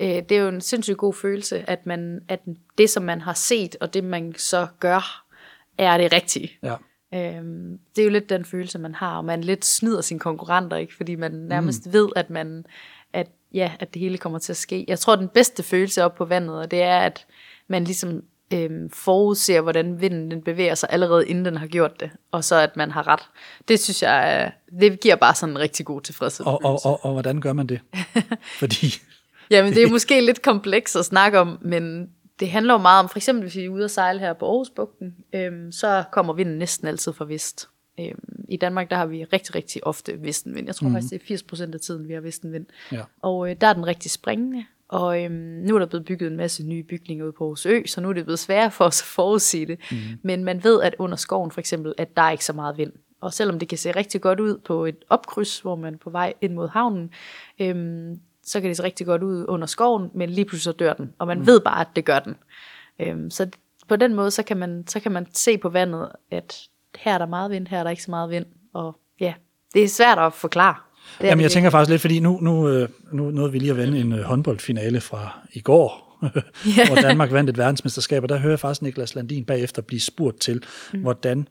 øh, 0.00 0.08
det 0.08 0.32
er 0.32 0.38
jo 0.38 0.48
en 0.48 0.60
sindssygt 0.60 0.98
god 0.98 1.14
følelse, 1.14 1.70
at, 1.70 1.86
man, 1.86 2.20
at 2.28 2.40
det, 2.78 2.90
som 2.90 3.02
man 3.02 3.20
har 3.20 3.34
set, 3.34 3.76
og 3.80 3.94
det, 3.94 4.04
man 4.04 4.34
så 4.36 4.66
gør, 4.80 5.26
er 5.78 5.98
det 5.98 6.12
rigtige. 6.12 6.50
Ja. 6.62 6.74
Øhm, 7.14 7.78
det 7.96 8.02
er 8.02 8.06
jo 8.06 8.10
lidt 8.10 8.30
den 8.30 8.44
følelse, 8.44 8.78
man 8.78 8.94
har, 8.94 9.16
og 9.16 9.24
man 9.24 9.40
lidt 9.40 9.64
snyder 9.64 10.00
sine 10.00 10.20
konkurrenter, 10.20 10.76
ikke? 10.76 10.94
fordi 10.96 11.14
man 11.14 11.32
nærmest 11.32 11.86
mm. 11.86 11.92
ved, 11.92 12.08
at 12.16 12.30
man 12.30 12.64
ja, 13.54 13.72
at 13.80 13.94
det 13.94 14.00
hele 14.00 14.18
kommer 14.18 14.38
til 14.38 14.52
at 14.52 14.56
ske. 14.56 14.84
Jeg 14.88 14.98
tror, 14.98 15.16
den 15.16 15.28
bedste 15.28 15.62
følelse 15.62 16.04
op 16.04 16.14
på 16.14 16.24
vandet, 16.24 16.58
og 16.58 16.70
det 16.70 16.82
er, 16.82 16.98
at 16.98 17.26
man 17.68 17.84
ligesom 17.84 18.22
øhm, 18.52 18.90
forudser, 18.90 19.60
hvordan 19.60 20.00
vinden 20.00 20.30
den 20.30 20.42
bevæger 20.42 20.74
sig 20.74 20.88
allerede 20.92 21.28
inden 21.28 21.44
den 21.44 21.56
har 21.56 21.66
gjort 21.66 22.00
det, 22.00 22.10
og 22.30 22.44
så 22.44 22.56
at 22.56 22.76
man 22.76 22.90
har 22.90 23.06
ret. 23.06 23.22
Det 23.68 23.80
synes 23.80 24.02
jeg, 24.02 24.52
det 24.80 25.00
giver 25.00 25.16
bare 25.16 25.34
sådan 25.34 25.52
en 25.52 25.58
rigtig 25.58 25.86
god 25.86 26.00
tilfredshed. 26.00 26.46
Og, 26.46 26.60
og, 26.64 26.80
og, 26.84 27.04
og 27.04 27.12
hvordan 27.12 27.40
gør 27.40 27.52
man 27.52 27.66
det? 27.66 27.80
Fordi... 28.60 28.94
Jamen, 29.50 29.72
det 29.72 29.82
er 29.82 29.90
måske 29.90 30.20
lidt 30.20 30.42
komplekst 30.42 30.96
at 30.96 31.04
snakke 31.04 31.38
om, 31.38 31.58
men 31.62 32.10
det 32.40 32.50
handler 32.50 32.74
jo 32.74 32.78
meget 32.78 33.00
om, 33.00 33.08
for 33.08 33.18
eksempel 33.18 33.42
hvis 33.42 33.56
vi 33.56 33.64
er 33.64 33.68
ude 33.68 33.84
og 33.84 33.90
sejle 33.90 34.20
her 34.20 34.32
på 34.32 34.46
Aarhusbugten, 34.46 35.14
øhm, 35.34 35.72
så 35.72 36.04
kommer 36.12 36.32
vinden 36.32 36.58
næsten 36.58 36.88
altid 36.88 37.12
fra 37.12 37.24
vest. 37.24 37.68
Øhm, 38.00 38.44
I 38.48 38.56
Danmark 38.56 38.90
der 38.90 38.96
har 38.96 39.06
vi 39.06 39.24
rigtig, 39.24 39.54
rigtig 39.54 39.86
ofte 39.86 40.22
vestenvind. 40.22 40.66
Jeg 40.66 40.74
tror 40.74 40.88
mm. 40.88 40.94
faktisk, 40.94 41.28
det 41.28 41.30
er 41.30 41.66
80% 41.68 41.74
af 41.74 41.80
tiden, 41.80 42.08
vi 42.08 42.12
har 42.12 42.20
vestenvind. 42.20 42.66
Ja. 42.92 43.02
Og 43.22 43.50
øh, 43.50 43.56
der 43.60 43.66
er 43.66 43.72
den 43.72 43.86
rigtig 43.86 44.10
springende. 44.10 44.64
Og 44.88 45.24
øhm, 45.24 45.32
nu 45.34 45.74
er 45.74 45.78
der 45.78 45.86
blevet 45.86 46.04
bygget 46.04 46.30
en 46.30 46.36
masse 46.36 46.66
nye 46.66 46.82
bygninger 46.82 47.24
ude 47.24 47.32
på 47.32 47.44
Aarhus 47.44 47.66
Ø, 47.66 47.82
så 47.86 48.00
nu 48.00 48.08
er 48.08 48.12
det 48.12 48.24
blevet 48.24 48.38
sværere 48.38 48.70
for 48.70 48.84
os 48.84 49.02
at 49.02 49.06
forudsige 49.06 49.66
det. 49.66 49.78
Mm. 49.90 49.96
Men 50.22 50.44
man 50.44 50.64
ved, 50.64 50.82
at 50.82 50.94
under 50.98 51.16
skoven 51.16 51.50
for 51.50 51.60
eksempel, 51.60 51.94
at 51.98 52.16
der 52.16 52.22
er 52.22 52.30
ikke 52.30 52.44
så 52.44 52.52
meget 52.52 52.78
vind. 52.78 52.92
Og 53.20 53.32
selvom 53.32 53.58
det 53.58 53.68
kan 53.68 53.78
se 53.78 53.90
rigtig 53.90 54.20
godt 54.20 54.40
ud 54.40 54.58
på 54.58 54.84
et 54.84 55.04
opkryds, 55.08 55.60
hvor 55.60 55.76
man 55.76 55.94
er 55.94 55.98
på 55.98 56.10
vej 56.10 56.32
ind 56.40 56.54
mod 56.54 56.68
havnen, 56.68 57.10
øhm, 57.58 58.20
så 58.42 58.60
kan 58.60 58.68
det 58.68 58.76
se 58.76 58.82
rigtig 58.82 59.06
godt 59.06 59.22
ud 59.22 59.44
under 59.48 59.66
skoven, 59.66 60.10
men 60.14 60.30
lige 60.30 60.44
pludselig 60.44 60.62
så 60.62 60.78
dør 60.78 60.92
den. 60.92 61.12
Og 61.18 61.26
man 61.26 61.38
mm. 61.38 61.46
ved 61.46 61.60
bare, 61.60 61.80
at 61.80 61.88
det 61.96 62.04
gør 62.04 62.18
den. 62.18 62.36
Øhm, 62.98 63.30
så 63.30 63.50
på 63.88 63.96
den 63.96 64.14
måde, 64.14 64.30
så 64.30 64.42
kan, 64.42 64.56
man, 64.56 64.84
så 64.86 65.00
kan 65.00 65.12
man 65.12 65.26
se 65.32 65.58
på 65.58 65.68
vandet, 65.68 66.08
at 66.30 66.68
her 66.98 67.14
er 67.14 67.18
der 67.18 67.26
meget 67.26 67.50
vind, 67.50 67.66
her 67.66 67.78
er 67.78 67.82
der 67.82 67.90
ikke 67.90 68.02
så 68.02 68.10
meget 68.10 68.30
vind. 68.30 68.46
Og 68.74 68.96
ja, 69.20 69.34
det 69.74 69.84
er 69.84 69.88
svært 69.88 70.18
at 70.18 70.32
forklare. 70.32 70.74
Det 71.20 71.26
Jamen, 71.26 71.40
jeg 71.40 71.48
det. 71.48 71.52
tænker 71.52 71.70
faktisk 71.70 71.90
lidt, 71.90 72.00
fordi 72.00 72.20
nu, 72.20 72.38
nu, 72.40 72.68
øh, 72.68 72.88
nu 73.12 73.30
nåede 73.30 73.52
vi 73.52 73.58
lige 73.58 73.70
at 73.70 73.76
vende 73.76 74.00
en 74.00 74.12
øh, 74.12 74.20
håndboldfinale 74.20 75.00
fra 75.00 75.38
i 75.52 75.60
går, 75.60 76.18
yeah. 76.78 76.86
hvor 76.86 76.96
Danmark 76.96 77.32
vandt 77.32 77.50
et 77.50 77.58
verdensmesterskab, 77.58 78.22
og 78.22 78.28
der 78.28 78.38
hører 78.38 78.52
jeg 78.52 78.60
faktisk 78.60 78.82
Niklas 78.82 79.14
Landin 79.14 79.44
bagefter 79.44 79.82
blive 79.82 80.00
spurgt 80.00 80.40
til, 80.40 80.64
mm. 80.92 81.00
hvordan 81.00 81.48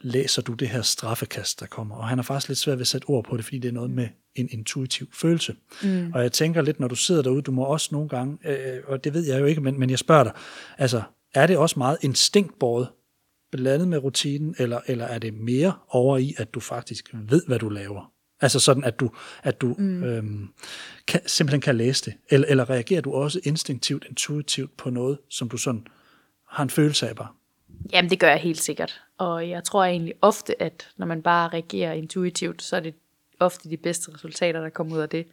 læser 0.00 0.42
du 0.42 0.52
det 0.52 0.68
her 0.68 0.82
straffekast, 0.82 1.60
der 1.60 1.66
kommer? 1.66 1.96
Og 1.96 2.08
han 2.08 2.18
har 2.18 2.22
faktisk 2.22 2.48
lidt 2.48 2.58
svært 2.58 2.76
ved 2.76 2.80
at 2.80 2.86
sætte 2.86 3.04
ord 3.04 3.24
på 3.24 3.36
det, 3.36 3.44
fordi 3.44 3.58
det 3.58 3.68
er 3.68 3.72
noget 3.72 3.90
med 3.90 4.08
en 4.34 4.48
intuitiv 4.50 5.06
følelse. 5.14 5.54
Mm. 5.82 6.10
Og 6.14 6.22
jeg 6.22 6.32
tænker 6.32 6.62
lidt, 6.62 6.80
når 6.80 6.88
du 6.88 6.94
sidder 6.94 7.22
derude, 7.22 7.42
du 7.42 7.52
må 7.52 7.64
også 7.64 7.88
nogle 7.92 8.08
gange, 8.08 8.38
øh, 8.44 8.78
og 8.86 9.04
det 9.04 9.14
ved 9.14 9.26
jeg 9.26 9.40
jo 9.40 9.44
ikke, 9.44 9.60
men, 9.60 9.80
men 9.80 9.90
jeg 9.90 9.98
spørger 9.98 10.24
dig, 10.24 10.32
altså, 10.78 11.02
er 11.34 11.46
det 11.46 11.56
også 11.56 11.78
meget 11.78 11.98
instinktbåret, 12.02 12.88
blandet 13.52 13.88
med 13.88 13.98
rutinen, 13.98 14.54
eller, 14.58 14.80
eller 14.86 15.04
er 15.04 15.18
det 15.18 15.34
mere 15.34 15.74
over 15.88 16.18
i, 16.18 16.34
at 16.38 16.54
du 16.54 16.60
faktisk 16.60 17.10
ved, 17.14 17.42
hvad 17.46 17.58
du 17.58 17.68
laver? 17.68 18.12
Altså 18.40 18.60
sådan, 18.60 18.84
at 18.84 19.00
du, 19.00 19.10
at 19.42 19.60
du 19.60 19.74
mm. 19.78 20.04
øhm, 20.04 20.48
kan, 21.06 21.20
simpelthen 21.26 21.60
kan 21.60 21.76
læse 21.76 22.04
det. 22.04 22.14
Eller, 22.30 22.48
eller 22.48 22.70
reagerer 22.70 23.00
du 23.00 23.12
også 23.12 23.40
instinktivt, 23.44 24.04
intuitivt 24.08 24.76
på 24.76 24.90
noget, 24.90 25.18
som 25.28 25.48
du 25.48 25.56
sådan 25.56 25.86
har 26.48 26.62
en 26.62 26.70
følelse 26.70 27.08
af 27.08 27.16
bare? 27.16 27.28
Jamen, 27.92 28.10
det 28.10 28.20
gør 28.20 28.28
jeg 28.28 28.38
helt 28.38 28.60
sikkert. 28.60 29.02
Og 29.18 29.48
jeg 29.48 29.64
tror 29.64 29.84
egentlig 29.84 30.14
ofte, 30.22 30.62
at 30.62 30.88
når 30.96 31.06
man 31.06 31.22
bare 31.22 31.48
reagerer 31.48 31.92
intuitivt, 31.92 32.62
så 32.62 32.76
er 32.76 32.80
det 32.80 32.94
ofte 33.40 33.70
de 33.70 33.76
bedste 33.76 34.14
resultater, 34.14 34.60
der 34.60 34.68
kommer 34.68 34.96
ud 34.96 35.00
af 35.00 35.08
det. 35.08 35.26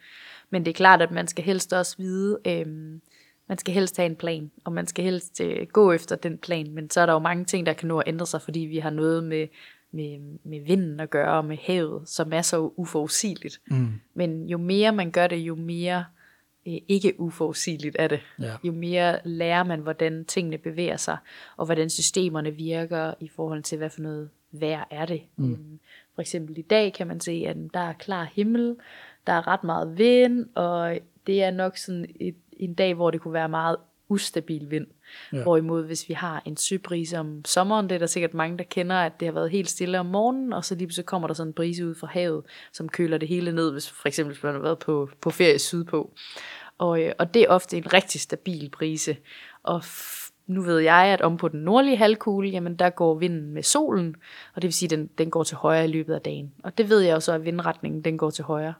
Men 0.49 0.65
det 0.65 0.71
er 0.71 0.75
klart, 0.75 1.01
at 1.01 1.11
man 1.11 1.27
skal 1.27 1.43
helst 1.43 1.73
også 1.73 1.95
vide, 1.97 2.39
øhm, 2.45 3.01
man 3.47 3.57
skal 3.57 3.73
helst 3.73 3.97
have 3.97 4.05
en 4.05 4.15
plan, 4.15 4.51
og 4.63 4.71
man 4.71 4.87
skal 4.87 5.05
helst 5.05 5.41
øh, 5.41 5.67
gå 5.67 5.91
efter 5.91 6.15
den 6.15 6.37
plan. 6.37 6.71
Men 6.71 6.89
så 6.89 7.01
er 7.01 7.05
der 7.05 7.13
jo 7.13 7.19
mange 7.19 7.45
ting, 7.45 7.65
der 7.65 7.73
kan 7.73 7.87
nå 7.87 7.99
at 7.99 8.07
ændre 8.07 8.25
sig, 8.25 8.41
fordi 8.41 8.59
vi 8.59 8.77
har 8.77 8.89
noget 8.89 9.23
med, 9.23 9.47
med, 9.91 10.19
med 10.43 10.59
vinden 10.65 10.99
at 10.99 11.09
gøre, 11.09 11.37
og 11.37 11.45
med 11.45 11.57
havet, 11.57 12.09
som 12.09 12.33
er 12.33 12.41
så 12.41 12.71
uforudsigeligt. 12.75 13.61
Mm. 13.67 13.87
Men 14.13 14.49
jo 14.49 14.57
mere 14.57 14.91
man 14.91 15.11
gør 15.11 15.27
det, 15.27 15.35
jo 15.35 15.55
mere 15.55 16.05
øh, 16.67 16.77
ikke 16.87 17.19
uforudsigeligt 17.19 17.95
er 17.99 18.07
det. 18.07 18.19
Ja. 18.39 18.53
Jo 18.63 18.71
mere 18.71 19.19
lærer 19.23 19.63
man, 19.63 19.79
hvordan 19.79 20.25
tingene 20.25 20.57
bevæger 20.57 20.97
sig, 20.97 21.17
og 21.57 21.65
hvordan 21.65 21.89
systemerne 21.89 22.51
virker 22.51 23.13
i 23.19 23.27
forhold 23.35 23.63
til, 23.63 23.77
hvad 23.77 23.89
for 23.89 24.01
noget 24.01 24.29
vejr 24.51 24.87
er 24.91 25.05
det. 25.05 25.21
Mm. 25.35 25.51
Øhm, 25.51 25.79
for 26.15 26.21
eksempel 26.21 26.57
i 26.57 26.61
dag 26.61 26.93
kan 26.93 27.07
man 27.07 27.19
se, 27.19 27.45
at 27.47 27.57
der 27.73 27.79
er 27.79 27.93
klar 27.93 28.31
himmel, 28.33 28.75
der 29.27 29.33
er 29.33 29.47
ret 29.47 29.63
meget 29.63 29.97
vind, 29.97 30.45
og 30.55 30.97
det 31.27 31.43
er 31.43 31.51
nok 31.51 31.77
sådan 31.77 32.05
et, 32.19 32.35
en 32.63 32.73
dag, 32.73 32.93
hvor 32.93 33.11
det 33.11 33.21
kunne 33.21 33.33
være 33.33 33.49
meget 33.49 33.75
ustabil 34.09 34.71
vind. 34.71 34.87
Ja. 35.33 35.43
Hvorimod 35.43 35.83
hvis 35.83 36.09
vi 36.09 36.13
har 36.13 36.41
en 36.45 36.57
søbrise 36.57 37.17
om 37.17 37.45
sommeren, 37.45 37.89
det 37.89 37.95
er 37.95 37.99
der 37.99 38.05
sikkert 38.05 38.33
mange, 38.33 38.57
der 38.57 38.63
kender, 38.63 38.95
at 38.95 39.19
det 39.19 39.25
har 39.25 39.33
været 39.33 39.51
helt 39.51 39.69
stille 39.69 39.99
om 39.99 40.05
morgenen, 40.05 40.53
og 40.53 40.65
så 40.65 40.75
lige 40.75 40.91
så 40.91 41.03
kommer 41.03 41.27
der 41.27 41.35
sådan 41.35 41.49
en 41.49 41.53
brise 41.53 41.87
ud 41.87 41.95
fra 41.95 42.07
havet, 42.07 42.43
som 42.73 42.89
køler 42.89 43.17
det 43.17 43.27
hele 43.27 43.51
ned, 43.51 43.71
hvis 43.71 43.89
for 43.89 44.07
eksempel 44.07 44.37
man 44.43 44.53
har 44.53 44.61
været 44.61 44.79
på, 44.79 45.09
på 45.21 45.29
ferie 45.29 45.59
sydpå. 45.59 46.13
Og, 46.77 47.01
øh, 47.01 47.13
og 47.19 47.33
det 47.33 47.41
er 47.41 47.47
ofte 47.47 47.77
en 47.77 47.93
rigtig 47.93 48.21
stabil 48.21 48.69
brise. 48.69 49.17
Og 49.63 49.83
nu 50.47 50.61
ved 50.61 50.79
jeg, 50.79 51.05
at 51.05 51.21
om 51.21 51.37
på 51.37 51.47
den 51.47 51.59
nordlige 51.59 51.97
halvkugle, 51.97 52.49
jamen 52.49 52.75
der 52.75 52.89
går 52.89 53.15
vinden 53.15 53.53
med 53.53 53.63
solen, 53.63 54.15
og 54.55 54.61
det 54.61 54.67
vil 54.67 54.73
sige, 54.73 54.87
at 54.87 54.91
den, 54.97 55.09
den 55.17 55.29
går 55.29 55.43
til 55.43 55.57
højre 55.57 55.85
i 55.85 55.87
løbet 55.87 56.13
af 56.13 56.21
dagen. 56.21 56.53
Og 56.63 56.77
det 56.77 56.89
ved 56.89 56.99
jeg 56.99 57.15
også, 57.15 57.31
at 57.33 57.45
vindretningen 57.45 58.01
den 58.01 58.17
går 58.17 58.29
til 58.29 58.43
højre. 58.43 58.73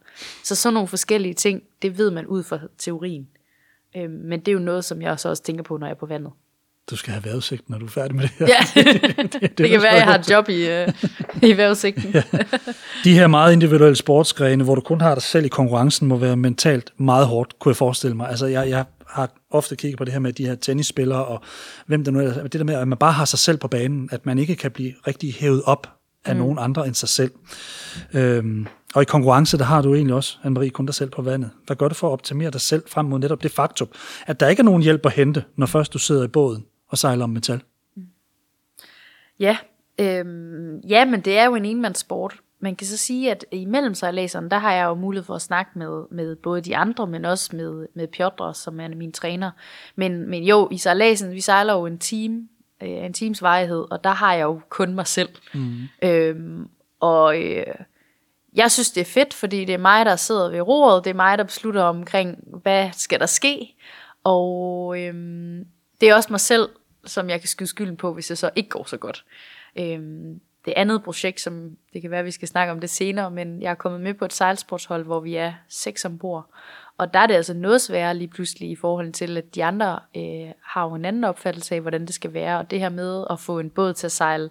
Så 0.44 0.56
sådan 0.56 0.74
nogle 0.74 0.88
forskellige 0.88 1.34
ting, 1.34 1.64
det 1.82 1.98
ved 1.98 2.12
man 2.12 2.28
ud 2.28 2.44
fra 2.44 2.60
teorien. 2.78 3.28
Øhm, 3.98 4.12
men 4.12 4.40
det 4.40 4.48
er 4.48 4.52
jo 4.52 4.60
noget, 4.60 4.86
som 4.86 5.02
jeg 5.02 5.20
så 5.20 5.30
også 5.30 5.44
tænker 5.44 5.64
på, 5.64 5.78
når 5.78 5.88
jeg 5.88 5.94
er 5.94 5.98
på 5.98 6.06
vandet. 6.06 6.32
Du 6.90 6.96
skal 6.96 7.14
have 7.14 7.26
vejrudsigt, 7.26 7.70
når 7.70 7.78
du 7.78 7.86
er 7.86 7.90
færdig 7.90 8.16
med 8.16 8.24
det 8.24 8.32
her. 8.32 8.48
Ja, 8.48 8.82
det, 8.92 9.18
det, 9.18 9.34
det, 9.42 9.58
det 9.58 9.70
kan 9.70 9.82
være, 9.82 9.92
at 9.92 9.98
jeg 9.98 10.04
har 10.04 10.18
et 10.18 10.30
job 10.30 10.50
i, 10.50 10.84
uh, 10.84 11.50
i 11.50 11.58
vejrudsigten. 11.58 12.12
ja. 12.14 12.24
De 13.04 13.14
her 13.14 13.28
meget 13.28 13.54
individuelle 13.54 13.96
sportsgrene, 13.96 14.64
hvor 14.64 14.76
du 14.76 14.82
kun 14.82 15.02
har 15.02 15.16
dig 15.16 15.24
selv 15.24 15.46
i 15.46 15.48
konkurrencen, 15.48 16.08
må 16.08 16.18
være 16.18 16.38
mentalt 16.38 16.94
meget 16.98 17.28
hårdt, 17.28 17.60
kunne 17.60 17.70
jeg 17.70 17.76
forestille 17.76 18.18
mig. 18.18 18.30
Altså, 18.30 18.46
jeg, 18.46 18.70
jeg 18.70 18.86
har 19.08 19.30
ofte 19.52 19.76
kigget 19.76 19.98
på 19.98 20.06
det 20.06 20.14
her 20.14 20.20
med 20.20 20.34
de 20.34 20.46
her 20.46 20.56
tennisspillere, 20.56 21.26
og 21.26 21.42
hvem 21.86 22.04
der 22.04 22.12
nu 22.12 22.20
er, 22.20 22.34
det 22.34 22.54
der 22.54 22.64
med, 22.64 22.74
at 22.74 22.88
man 22.88 22.98
bare 22.98 23.12
har 23.12 23.26
sig 23.26 23.40
selv 23.40 23.58
på 23.58 23.68
banen, 23.68 24.10
at 24.12 24.26
man 24.26 24.40
ikke 24.40 24.56
kan 24.56 24.72
blive 24.72 24.94
rigtig 25.08 25.34
hævet 25.34 25.62
op 25.66 25.88
af 26.26 26.36
mm. 26.36 26.42
nogen 26.42 26.58
andre 26.60 26.88
end 26.88 26.96
sig 26.96 27.10
selv. 27.10 27.32
Øhm, 28.14 28.68
og 28.94 29.02
i 29.02 29.06
konkurrence, 29.06 29.58
der 29.58 29.64
har 29.64 29.82
du 29.82 29.96
egentlig 29.96 30.16
også, 30.16 30.38
Anne-Marie, 30.44 30.70
kun 30.70 30.86
dig 30.86 30.96
selv 30.96 31.10
på 31.10 31.22
vandet. 31.22 31.52
Hvad 31.66 31.76
gør 31.76 31.88
du 31.88 31.96
for 31.96 32.08
at 32.08 32.12
optimere 32.12 32.52
dig 32.52 32.62
selv 32.62 32.84
frem 32.88 33.06
mod 33.06 33.20
netop 33.20 33.44
det 33.44 33.52
faktum, 33.52 33.88
at 34.26 34.40
der 34.40 34.48
ikke 34.48 34.60
er 34.60 34.64
nogen 34.64 34.84
hjælp 34.84 35.06
at 35.06 35.12
hente, 35.12 35.44
når 35.56 35.66
først 35.66 35.94
du 35.94 36.00
sidder 36.00 36.24
i 36.24 36.28
båden 36.28 36.66
og 36.88 36.98
sejler 36.98 37.24
om 37.24 37.30
metal? 37.30 37.62
Mm. 37.96 38.04
Ja, 39.40 39.58
øhm, 40.00 40.78
ja, 40.78 41.06
men 41.06 41.22
det 41.22 41.38
er 41.38 41.46
jo 41.46 41.56
en 41.56 41.66
enmandssport. 41.66 42.36
Man 42.60 42.76
kan 42.76 42.88
så 42.88 42.98
sige, 42.98 43.32
at 43.32 43.46
imellem 43.52 43.94
sejladserne, 43.94 44.50
der 44.50 44.58
har 44.58 44.74
jeg 44.74 44.86
jo 44.86 44.94
mulighed 44.94 45.26
for 45.26 45.36
at 45.36 45.42
snakke 45.42 45.72
med, 45.76 46.04
med 46.12 46.36
både 46.36 46.62
de 46.62 46.78
andre, 46.78 47.08
men 47.08 47.26
også 47.26 47.56
med, 47.56 47.88
med 47.96 48.08
Piotr, 48.08 48.52
som 48.52 48.80
er 48.80 48.88
min 48.88 49.12
træner. 49.12 49.52
Men, 49.96 50.30
men 50.30 50.44
jo, 50.44 50.70
i 50.72 50.78
sejladsen, 50.78 51.32
vi 51.32 51.42
sejler 51.42 51.74
jo 51.74 51.86
en 51.86 51.98
team, 51.98 52.50
øh, 52.84 52.90
en 52.90 53.14
teams 53.14 53.42
varighed, 53.42 53.86
og 53.92 54.04
der 54.04 54.10
har 54.10 54.34
jeg 54.34 54.44
jo 54.44 54.62
kun 54.70 54.96
mig 54.96 55.08
selv. 55.08 55.30
Mm. 55.54 55.74
Øhm, 56.04 56.68
og 57.00 57.42
øh, 57.42 57.66
jeg 58.56 58.72
synes, 58.72 58.92
det 58.92 59.02
er 59.02 59.06
fedt, 59.06 59.34
fordi 59.34 59.66
det 59.66 59.74
er 59.74 59.78
mig, 59.78 60.06
der 60.06 60.16
sidder 60.16 60.50
ved 60.50 60.62
roret, 60.62 61.04
det 61.04 61.10
er 61.10 61.16
mig, 61.16 61.38
der 61.38 61.44
beslutter 61.44 61.84
omkring, 61.84 62.44
hvad 62.62 62.90
skal 62.92 63.20
der 63.20 63.26
ske, 63.26 63.76
og 64.24 65.00
øhm, 65.00 65.66
det 66.02 66.10
er 66.10 66.16
også 66.16 66.34
mig 66.34 66.40
selv, 66.40 66.70
som 67.06 67.30
jeg 67.30 67.40
kan 67.40 67.48
skyde 67.48 67.70
skylden 67.70 67.98
på, 67.98 68.14
hvis 68.14 68.28
det 68.28 68.38
så 68.38 68.50
ikke 68.56 68.70
går 68.70 68.84
så 68.84 68.98
godt. 68.98 69.26
Øhm, 69.80 70.40
det 70.66 70.74
andet 70.78 71.04
projekt, 71.04 71.42
som 71.42 71.78
det 71.94 72.02
kan 72.02 72.12
være, 72.12 72.24
vi 72.24 72.32
skal 72.32 72.48
snakke 72.48 72.74
om 72.74 72.80
det 72.80 72.90
senere, 72.90 73.32
men 73.32 73.62
jeg 73.62 73.72
er 73.72 73.76
kommet 73.76 74.02
med 74.02 74.14
på 74.14 74.26
et 74.26 74.34
sejlsportshold, 74.34 75.06
hvor 75.06 75.20
vi 75.20 75.36
er 75.36 75.54
seks 75.70 76.06
ombord. 76.06 76.50
Og 76.98 77.14
der 77.14 77.20
er 77.20 77.28
det 77.28 77.34
altså 77.34 77.54
noget 77.54 77.82
sværere 77.82 78.16
lige 78.16 78.28
pludselig 78.28 78.70
i 78.70 78.76
forhold 78.76 79.14
til, 79.14 79.38
at 79.38 79.56
de 79.56 79.64
andre 79.64 80.00
øh, 80.18 80.52
har 80.64 80.84
jo 80.84 80.96
en 80.96 81.06
anden 81.06 81.24
opfattelse 81.24 81.76
af, 81.76 81.82
hvordan 81.82 82.06
det 82.06 82.16
skal 82.16 82.34
være. 82.34 82.60
Og 82.60 82.72
det 82.72 82.80
her 82.80 82.90
med 82.90 83.26
at 83.30 83.40
få 83.40 83.60
en 83.60 83.70
båd 83.70 83.94
til 83.94 84.08
at 84.08 84.12
sejle 84.12 84.50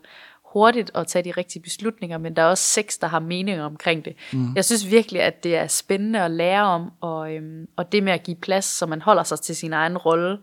hurtigt 0.53 0.91
og 0.95 1.07
tage 1.07 1.25
de 1.25 1.31
rigtige 1.31 1.62
beslutninger, 1.62 2.19
men 2.19 2.37
der 2.37 2.43
er 2.43 2.47
også 2.47 2.65
seks, 2.65 2.99
der 2.99 3.07
har 3.07 3.21
meninger 3.21 3.65
omkring 3.65 4.05
det. 4.05 4.17
Mm. 4.33 4.55
Jeg 4.57 4.65
synes 4.65 4.91
virkelig, 4.91 5.23
at 5.23 5.45
det 5.45 5.57
er 5.57 5.67
spændende 5.67 6.21
at 6.21 6.31
lære 6.31 6.62
om, 6.62 6.93
og, 7.01 7.35
øhm, 7.35 7.69
og 7.77 7.93
det 7.93 8.03
med 8.03 8.12
at 8.12 8.23
give 8.23 8.37
plads, 8.37 8.65
så 8.65 8.87
man 8.87 9.03
holder 9.03 9.23
sig 9.23 9.41
til 9.41 9.57
sin 9.57 9.73
egen 9.73 9.99
rolle, 9.99 10.38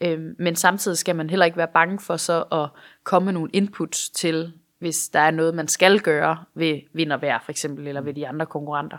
øhm, 0.00 0.34
men 0.38 0.56
samtidig 0.56 0.98
skal 0.98 1.16
man 1.16 1.30
heller 1.30 1.46
ikke 1.46 1.58
være 1.58 1.68
bange 1.74 1.98
for 2.00 2.16
så 2.16 2.42
at 2.42 2.68
komme 3.04 3.24
med 3.24 3.32
nogle 3.32 3.50
inputs 3.52 4.10
til, 4.10 4.52
hvis 4.78 5.08
der 5.08 5.20
er 5.20 5.30
noget, 5.30 5.54
man 5.54 5.68
skal 5.68 6.00
gøre 6.00 6.44
ved 6.54 6.80
vind 6.92 7.12
og 7.12 7.22
vejr, 7.22 7.40
for 7.44 7.50
eksempel, 7.50 7.86
eller 7.86 8.00
ved 8.00 8.14
de 8.14 8.28
andre 8.28 8.46
konkurrenter. 8.46 8.98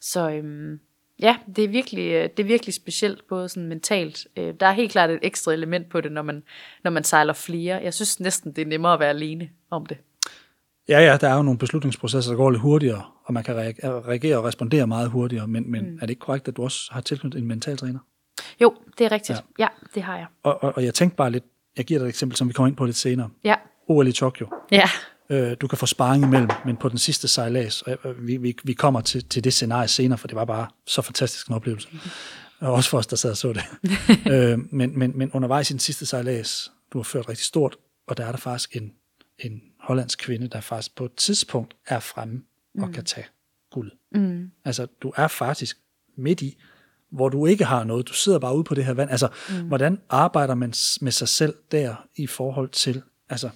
Så 0.00 0.30
øhm, 0.30 0.80
ja, 1.22 1.36
det 1.56 1.64
er, 1.64 1.68
virkelig, 1.68 2.12
øh, 2.12 2.28
det 2.36 2.42
er 2.42 2.46
virkelig 2.46 2.74
specielt, 2.74 3.28
både 3.28 3.48
sådan 3.48 3.68
mentalt. 3.68 4.26
Øh, 4.36 4.54
der 4.60 4.66
er 4.66 4.72
helt 4.72 4.92
klart 4.92 5.10
et 5.10 5.18
ekstra 5.22 5.52
element 5.52 5.88
på 5.88 6.00
det, 6.00 6.12
når 6.12 6.22
man, 6.22 6.42
når 6.84 6.90
man 6.90 7.04
sejler 7.04 7.32
flere. 7.32 7.80
Jeg 7.82 7.94
synes 7.94 8.20
næsten, 8.20 8.52
det 8.52 8.62
er 8.62 8.66
nemmere 8.66 8.92
at 8.92 9.00
være 9.00 9.08
alene 9.08 9.48
om 9.70 9.86
det. 9.86 9.98
Ja, 10.88 11.00
ja, 11.00 11.16
der 11.16 11.28
er 11.28 11.36
jo 11.36 11.42
nogle 11.42 11.58
beslutningsprocesser, 11.58 12.32
der 12.32 12.36
går 12.36 12.50
lidt 12.50 12.62
hurtigere, 12.62 13.04
og 13.24 13.34
man 13.34 13.44
kan 13.44 13.56
reagere 13.56 14.36
og 14.36 14.44
respondere 14.44 14.86
meget 14.86 15.10
hurtigere, 15.10 15.46
men, 15.46 15.70
men 15.70 15.90
mm. 15.90 15.94
er 15.96 16.00
det 16.00 16.10
ikke 16.10 16.20
korrekt, 16.20 16.48
at 16.48 16.56
du 16.56 16.62
også 16.62 16.88
har 16.92 17.00
tilknyttet 17.00 17.40
en 17.40 17.48
mental 17.48 17.76
træner? 17.76 17.98
Jo, 18.60 18.74
det 18.98 19.04
er 19.04 19.12
rigtigt. 19.12 19.38
Ja, 19.58 19.62
ja 19.64 19.68
det 19.94 20.02
har 20.02 20.16
jeg. 20.16 20.26
Og, 20.42 20.62
og, 20.62 20.72
og 20.76 20.84
jeg 20.84 20.94
tænkte 20.94 21.16
bare 21.16 21.30
lidt, 21.30 21.44
jeg 21.76 21.84
giver 21.84 22.00
dig 22.00 22.04
et 22.04 22.08
eksempel, 22.08 22.36
som 22.36 22.48
vi 22.48 22.52
kommer 22.52 22.68
ind 22.68 22.76
på 22.76 22.84
lidt 22.84 22.96
senere. 22.96 23.30
Ja. 23.44 23.54
OL 23.88 24.06
i 24.08 24.12
Tokyo. 24.12 24.46
Ja. 24.70 24.88
Øh, 25.30 25.56
du 25.60 25.66
kan 25.66 25.78
få 25.78 25.86
sparring 25.86 26.24
imellem, 26.24 26.50
men 26.64 26.76
på 26.76 26.88
den 26.88 26.98
sidste 26.98 27.28
sejlads, 27.28 27.82
og 27.82 28.14
vi, 28.18 28.36
vi, 28.36 28.56
vi 28.64 28.72
kommer 28.72 29.00
til, 29.00 29.24
til 29.24 29.44
det 29.44 29.52
scenarie 29.52 29.88
senere, 29.88 30.18
for 30.18 30.28
det 30.28 30.36
var 30.36 30.44
bare 30.44 30.66
så 30.86 31.02
fantastisk 31.02 31.48
en 31.48 31.54
oplevelse. 31.54 31.88
Mm-hmm. 31.92 32.10
Og 32.60 32.72
også 32.72 32.90
for 32.90 32.98
os, 32.98 33.06
der 33.06 33.16
sad 33.16 33.30
og 33.30 33.36
så 33.36 33.52
det. 33.52 33.62
øh, 34.32 34.58
men, 34.72 34.98
men, 34.98 35.18
men 35.18 35.30
undervejs 35.32 35.70
i 35.70 35.72
den 35.72 35.80
sidste 35.80 36.06
sejlads, 36.06 36.72
du 36.92 36.98
har 36.98 37.02
ført 37.02 37.28
rigtig 37.28 37.44
stort, 37.44 37.76
og 38.06 38.16
der 38.16 38.24
er 38.24 38.30
der 38.30 38.38
faktisk 38.38 38.76
en, 38.76 38.92
en 39.38 39.60
hollandsk 39.80 40.18
kvinde, 40.18 40.48
der 40.48 40.60
faktisk 40.60 40.96
på 40.96 41.04
et 41.04 41.14
tidspunkt 41.16 41.74
er 41.86 42.00
fremme 42.00 42.42
og 42.78 42.86
mm. 42.86 42.92
kan 42.92 43.04
tage 43.04 43.26
guld. 43.70 43.92
Mm. 44.14 44.50
Altså, 44.64 44.86
du 45.02 45.12
er 45.16 45.28
faktisk 45.28 45.78
midt 46.16 46.42
i, 46.42 46.56
hvor 47.10 47.28
du 47.28 47.46
ikke 47.46 47.64
har 47.64 47.84
noget. 47.84 48.08
Du 48.08 48.12
sidder 48.12 48.38
bare 48.38 48.56
ude 48.56 48.64
på 48.64 48.74
det 48.74 48.84
her 48.84 48.94
vand. 48.94 49.10
Altså, 49.10 49.28
mm. 49.48 49.68
hvordan 49.68 50.00
arbejder 50.08 50.54
man 50.54 50.74
med 51.00 51.12
sig 51.12 51.28
selv 51.28 51.54
der 51.70 52.06
i 52.16 52.26
forhold 52.26 52.68
til, 52.68 53.02
altså, 53.28 53.50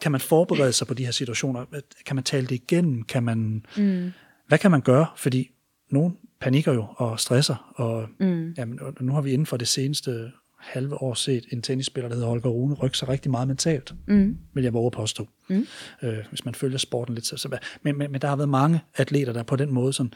kan 0.00 0.12
man 0.12 0.20
forberede 0.20 0.72
sig 0.72 0.86
på 0.86 0.94
de 0.94 1.04
her 1.04 1.12
situationer? 1.12 1.64
Kan 2.06 2.16
man 2.16 2.24
tale 2.24 2.46
det 2.46 2.54
igennem? 2.54 3.02
Kan 3.02 3.22
man, 3.22 3.66
mm. 3.76 4.12
Hvad 4.46 4.58
kan 4.58 4.70
man 4.70 4.80
gøre? 4.80 5.06
Fordi 5.16 5.50
nogen 5.90 6.16
panikker 6.40 6.72
jo 6.72 6.86
og 6.96 7.20
stresser, 7.20 7.72
og, 7.74 8.08
mm. 8.20 8.54
jamen, 8.58 8.80
og 8.80 8.94
nu 9.00 9.12
har 9.12 9.20
vi 9.20 9.32
inden 9.32 9.46
for 9.46 9.56
det 9.56 9.68
seneste 9.68 10.32
halve 10.58 11.02
år 11.02 11.14
set 11.14 11.46
en 11.52 11.62
tennisspiller, 11.62 12.08
der 12.08 12.16
hedder 12.16 12.28
Holger 12.28 12.48
Rune, 12.48 12.74
rykke 12.74 12.98
sig 12.98 13.08
rigtig 13.08 13.30
meget 13.30 13.48
mentalt, 13.48 13.94
mm. 14.06 14.38
vil 14.54 14.64
jeg 14.64 14.72
våge 14.72 14.90
påstå. 14.90 15.28
Mm. 15.48 15.66
Øh, 16.02 16.18
hvis 16.28 16.44
man 16.44 16.54
følger 16.54 16.78
sporten 16.78 17.14
lidt. 17.14 17.26
Så, 17.26 17.36
så, 17.36 17.58
men, 17.82 17.98
men, 17.98 18.12
men 18.12 18.20
der 18.20 18.28
har 18.28 18.36
været 18.36 18.48
mange 18.48 18.80
atleter, 18.94 19.32
der 19.32 19.42
på 19.42 19.56
den 19.56 19.72
måde 19.72 19.92
sådan, 19.92 20.12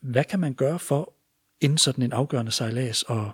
hvad 0.00 0.24
kan 0.24 0.40
man 0.40 0.54
gøre 0.54 0.78
for 0.78 1.12
inden 1.60 1.78
sådan 1.78 2.04
en 2.04 2.12
afgørende 2.12 2.52
sejlads 2.52 3.02
og 3.02 3.30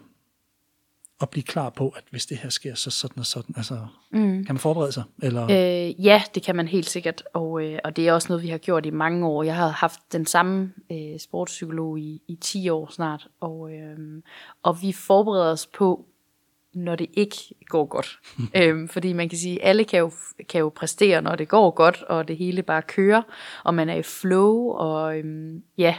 at 1.23 1.31
blive 1.31 1.45
klar 1.45 1.71
på, 1.71 1.89
at 1.89 2.05
hvis 2.11 2.27
det 2.27 2.37
her 2.37 2.51
sker, 2.51 2.75
så 2.75 2.91
sådan 2.91 3.19
og 3.19 3.27
sådan. 3.27 3.55
Altså, 3.57 3.75
mm. 4.11 4.45
Kan 4.45 4.55
man 4.55 4.59
forberede 4.59 4.93
sig? 4.93 5.03
Eller? 5.23 5.45
Øh, 5.45 6.05
ja, 6.05 6.23
det 6.35 6.43
kan 6.43 6.57
man 6.57 6.69
helt 6.69 6.91
sikkert, 6.91 7.23
og, 7.35 7.65
øh, 7.65 7.79
og 7.85 7.97
det 7.97 8.09
er 8.09 8.13
også 8.13 8.29
noget, 8.29 8.43
vi 8.43 8.49
har 8.49 8.59
gjort 8.59 8.87
i 8.87 8.91
mange 8.91 9.27
år. 9.27 9.43
Jeg 9.43 9.57
har 9.57 9.69
haft 9.69 10.01
den 10.13 10.27
samme 10.27 10.73
øh, 10.93 11.19
sportspsykolog 11.19 11.99
i, 11.99 12.23
i 12.29 12.35
10 12.41 12.69
år 12.69 12.89
snart, 12.91 13.29
og, 13.41 13.73
øh, 13.73 14.23
og 14.63 14.83
vi 14.83 14.93
forbereder 14.93 15.53
os 15.53 15.67
på, 15.67 16.07
når 16.75 16.97
det 16.97 17.07
ikke 17.15 17.37
går 17.67 17.85
godt. 17.85 18.19
øhm, 18.57 18.89
fordi 18.89 19.13
man 19.13 19.29
kan 19.29 19.39
sige, 19.39 19.63
at 19.63 19.69
alle 19.69 19.85
kan 19.85 19.99
jo, 19.99 20.13
kan 20.49 20.59
jo 20.59 20.73
præstere, 20.77 21.23
når 21.23 21.37
det 21.37 21.49
går 21.49 21.71
godt, 21.71 22.03
og 22.03 22.29
det 22.29 22.37
hele 22.37 22.63
bare 22.63 22.83
kører, 22.83 23.23
og 23.65 23.75
man 23.75 23.89
er 23.89 23.95
i 23.95 24.03
flow, 24.03 24.69
og 24.69 25.19
øhm, 25.19 25.63
ja, 25.79 25.95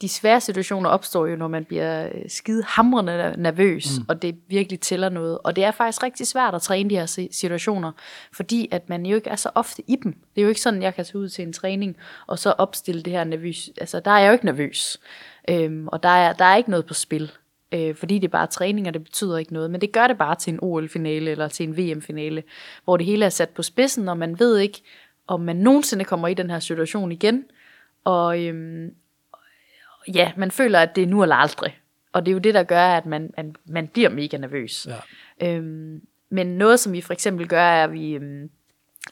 de 0.00 0.08
svære 0.08 0.40
situationer 0.40 0.90
opstår 0.90 1.26
jo, 1.26 1.36
når 1.36 1.48
man 1.48 1.64
bliver 1.64 2.06
øh, 2.06 2.22
skide 2.28 2.64
hamrende 2.66 3.34
nervøs, 3.38 3.98
mm. 3.98 4.04
og 4.08 4.22
det 4.22 4.36
virkelig 4.48 4.80
tæller 4.80 5.08
noget. 5.08 5.38
Og 5.38 5.56
det 5.56 5.64
er 5.64 5.70
faktisk 5.70 6.02
rigtig 6.02 6.26
svært 6.26 6.54
at 6.54 6.62
træne 6.62 6.90
de 6.90 6.96
her 6.96 7.28
situationer, 7.30 7.92
fordi 8.32 8.68
at 8.70 8.88
man 8.88 9.06
jo 9.06 9.16
ikke 9.16 9.30
er 9.30 9.36
så 9.36 9.50
ofte 9.54 9.82
i 9.86 9.96
dem. 9.96 10.12
Det 10.12 10.40
er 10.40 10.42
jo 10.42 10.48
ikke 10.48 10.60
sådan, 10.60 10.82
jeg 10.82 10.94
kan 10.94 11.04
tage 11.04 11.18
ud 11.18 11.28
til 11.28 11.46
en 11.46 11.52
træning, 11.52 11.96
og 12.26 12.38
så 12.38 12.50
opstille 12.50 13.02
det 13.02 13.12
her 13.12 13.24
nervøs. 13.24 13.70
Altså, 13.80 14.00
der 14.00 14.10
er 14.10 14.18
jeg 14.18 14.28
jo 14.28 14.32
ikke 14.32 14.44
nervøs. 14.44 15.00
Øhm, 15.50 15.88
og 15.88 16.02
der 16.02 16.08
er, 16.08 16.32
der 16.32 16.44
er 16.44 16.56
ikke 16.56 16.70
noget 16.70 16.86
på 16.86 16.94
spil. 16.94 17.32
Øh, 17.72 17.94
fordi 17.94 18.14
det 18.14 18.24
er 18.24 18.32
bare 18.32 18.46
træning, 18.46 18.86
og 18.86 18.94
det 18.94 19.04
betyder 19.04 19.38
ikke 19.38 19.52
noget. 19.52 19.70
Men 19.70 19.80
det 19.80 19.92
gør 19.92 20.06
det 20.06 20.18
bare 20.18 20.34
til 20.34 20.52
en 20.52 20.58
OL-finale 20.62 21.30
eller 21.30 21.48
til 21.48 21.68
en 21.68 21.76
VM-finale, 21.76 22.42
hvor 22.84 22.96
det 22.96 23.06
hele 23.06 23.24
er 23.24 23.28
sat 23.28 23.48
på 23.48 23.62
spidsen, 23.62 24.08
og 24.08 24.18
man 24.18 24.38
ved 24.38 24.58
ikke, 24.58 24.82
om 25.26 25.40
man 25.40 25.56
nogensinde 25.56 26.04
kommer 26.04 26.28
i 26.28 26.34
den 26.34 26.50
her 26.50 26.58
situation 26.58 27.12
igen. 27.12 27.44
Og, 28.04 28.42
øhm, 28.42 28.90
ja, 30.14 30.32
man 30.36 30.50
føler, 30.50 30.78
at 30.78 30.96
det 30.96 31.02
er 31.02 31.06
nu 31.06 31.22
eller 31.22 31.36
aldrig. 31.36 31.78
Og 32.12 32.26
det 32.26 32.32
er 32.32 32.34
jo 32.34 32.38
det, 32.38 32.54
der 32.54 32.62
gør, 32.62 32.86
at 32.86 33.06
man, 33.06 33.30
man, 33.36 33.56
man 33.66 33.88
bliver 33.88 34.08
mega 34.08 34.36
nervøs. 34.36 34.88
Ja. 35.40 35.48
Øhm, 35.48 36.00
men 36.30 36.46
noget, 36.46 36.80
som 36.80 36.92
vi 36.92 37.00
for 37.00 37.12
eksempel 37.12 37.48
gør, 37.48 37.62
er, 37.62 37.84
at 37.84 37.92
vi... 37.92 38.14
Øhm, 38.14 38.50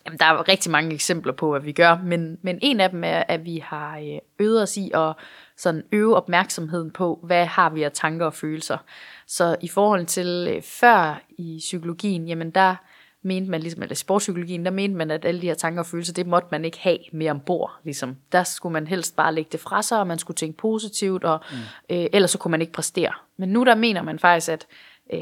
jamen, 0.06 0.18
der 0.18 0.24
er 0.24 0.48
rigtig 0.48 0.72
mange 0.72 0.94
eksempler 0.94 1.32
på, 1.32 1.50
hvad 1.50 1.60
vi 1.60 1.72
gør, 1.72 1.98
men, 2.04 2.38
men 2.42 2.58
en 2.62 2.80
af 2.80 2.90
dem 2.90 3.04
er, 3.04 3.24
at 3.28 3.44
vi 3.44 3.58
har 3.58 3.98
øh, 3.98 4.18
øvet 4.38 4.62
os 4.62 4.76
i 4.76 4.90
at 4.94 5.14
sådan 5.56 5.84
øve 5.92 6.16
opmærksomheden 6.16 6.90
på, 6.90 7.20
hvad 7.22 7.46
har 7.46 7.70
vi 7.70 7.82
af 7.82 7.92
tanker 7.92 8.26
og 8.26 8.34
følelser. 8.34 8.78
Så 9.26 9.56
i 9.60 9.68
forhold 9.68 10.06
til 10.06 10.48
øh, 10.50 10.62
før 10.62 11.22
i 11.28 11.56
psykologien, 11.58 12.28
jamen 12.28 12.50
der 12.50 12.76
mente 13.22 13.50
man, 13.50 13.60
ligesom, 13.60 13.82
eller 13.82 13.94
sportspsykologien, 13.94 14.64
der 14.64 14.70
mente 14.70 14.96
man, 14.96 15.10
at 15.10 15.24
alle 15.24 15.40
de 15.40 15.46
her 15.46 15.54
tanker 15.54 15.80
og 15.80 15.86
følelser, 15.86 16.12
det 16.12 16.26
måtte 16.26 16.48
man 16.50 16.64
ikke 16.64 16.78
have 16.78 16.98
mere 17.12 17.30
ombord. 17.30 17.80
Ligesom. 17.84 18.16
Der 18.32 18.42
skulle 18.42 18.72
man 18.72 18.86
helst 18.86 19.16
bare 19.16 19.34
lægge 19.34 19.48
det 19.52 19.60
fra 19.60 19.82
sig, 19.82 20.00
og 20.00 20.06
man 20.06 20.18
skulle 20.18 20.34
tænke 20.34 20.58
positivt, 20.58 21.24
og 21.24 21.40
mm. 21.50 21.96
øh, 21.96 22.06
ellers 22.12 22.30
så 22.30 22.38
kunne 22.38 22.50
man 22.50 22.60
ikke 22.60 22.72
præstere. 22.72 23.12
Men 23.36 23.48
nu 23.48 23.64
der 23.64 23.74
mener 23.74 24.02
man 24.02 24.18
faktisk, 24.18 24.48
at, 24.48 24.66
øh, 25.12 25.20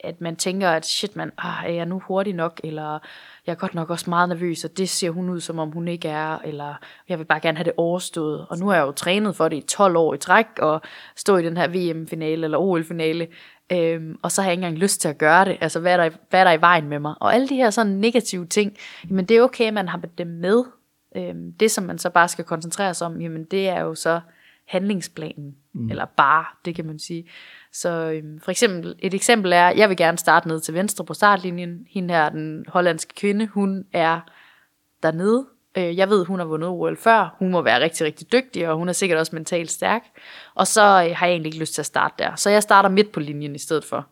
at 0.00 0.20
man 0.20 0.36
tænker, 0.36 0.70
at 0.70 0.86
shit 0.86 1.16
man, 1.16 1.32
ah, 1.38 1.64
er 1.64 1.72
jeg 1.72 1.86
nu 1.86 2.02
hurtig 2.06 2.32
nok, 2.32 2.60
eller 2.64 2.98
jeg 3.46 3.52
er 3.52 3.56
godt 3.56 3.74
nok 3.74 3.90
også 3.90 4.10
meget 4.10 4.28
nervøs, 4.28 4.64
og 4.64 4.76
det 4.76 4.88
ser 4.88 5.10
hun 5.10 5.30
ud, 5.30 5.40
som 5.40 5.58
om 5.58 5.70
hun 5.70 5.88
ikke 5.88 6.08
er, 6.08 6.38
eller 6.38 6.74
jeg 7.08 7.18
vil 7.18 7.24
bare 7.24 7.40
gerne 7.40 7.56
have 7.56 7.64
det 7.64 7.72
overstået. 7.76 8.46
Og 8.50 8.58
nu 8.58 8.68
har 8.68 8.74
jeg 8.74 8.82
jo 8.82 8.92
trænet 8.92 9.36
for 9.36 9.48
det 9.48 9.56
i 9.56 9.66
12 9.66 9.96
år 9.96 10.14
i 10.14 10.18
træk, 10.18 10.46
og 10.58 10.80
stå 11.16 11.36
i 11.36 11.42
den 11.42 11.56
her 11.56 11.68
VM-finale 11.68 12.44
eller 12.44 12.58
OL-finale, 12.58 13.28
Øhm, 13.72 14.18
og 14.22 14.32
så 14.32 14.42
har 14.42 14.48
jeg 14.48 14.52
ikke 14.52 14.66
engang 14.66 14.78
lyst 14.78 15.00
til 15.00 15.08
at 15.08 15.18
gøre 15.18 15.44
det. 15.44 15.58
Altså, 15.60 15.80
hvad 15.80 15.92
er, 15.92 15.96
der, 15.96 16.10
hvad 16.30 16.40
er 16.40 16.44
der 16.44 16.52
i 16.52 16.60
vejen 16.60 16.88
med 16.88 16.98
mig? 16.98 17.14
Og 17.20 17.34
alle 17.34 17.48
de 17.48 17.56
her 17.56 17.70
sådan 17.70 17.92
negative 17.92 18.46
ting, 18.46 18.76
jamen 19.10 19.24
det 19.24 19.36
er 19.36 19.42
okay, 19.42 19.66
at 19.66 19.74
man 19.74 19.88
har 19.88 20.00
dem 20.18 20.26
med. 20.26 20.64
Øhm, 21.16 21.52
det, 21.52 21.70
som 21.70 21.84
man 21.84 21.98
så 21.98 22.10
bare 22.10 22.28
skal 22.28 22.44
koncentrere 22.44 22.94
sig 22.94 23.06
om, 23.06 23.20
jamen 23.20 23.44
det 23.44 23.68
er 23.68 23.80
jo 23.80 23.94
så 23.94 24.20
handlingsplanen. 24.68 25.56
Mm. 25.72 25.90
Eller 25.90 26.04
bare, 26.04 26.44
det 26.64 26.74
kan 26.74 26.86
man 26.86 26.98
sige. 26.98 27.24
Så 27.72 27.88
øhm, 27.88 28.40
for 28.40 28.50
eksempel, 28.50 28.94
et 28.98 29.14
eksempel 29.14 29.52
er, 29.52 29.68
jeg 29.68 29.88
vil 29.88 29.96
gerne 29.96 30.18
starte 30.18 30.48
ned 30.48 30.60
til 30.60 30.74
venstre 30.74 31.04
på 31.04 31.14
startlinjen. 31.14 31.86
Hende 31.90 32.14
her, 32.14 32.28
den 32.28 32.64
hollandske 32.68 33.14
kvinde, 33.14 33.46
hun 33.46 33.84
er 33.92 34.20
dernede. 35.02 35.46
Øh, 35.76 35.96
jeg 35.96 36.08
ved, 36.08 36.24
hun 36.24 36.38
har 36.38 36.46
vundet 36.46 36.68
OL 36.68 36.96
før. 36.96 37.36
Hun 37.38 37.50
må 37.50 37.62
være 37.62 37.80
rigtig, 37.80 38.06
rigtig 38.06 38.32
dygtig, 38.32 38.68
og 38.68 38.76
hun 38.76 38.88
er 38.88 38.92
sikkert 38.92 39.18
også 39.18 39.36
mentalt 39.36 39.70
stærk. 39.70 40.02
Og 40.54 40.66
så 40.66 40.80
øh, 40.80 41.16
har 41.16 41.26
jeg 41.26 41.32
egentlig 41.32 41.48
ikke 41.48 41.60
lyst 41.60 41.74
til 41.74 41.82
at 41.82 41.86
starte 41.86 42.14
der. 42.18 42.34
Så 42.36 42.50
jeg 42.50 42.62
starter 42.62 42.88
midt 42.88 43.12
på 43.12 43.20
linjen 43.20 43.54
i 43.54 43.58
stedet 43.58 43.84
for. 43.84 44.06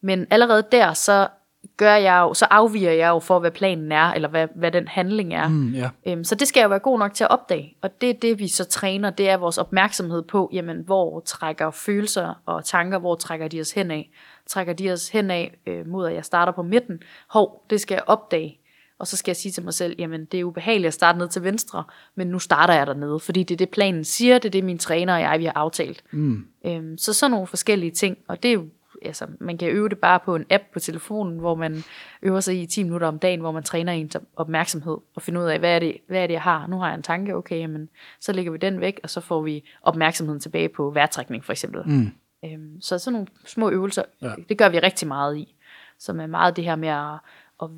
Men 0.00 0.26
allerede 0.30 0.66
der, 0.72 0.92
så 0.92 1.28
gør 1.76 1.94
jeg 1.94 2.20
jo, 2.20 2.34
så 2.34 2.46
afviger 2.50 2.92
jeg 2.92 3.08
jo 3.08 3.18
for, 3.18 3.38
hvad 3.38 3.50
planen 3.50 3.92
er, 3.92 4.12
eller 4.12 4.28
hvad, 4.28 4.48
hvad 4.54 4.72
den 4.72 4.88
handling 4.88 5.34
er. 5.34 5.48
Mm, 5.48 5.74
yeah. 5.74 5.90
øhm, 6.06 6.24
så 6.24 6.34
det 6.34 6.48
skal 6.48 6.60
jeg 6.60 6.64
jo 6.64 6.68
være 6.68 6.78
god 6.78 6.98
nok 6.98 7.14
til 7.14 7.24
at 7.24 7.30
opdage. 7.30 7.76
Og 7.82 8.00
det 8.00 8.10
er 8.10 8.14
det, 8.14 8.38
vi 8.38 8.48
så 8.48 8.64
træner, 8.64 9.10
det 9.10 9.28
er 9.28 9.36
vores 9.36 9.58
opmærksomhed 9.58 10.22
på, 10.22 10.50
jamen, 10.52 10.82
hvor 10.86 11.20
trækker 11.20 11.70
følelser 11.70 12.42
og 12.46 12.64
tanker, 12.64 12.98
hvor 12.98 13.14
trækker 13.14 13.48
de 13.48 13.60
os 13.60 13.72
hen 13.72 13.90
af? 13.90 14.10
Trækker 14.46 14.72
de 14.72 14.92
os 14.92 15.08
hen 15.08 15.30
af 15.30 15.58
øh, 15.66 15.88
mod, 15.88 16.06
at 16.06 16.14
jeg 16.14 16.24
starter 16.24 16.52
på 16.52 16.62
midten? 16.62 17.00
Hov, 17.28 17.64
det 17.70 17.80
skal 17.80 17.94
jeg 17.94 18.02
opdage. 18.06 18.60
Og 18.98 19.06
så 19.06 19.16
skal 19.16 19.30
jeg 19.30 19.36
sige 19.36 19.52
til 19.52 19.64
mig 19.64 19.74
selv, 19.74 19.94
jamen 19.98 20.24
det 20.24 20.40
er 20.40 20.44
ubehageligt 20.44 20.86
at 20.86 20.94
starte 20.94 21.18
ned 21.18 21.28
til 21.28 21.42
venstre, 21.44 21.84
men 22.14 22.26
nu 22.26 22.38
starter 22.38 22.74
jeg 22.74 22.86
dernede, 22.86 23.20
fordi 23.20 23.42
det 23.42 23.54
er 23.54 23.56
det 23.56 23.68
planen 23.68 24.04
siger, 24.04 24.38
det 24.38 24.48
er 24.48 24.50
det 24.50 24.64
min 24.64 24.78
træner 24.78 25.14
og 25.14 25.20
jeg 25.20 25.38
vi 25.38 25.44
har 25.44 25.52
aftalt. 25.52 26.04
Mm. 26.10 26.46
Øhm, 26.66 26.98
så 26.98 27.12
sådan 27.12 27.30
nogle 27.30 27.46
forskellige 27.46 27.90
ting, 27.90 28.18
og 28.28 28.42
det 28.42 28.48
er 28.48 28.52
jo, 28.52 28.64
altså 29.06 29.26
man 29.40 29.58
kan 29.58 29.68
øve 29.68 29.88
det 29.88 29.98
bare 29.98 30.20
på 30.24 30.36
en 30.36 30.46
app 30.50 30.64
på 30.72 30.80
telefonen, 30.80 31.38
hvor 31.38 31.54
man 31.54 31.82
øver 32.22 32.40
sig 32.40 32.62
i 32.62 32.66
10 32.66 32.82
minutter 32.82 33.08
om 33.08 33.18
dagen, 33.18 33.40
hvor 33.40 33.52
man 33.52 33.62
træner 33.62 33.92
ens 33.92 34.16
opmærksomhed 34.36 34.96
og 35.14 35.22
finder 35.22 35.42
ud 35.42 35.46
af, 35.46 35.58
hvad 35.58 35.74
er 35.74 35.78
det, 35.78 35.96
hvad 36.08 36.22
er 36.22 36.26
det 36.26 36.34
jeg 36.34 36.42
har? 36.42 36.66
Nu 36.66 36.78
har 36.78 36.86
jeg 36.86 36.94
en 36.94 37.02
tanke, 37.02 37.34
okay, 37.34 37.58
jamen, 37.58 37.88
så 38.20 38.32
lægger 38.32 38.52
vi 38.52 38.58
den 38.58 38.80
væk, 38.80 39.00
og 39.02 39.10
så 39.10 39.20
får 39.20 39.42
vi 39.42 39.64
opmærksomheden 39.82 40.40
tilbage 40.40 40.68
på 40.68 40.90
vejrtrækning 40.90 41.44
for 41.44 41.52
eksempel. 41.52 41.82
Mm. 41.86 42.10
Øhm, 42.44 42.80
så 42.80 42.98
sådan 42.98 43.12
nogle 43.12 43.28
små 43.44 43.70
øvelser, 43.70 44.02
ja. 44.22 44.32
det 44.48 44.58
gør 44.58 44.68
vi 44.68 44.78
rigtig 44.78 45.08
meget 45.08 45.36
i, 45.36 45.54
som 45.98 46.20
er 46.20 46.26
meget 46.26 46.56
det 46.56 46.64
her 46.64 46.76
med 46.76 46.88
at 46.88 47.18
og 47.58 47.70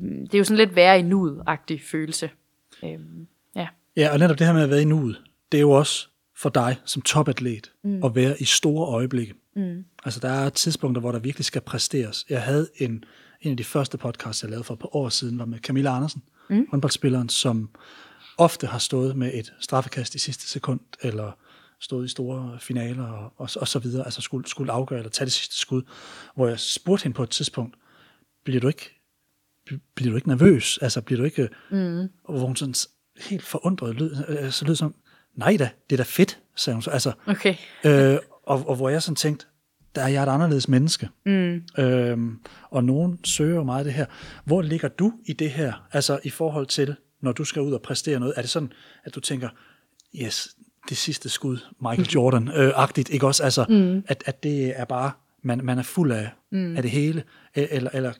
det 0.00 0.34
er 0.34 0.38
jo 0.38 0.44
sådan 0.44 0.56
lidt 0.56 0.76
være 0.76 0.98
i 0.98 1.02
nuet-agtig 1.02 1.80
følelse. 1.90 2.30
Øhm, 2.84 3.26
ja. 3.56 3.68
ja, 3.96 4.12
og 4.12 4.18
netop 4.18 4.38
det 4.38 4.46
her 4.46 4.54
med 4.54 4.62
at 4.62 4.70
være 4.70 4.82
i 4.82 4.84
nuet, 4.84 5.22
det 5.52 5.58
er 5.58 5.62
jo 5.62 5.70
også 5.70 6.08
for 6.36 6.48
dig 6.48 6.76
som 6.84 7.02
topatlet 7.02 7.72
mm. 7.84 8.04
at 8.04 8.14
være 8.14 8.34
i 8.40 8.44
store 8.44 8.86
øjeblikke. 8.86 9.34
Mm. 9.56 9.84
Altså 10.04 10.20
der 10.20 10.28
er 10.28 10.48
tidspunkter, 10.50 11.00
hvor 11.00 11.12
der 11.12 11.18
virkelig 11.18 11.44
skal 11.44 11.60
præsteres. 11.60 12.26
Jeg 12.28 12.42
havde 12.42 12.68
en, 12.76 13.04
en 13.40 13.50
af 13.50 13.56
de 13.56 13.64
første 13.64 13.98
podcasts, 13.98 14.42
jeg 14.42 14.50
lavede 14.50 14.64
for 14.64 14.74
et 14.74 14.80
par 14.80 14.96
år 14.96 15.08
siden, 15.08 15.38
var 15.38 15.44
med 15.44 15.58
Camilla 15.58 15.96
Andersen, 15.96 16.22
mm. 16.50 16.66
håndboldspilleren, 16.70 17.28
som 17.28 17.70
ofte 18.38 18.66
har 18.66 18.78
stået 18.78 19.16
med 19.16 19.30
et 19.34 19.52
straffekast 19.60 20.14
i 20.14 20.18
sidste 20.18 20.48
sekund, 20.48 20.80
eller 21.02 21.32
stået 21.80 22.04
i 22.04 22.08
store 22.08 22.58
finaler 22.60 23.04
og, 23.04 23.32
og, 23.36 23.48
og 23.56 23.68
så 23.68 23.78
videre, 23.78 24.04
altså 24.04 24.20
skulle, 24.20 24.48
skulle 24.48 24.72
afgøre 24.72 24.98
eller 24.98 25.10
tage 25.10 25.24
det 25.24 25.32
sidste 25.32 25.56
skud, 25.56 25.82
hvor 26.34 26.48
jeg 26.48 26.60
spurgte 26.60 27.02
hende 27.02 27.14
på 27.16 27.22
et 27.22 27.30
tidspunkt, 27.30 27.76
bliver 28.44 28.60
du 28.60 28.68
ikke 28.68 28.90
bliver 29.94 30.10
du 30.10 30.16
ikke 30.16 30.28
nervøs? 30.28 30.78
Altså, 30.82 31.00
bliver 31.00 31.18
du 31.18 31.24
ikke... 31.24 31.48
Mm. 31.70 32.08
Hvor 32.28 32.46
hun 32.46 32.56
sådan 32.56 32.74
helt 33.20 33.42
forundret 33.42 33.94
lyd, 33.94 34.10
altså, 34.28 34.64
lyd 34.64 34.74
som, 34.74 34.94
nej 35.36 35.56
da, 35.58 35.70
det 35.90 35.96
er 35.96 35.96
da 35.96 36.02
fedt, 36.06 36.40
sagde 36.56 36.74
hun 36.74 36.82
så. 36.82 36.90
Altså, 36.90 37.12
okay. 37.26 37.54
øh, 37.84 38.18
og, 38.46 38.68
og 38.68 38.76
hvor 38.76 38.88
jeg 38.88 39.02
sådan 39.02 39.16
tænkte, 39.16 39.46
der 39.94 40.02
er 40.02 40.08
jeg 40.08 40.22
et 40.22 40.28
anderledes 40.28 40.68
menneske. 40.68 41.08
Mm. 41.26 41.62
Øhm, 41.78 42.38
og 42.70 42.84
nogen 42.84 43.24
søger 43.24 43.54
jo 43.54 43.62
meget 43.62 43.86
det 43.86 43.94
her. 43.94 44.06
Hvor 44.44 44.62
ligger 44.62 44.88
du 44.88 45.12
i 45.24 45.32
det 45.32 45.50
her? 45.50 45.86
Altså 45.92 46.18
i 46.24 46.30
forhold 46.30 46.66
til, 46.66 46.96
når 47.20 47.32
du 47.32 47.44
skal 47.44 47.62
ud 47.62 47.72
og 47.72 47.82
præstere 47.82 48.20
noget, 48.20 48.34
er 48.36 48.40
det 48.40 48.50
sådan, 48.50 48.72
at 49.04 49.14
du 49.14 49.20
tænker, 49.20 49.48
yes, 50.22 50.48
det 50.88 50.96
sidste 50.96 51.28
skud, 51.28 51.58
Michael 51.80 52.08
Jordan-agtigt, 52.08 53.12
ikke 53.12 53.26
også? 53.26 53.42
Altså, 53.42 53.64
mm. 53.68 54.04
at, 54.06 54.22
at 54.26 54.42
det 54.42 54.80
er 54.80 54.84
bare, 54.84 55.10
man, 55.42 55.60
man 55.64 55.78
er 55.78 55.82
fuld 55.82 56.12
af, 56.12 56.30
mm. 56.52 56.76
af 56.76 56.82
det 56.82 56.90
hele, 56.90 57.22
eller, 57.54 57.90
eller 57.92 58.12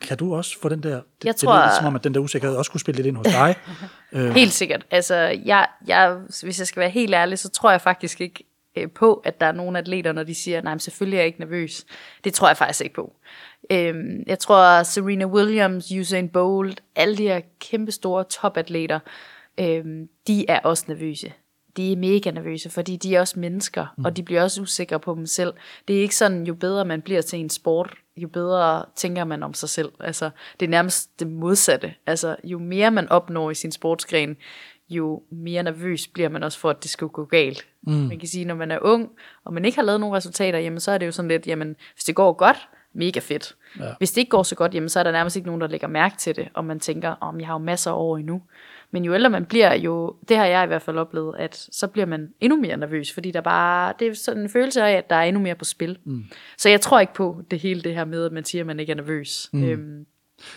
kan 0.00 0.16
du 0.16 0.34
også 0.34 0.60
få 0.60 0.68
den 0.68 0.82
der, 0.82 0.94
det, 0.94 1.24
jeg 1.24 1.36
tror, 1.36 1.52
det 1.52 1.62
lyder 1.64 1.76
som 1.76 1.86
om, 1.86 1.94
at 1.94 2.04
den 2.04 2.14
der 2.14 2.20
usikkerhed 2.20 2.56
også 2.56 2.70
kunne 2.70 2.80
spille 2.80 2.96
lidt 2.96 3.06
ind 3.06 3.16
hos 3.16 3.26
dig? 3.26 3.56
øh. 4.12 4.34
Helt 4.34 4.52
sikkert. 4.52 4.86
Altså, 4.90 5.14
jeg, 5.44 5.66
jeg, 5.86 6.18
hvis 6.42 6.58
jeg 6.58 6.66
skal 6.66 6.80
være 6.80 6.90
helt 6.90 7.14
ærlig, 7.14 7.38
så 7.38 7.48
tror 7.48 7.70
jeg 7.70 7.80
faktisk 7.80 8.20
ikke 8.20 8.49
øh, 8.76 8.90
på, 8.90 9.14
at 9.14 9.40
der 9.40 9.46
er 9.46 9.52
nogle 9.52 9.78
atleter, 9.78 10.12
når 10.12 10.22
de 10.22 10.34
siger, 10.34 10.62
nej, 10.62 10.74
men 10.74 10.80
selvfølgelig 10.80 11.16
er 11.16 11.20
jeg 11.20 11.26
ikke 11.26 11.40
nervøs. 11.40 11.86
Det 12.24 12.34
tror 12.34 12.48
jeg 12.48 12.56
faktisk 12.56 12.80
ikke 12.80 12.94
på. 12.94 13.12
Øh, 13.72 13.94
jeg 14.26 14.38
tror, 14.38 14.82
Serena 14.82 15.26
Williams, 15.26 15.92
Usain 16.00 16.28
Bolt, 16.28 16.82
alle 16.96 17.16
de 17.16 17.22
her 17.22 17.40
kæmpe 17.60 17.92
store 17.92 18.24
topatleter, 18.24 18.98
øh, 19.60 19.84
de 20.26 20.50
er 20.50 20.60
også 20.60 20.84
nervøse 20.88 21.32
de 21.76 21.92
er 21.92 21.96
mega 21.96 22.30
nervøse, 22.30 22.70
fordi 22.70 22.96
de 22.96 23.14
er 23.14 23.20
også 23.20 23.40
mennesker, 23.40 23.94
mm. 23.98 24.04
og 24.04 24.16
de 24.16 24.22
bliver 24.22 24.42
også 24.42 24.62
usikre 24.62 25.00
på 25.00 25.14
dem 25.14 25.26
selv. 25.26 25.52
Det 25.88 25.96
er 25.96 26.00
ikke 26.00 26.16
sådan, 26.16 26.46
jo 26.46 26.54
bedre 26.54 26.84
man 26.84 27.02
bliver 27.02 27.22
til 27.22 27.38
en 27.38 27.50
sport, 27.50 27.94
jo 28.16 28.28
bedre 28.28 28.84
tænker 28.96 29.24
man 29.24 29.42
om 29.42 29.54
sig 29.54 29.68
selv. 29.68 29.92
Altså, 30.00 30.30
det 30.60 30.66
er 30.66 30.70
nærmest 30.70 31.20
det 31.20 31.26
modsatte. 31.26 31.94
Altså, 32.06 32.36
jo 32.44 32.58
mere 32.58 32.90
man 32.90 33.08
opnår 33.08 33.50
i 33.50 33.54
sin 33.54 33.72
sportsgren, 33.72 34.36
jo 34.90 35.22
mere 35.30 35.62
nervøs 35.62 36.06
bliver 36.06 36.28
man 36.28 36.42
også 36.42 36.58
for, 36.58 36.70
at 36.70 36.82
det 36.82 36.90
skal 36.90 37.08
gå 37.08 37.24
galt. 37.24 37.66
Mm. 37.82 37.92
Man 37.92 38.18
kan 38.18 38.28
sige, 38.28 38.44
når 38.44 38.54
man 38.54 38.70
er 38.70 38.78
ung, 38.82 39.10
og 39.44 39.54
man 39.54 39.64
ikke 39.64 39.76
har 39.76 39.82
lavet 39.82 40.00
nogen 40.00 40.16
resultater, 40.16 40.58
jamen 40.58 40.80
så 40.80 40.90
er 40.90 40.98
det 40.98 41.06
jo 41.06 41.12
sådan 41.12 41.28
lidt, 41.28 41.46
jamen 41.46 41.76
hvis 41.94 42.04
det 42.04 42.14
går 42.14 42.32
godt, 42.32 42.68
mega 42.92 43.20
fedt. 43.20 43.56
Ja. 43.78 43.84
Hvis 43.98 44.12
det 44.12 44.18
ikke 44.18 44.30
går 44.30 44.42
så 44.42 44.54
godt, 44.54 44.74
jamen 44.74 44.88
så 44.88 44.98
er 44.98 45.02
der 45.02 45.12
nærmest 45.12 45.36
ikke 45.36 45.46
nogen, 45.46 45.60
der 45.60 45.66
lægger 45.66 45.88
mærke 45.88 46.16
til 46.16 46.36
det, 46.36 46.48
og 46.54 46.64
man 46.64 46.80
tænker, 46.80 47.08
om 47.08 47.34
oh, 47.34 47.40
jeg 47.40 47.46
har 47.46 47.54
jo 47.54 47.58
masser 47.58 47.90
af 47.90 47.94
år 47.96 48.16
endnu. 48.16 48.42
Men 48.90 49.04
jo 49.04 49.14
ældre 49.14 49.30
man 49.30 49.44
bliver, 49.44 49.74
jo, 49.74 50.16
det 50.28 50.36
har 50.36 50.46
jeg 50.46 50.64
i 50.64 50.66
hvert 50.66 50.82
fald 50.82 50.98
oplevet, 50.98 51.34
at 51.38 51.68
så 51.72 51.86
bliver 51.86 52.06
man 52.06 52.28
endnu 52.40 52.60
mere 52.60 52.76
nervøs, 52.76 53.12
fordi 53.12 53.30
der 53.30 53.40
bare, 53.40 53.94
det 53.98 54.08
er 54.08 54.14
sådan 54.14 54.42
en 54.42 54.48
følelse 54.48 54.82
af, 54.82 54.92
at 54.92 55.10
der 55.10 55.16
er 55.16 55.22
endnu 55.22 55.42
mere 55.42 55.54
på 55.54 55.64
spil. 55.64 55.98
Mm. 56.04 56.24
Så 56.58 56.68
jeg 56.68 56.80
tror 56.80 57.00
ikke 57.00 57.14
på 57.14 57.42
det 57.50 57.58
hele 57.58 57.82
det 57.82 57.94
her 57.94 58.04
med, 58.04 58.24
at 58.26 58.32
man 58.32 58.44
siger, 58.44 58.62
at 58.62 58.66
man 58.66 58.80
ikke 58.80 58.90
er 58.90 58.96
nervøs. 58.96 59.50
Mm. 59.52 59.64
Øhm, 59.64 60.06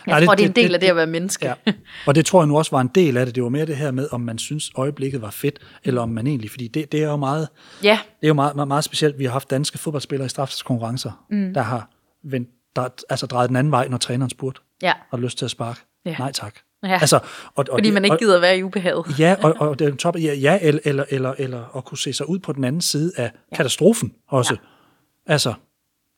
jeg 0.06 0.12
Nej, 0.12 0.24
tror, 0.24 0.34
det, 0.34 0.38
det 0.38 0.44
er 0.44 0.48
en 0.48 0.56
del 0.56 0.68
det, 0.68 0.74
af 0.74 0.80
det 0.80 0.86
at 0.86 0.96
være 0.96 1.06
menneske. 1.06 1.46
Ja. 1.46 1.54
Og 2.06 2.14
det 2.14 2.26
tror 2.26 2.40
jeg 2.40 2.46
nu 2.46 2.58
også 2.58 2.70
var 2.70 2.80
en 2.80 2.90
del 2.94 3.16
af 3.16 3.26
det. 3.26 3.34
Det 3.34 3.42
var 3.42 3.48
mere 3.48 3.66
det 3.66 3.76
her 3.76 3.90
med, 3.90 4.08
om 4.12 4.20
man 4.20 4.38
synes, 4.38 4.70
øjeblikket 4.74 5.22
var 5.22 5.30
fedt, 5.30 5.58
eller 5.84 6.02
om 6.02 6.08
man 6.08 6.26
egentlig, 6.26 6.50
fordi 6.50 6.68
det, 6.68 6.92
det 6.92 7.02
er 7.02 7.08
jo 7.08 7.16
meget, 7.16 7.48
ja. 7.82 7.98
det 8.20 8.26
er 8.26 8.28
jo 8.28 8.34
meget, 8.34 8.54
meget, 8.56 8.68
meget 8.68 8.84
specielt. 8.84 9.18
Vi 9.18 9.24
har 9.24 9.32
haft 9.32 9.50
danske 9.50 9.78
fodboldspillere 9.78 10.26
i 10.26 10.28
straffeskonkurrencer, 10.28 11.24
mm. 11.30 11.54
der 11.54 11.62
har 11.62 11.90
vendt, 12.24 12.48
der, 12.76 12.88
altså 13.10 13.26
drejet 13.26 13.48
den 13.48 13.56
anden 13.56 13.70
vej, 13.70 13.88
når 13.88 13.98
træneren 13.98 14.30
spurgte. 14.30 14.60
Ja. 14.82 14.92
Har 15.10 15.18
lyst 15.18 15.38
til 15.38 15.44
at 15.44 15.50
sparke? 15.50 15.80
Ja. 16.06 16.16
Nej 16.18 16.32
tak. 16.32 16.54
Ja. 16.84 16.98
Altså, 17.00 17.16
og, 17.16 17.24
og 17.54 17.66
Fordi 17.72 17.90
man 17.90 18.04
ikke 18.04 18.16
gider 18.16 18.36
at 18.36 18.42
være 18.42 18.58
i 18.58 18.62
ubehaget. 18.62 19.18
Ja, 19.18 19.36
og, 19.42 19.54
og 19.68 19.78
det 19.78 19.88
er 19.88 19.96
top, 19.96 20.16
ja, 20.16 20.34
ja 20.34 20.58
eller, 20.62 20.80
eller, 20.84 21.04
eller, 21.10 21.34
eller 21.38 21.76
at 21.76 21.84
kunne 21.84 21.98
se 21.98 22.12
sig 22.12 22.28
ud 22.28 22.38
på 22.38 22.52
den 22.52 22.64
anden 22.64 22.80
side 22.80 23.12
af 23.16 23.30
ja. 23.52 23.56
katastrofen 23.56 24.14
også. 24.28 24.54
Ja. 24.54 25.32
Altså, 25.32 25.54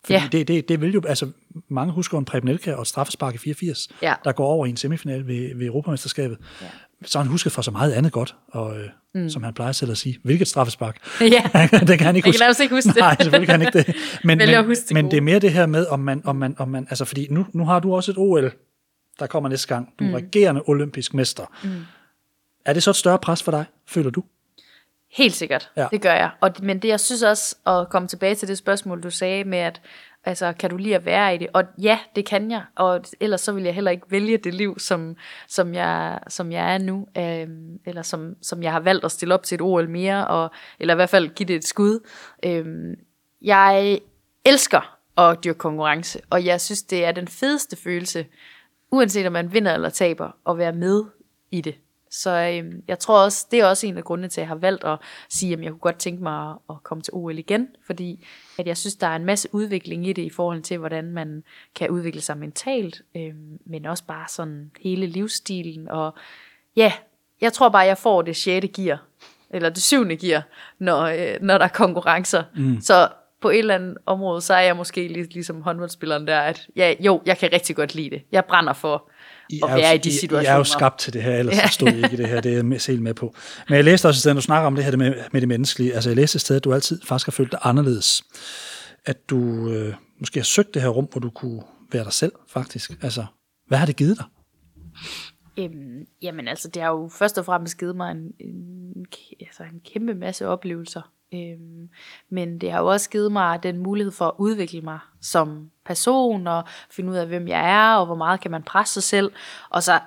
fordi 0.07 0.19
ja. 0.19 0.29
det, 0.33 0.49
det, 0.49 0.69
det 0.69 0.81
vil 0.81 0.93
jo, 0.93 1.03
altså 1.09 1.31
mange 1.69 1.93
husker 1.93 2.19
en 2.19 2.25
Preben 2.25 2.49
Elkær 2.49 2.75
og 2.75 2.87
straffespark 2.87 3.35
i 3.35 3.39
84, 3.39 3.89
ja. 4.03 4.15
der 4.25 4.33
går 4.33 4.47
over 4.47 4.67
i 4.67 4.71
en 4.71 4.77
semifinal 4.77 5.27
ved, 5.27 5.55
ved 5.57 5.67
Europamesterskabet. 5.67 6.39
Ja. 6.63 6.67
Så 7.05 7.19
han 7.19 7.27
husker 7.29 7.51
for 7.51 7.63
så 7.63 7.71
meget 7.71 7.93
andet 7.93 8.13
godt, 8.13 8.37
og 8.49 8.79
øh, 8.79 8.89
mm. 9.15 9.31
som 9.31 9.43
han 9.43 9.55
plejer 9.55 9.73
selv 9.73 9.91
at 9.91 9.99
sige, 9.99 10.19
hvilket 10.23 10.49
straffespark. 10.49 10.97
Ja. 11.21 11.43
det 11.89 11.99
kan 11.99 12.07
han 12.07 12.17
ikke 12.17 12.29
huske. 12.29 12.45
Jeg 12.45 12.57
kan 12.57 12.63
ikke 12.63 12.75
huske 12.75 12.89
det. 12.89 12.97
Nej, 12.97 13.17
selvfølgelig 13.21 13.49
kan 13.49 13.61
han 13.61 13.67
ikke 13.67 13.79
det. 13.79 13.97
Men, 14.25 14.39
men, 14.39 14.49
det 14.49 14.93
men 14.93 15.11
det 15.11 15.17
er 15.17 15.21
mere 15.21 15.39
det 15.39 15.53
her 15.53 15.67
med, 15.67 15.87
om 15.87 16.01
man, 16.01 16.23
om 16.25 16.37
man, 16.37 16.55
om 16.59 16.69
man 16.69 16.87
altså 16.91 17.05
fordi 17.05 17.27
nu, 17.31 17.47
nu 17.53 17.65
har 17.65 17.81
du 17.81 17.95
også 17.95 18.11
et 18.11 18.19
OL 18.19 18.53
der 19.19 19.27
kommer 19.27 19.49
næste 19.49 19.75
gang. 19.75 19.93
Du 19.99 20.05
er 20.05 20.09
mm. 20.09 20.15
regerende 20.15 20.63
olympisk 20.67 21.15
mester. 21.15 21.45
Mm. 21.65 21.71
Er 22.65 22.73
det 22.73 22.83
så 22.83 22.91
et 22.91 22.97
større 22.97 23.19
pres 23.19 23.43
for 23.43 23.53
dig, 23.53 23.65
føler 23.87 24.11
du? 24.11 24.23
Helt 25.17 25.35
sikkert, 25.35 25.71
ja. 25.77 25.87
det 25.91 26.03
gør 26.03 26.13
jeg. 26.13 26.31
Og, 26.41 26.51
men 26.63 26.79
det 26.79 26.89
jeg 26.89 27.01
synes 27.01 27.23
også, 27.23 27.57
at 27.67 27.89
komme 27.89 28.09
tilbage 28.09 28.35
til 28.35 28.49
det 28.49 28.59
spørgsmål, 28.59 29.03
du 29.03 29.11
sagde 29.11 29.45
med, 29.45 29.59
at 29.59 29.81
altså, 30.25 30.53
kan 30.53 30.71
du 30.71 30.77
lide 30.77 30.95
at 30.95 31.05
være 31.05 31.35
i 31.35 31.39
det? 31.39 31.49
Og 31.53 31.65
ja, 31.83 31.99
det 32.17 32.27
kan 32.27 32.51
jeg, 32.51 32.63
og 32.75 33.05
ellers 33.21 33.41
så 33.41 33.53
vil 33.53 33.65
jeg 33.65 33.75
heller 33.75 33.91
ikke 33.91 34.11
vælge 34.11 34.39
det 34.39 34.55
liv, 34.55 34.79
som, 34.79 35.17
som, 35.49 35.75
jeg, 35.75 36.19
som 36.29 36.53
jeg 36.53 36.75
er 36.75 36.79
nu, 36.79 37.07
øhm, 37.19 37.79
eller 37.87 38.03
som, 38.03 38.35
som 38.43 38.63
jeg 38.63 38.73
har 38.73 38.81
valgt 38.81 39.05
at 39.05 39.13
stille 39.13 39.35
op 39.35 39.43
til 39.43 39.55
et 39.55 39.61
OL 39.61 39.89
mere, 39.89 40.27
og, 40.27 40.51
eller 40.81 40.95
i 40.95 40.97
hvert 40.97 41.11
fald 41.11 41.35
give 41.35 41.47
det 41.47 41.57
et 41.57 41.65
skud. 41.65 42.09
Øhm, 42.45 42.95
jeg 43.43 44.01
elsker 44.45 44.99
at 45.19 45.45
dyrke 45.45 45.59
konkurrence, 45.59 46.21
og 46.31 46.45
jeg 46.45 46.61
synes, 46.61 46.83
det 46.83 47.05
er 47.05 47.13
den 47.13 47.29
fedeste 47.29 47.77
følelse, 47.77 48.27
uanset 48.93 49.27
om 49.27 49.33
man 49.33 49.53
vinder 49.53 49.75
eller 49.75 49.91
taber, 49.91 50.31
at 50.49 50.59
være 50.59 50.73
med 50.73 51.05
i 51.51 51.61
det. 51.61 51.75
Så 52.11 52.31
øhm, 52.31 52.83
jeg 52.89 52.99
tror 52.99 53.25
også, 53.25 53.47
det 53.51 53.61
er 53.61 53.67
også 53.67 53.87
en 53.87 53.99
af 53.99 54.05
grundene 54.05 54.29
til, 54.29 54.41
at 54.41 54.43
jeg 54.43 54.49
har 54.49 54.55
valgt 54.55 54.85
at 54.85 54.99
sige, 55.29 55.53
at 55.53 55.61
jeg 55.61 55.71
kunne 55.71 55.79
godt 55.79 55.99
tænke 55.99 56.23
mig 56.23 56.51
at, 56.51 56.57
at 56.71 56.83
komme 56.83 57.03
til 57.03 57.15
OL 57.15 57.39
igen, 57.39 57.69
fordi 57.87 58.27
at 58.59 58.67
jeg 58.67 58.77
synes, 58.77 58.95
der 58.95 59.07
er 59.07 59.17
en 59.17 59.25
masse 59.25 59.49
udvikling 59.53 60.07
i 60.07 60.13
det 60.13 60.23
i 60.23 60.31
forhold 60.31 60.63
til, 60.63 60.79
hvordan 60.79 61.05
man 61.05 61.43
kan 61.75 61.91
udvikle 61.91 62.21
sig 62.21 62.39
mentalt, 62.39 63.03
øhm, 63.17 63.59
men 63.67 63.87
også 63.87 64.05
bare 64.05 64.29
sådan 64.29 64.71
hele 64.81 65.07
livsstilen. 65.07 65.89
Og 65.89 66.15
ja, 66.77 66.93
jeg 67.41 67.53
tror 67.53 67.69
bare, 67.69 67.83
jeg 67.83 67.99
får 67.99 68.23
det 68.23 68.37
sjette 68.37 68.69
gear, 68.69 69.03
eller 69.51 69.69
det 69.69 69.83
syvende 69.83 70.17
gear, 70.17 70.43
når, 70.79 71.03
øh, 71.03 71.37
når 71.41 71.59
der 71.59 71.65
er 71.65 71.69
konkurrencer. 71.69 72.45
Mm. 72.57 72.81
Så 72.81 73.09
på 73.41 73.51
et 73.51 73.59
eller 73.59 73.75
andet 73.75 73.99
område, 74.07 74.41
så 74.41 74.55
er 74.55 74.61
jeg 74.61 74.77
måske 74.77 75.09
lig, 75.09 75.35
ligesom 75.35 75.63
håndboldspilleren 75.63 76.27
der, 76.27 76.41
at 76.41 76.67
ja, 76.77 76.95
jo, 77.01 77.23
jeg 77.27 77.39
kan 77.39 77.53
rigtig 77.53 77.77
godt 77.77 77.95
lide 77.95 78.11
det. 78.11 78.23
Jeg 78.33 78.45
brænder 78.45 78.73
for 78.73 79.11
I 79.51 79.61
at 79.65 79.71
være 79.71 79.89
jo, 79.89 79.95
i 79.95 79.99
de 79.99 80.13
situationer. 80.13 80.49
Jeg 80.49 80.53
er 80.53 80.59
jo 80.59 80.65
skabt 80.65 80.99
til 80.99 81.13
det 81.13 81.23
her, 81.23 81.37
ellers 81.37 81.57
ja. 81.57 81.69
stod 81.69 81.89
jeg 81.89 81.97
ikke 81.97 82.13
i 82.13 82.17
det 82.17 82.29
her, 82.29 82.41
det 82.41 82.53
er 82.53 82.57
jeg 82.57 82.81
helt 82.87 83.03
med 83.03 83.15
på. 83.15 83.35
Men 83.69 83.77
jeg 83.77 83.85
læste 83.85 84.07
også 84.07 84.19
et 84.19 84.21
sted, 84.21 84.35
du 84.35 84.41
snakker 84.41 84.67
om 84.67 84.75
det 84.75 84.85
her 84.85 84.97
med, 84.97 85.15
med 85.33 85.41
det 85.41 85.49
menneskelige, 85.49 85.95
altså 85.95 86.11
jeg 86.11 86.17
læste 86.17 86.37
et 86.37 86.41
sted, 86.41 86.57
at 86.57 86.65
du 86.65 86.75
altid 86.75 87.01
faktisk 87.05 87.27
har 87.27 87.31
følt 87.31 87.53
dig 87.53 87.61
anderledes. 87.63 88.25
At 89.05 89.31
du 89.31 89.71
øh, 89.71 89.95
måske 90.19 90.39
har 90.41 90.45
søgt 90.45 90.75
det 90.75 90.83
her 90.83 90.89
rum, 90.89 91.09
hvor 91.13 91.21
du 91.21 91.31
kunne 91.31 91.63
være 91.93 92.05
dig 92.05 92.13
selv, 92.13 92.33
faktisk. 92.49 92.91
Altså, 93.03 93.25
hvad 93.67 93.79
har 93.79 93.87
det 93.87 93.97
givet 93.97 94.19
dig? 94.19 94.27
Øhm, 95.59 96.07
jamen 96.23 96.49
altså, 96.49 96.69
det 96.69 96.83
har 96.83 96.91
jo 96.91 97.11
først 97.19 97.39
og 97.39 97.45
fremmest 97.45 97.79
givet 97.79 97.97
mig 97.97 98.11
en, 98.11 98.33
en, 98.41 99.07
altså 99.41 99.63
en 99.63 99.81
kæmpe 99.93 100.15
masse 100.15 100.47
oplevelser. 100.47 101.13
Øhm, 101.37 101.89
men 102.31 102.59
det 102.61 102.73
har 102.73 102.81
jo 102.81 102.87
også 102.87 103.11
givet 103.11 103.33
mig 103.33 103.63
den 103.63 103.79
mulighed 103.79 104.13
for 104.13 104.25
at 104.25 104.35
udvikle 104.39 104.81
mig 104.81 104.99
som 105.21 105.71
person, 105.85 106.47
og 106.47 106.65
finde 106.91 107.11
ud 107.11 107.17
af, 107.17 107.27
hvem 107.27 107.49
jeg 107.49 107.71
er, 107.71 107.95
og 107.95 108.07
hvor 108.07 108.15
meget 108.15 108.41
kan 108.41 108.51
man 108.51 108.63
presse 108.63 108.95
sig 108.95 109.03
selv. 109.03 109.33
Og 109.71 109.83
så, 109.83 110.01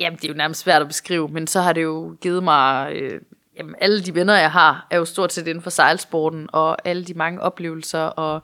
jamen 0.00 0.16
det 0.16 0.24
er 0.24 0.32
jo 0.32 0.36
nærmest 0.36 0.60
svært 0.60 0.82
at 0.82 0.88
beskrive, 0.88 1.28
men 1.28 1.46
så 1.46 1.60
har 1.60 1.72
det 1.72 1.82
jo 1.82 2.16
givet 2.20 2.44
mig, 2.44 2.92
øh, 2.94 3.20
jamen 3.56 3.74
alle 3.80 4.02
de 4.02 4.14
venner, 4.14 4.36
jeg 4.36 4.52
har, 4.52 4.86
er 4.90 4.96
jo 4.96 5.04
stort 5.04 5.32
set 5.32 5.46
inden 5.46 5.62
for 5.62 5.70
sejlsporten, 5.70 6.48
og 6.52 6.88
alle 6.88 7.04
de 7.04 7.14
mange 7.14 7.40
oplevelser, 7.40 8.00
og 8.00 8.42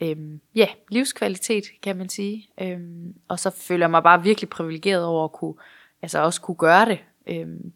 øhm, 0.00 0.40
ja, 0.54 0.68
livskvalitet, 0.90 1.64
kan 1.82 1.96
man 1.96 2.08
sige. 2.08 2.48
Øhm, 2.60 3.14
og 3.28 3.38
så 3.38 3.50
føler 3.50 3.86
jeg 3.86 3.90
mig 3.90 4.02
bare 4.02 4.22
virkelig 4.22 4.50
privilegeret 4.50 5.04
over 5.04 5.24
at 5.24 5.32
kunne, 5.32 5.54
altså 6.02 6.18
også 6.18 6.40
kunne 6.40 6.56
gøre 6.56 6.86
det. 6.86 6.98
Øhm, 7.26 7.72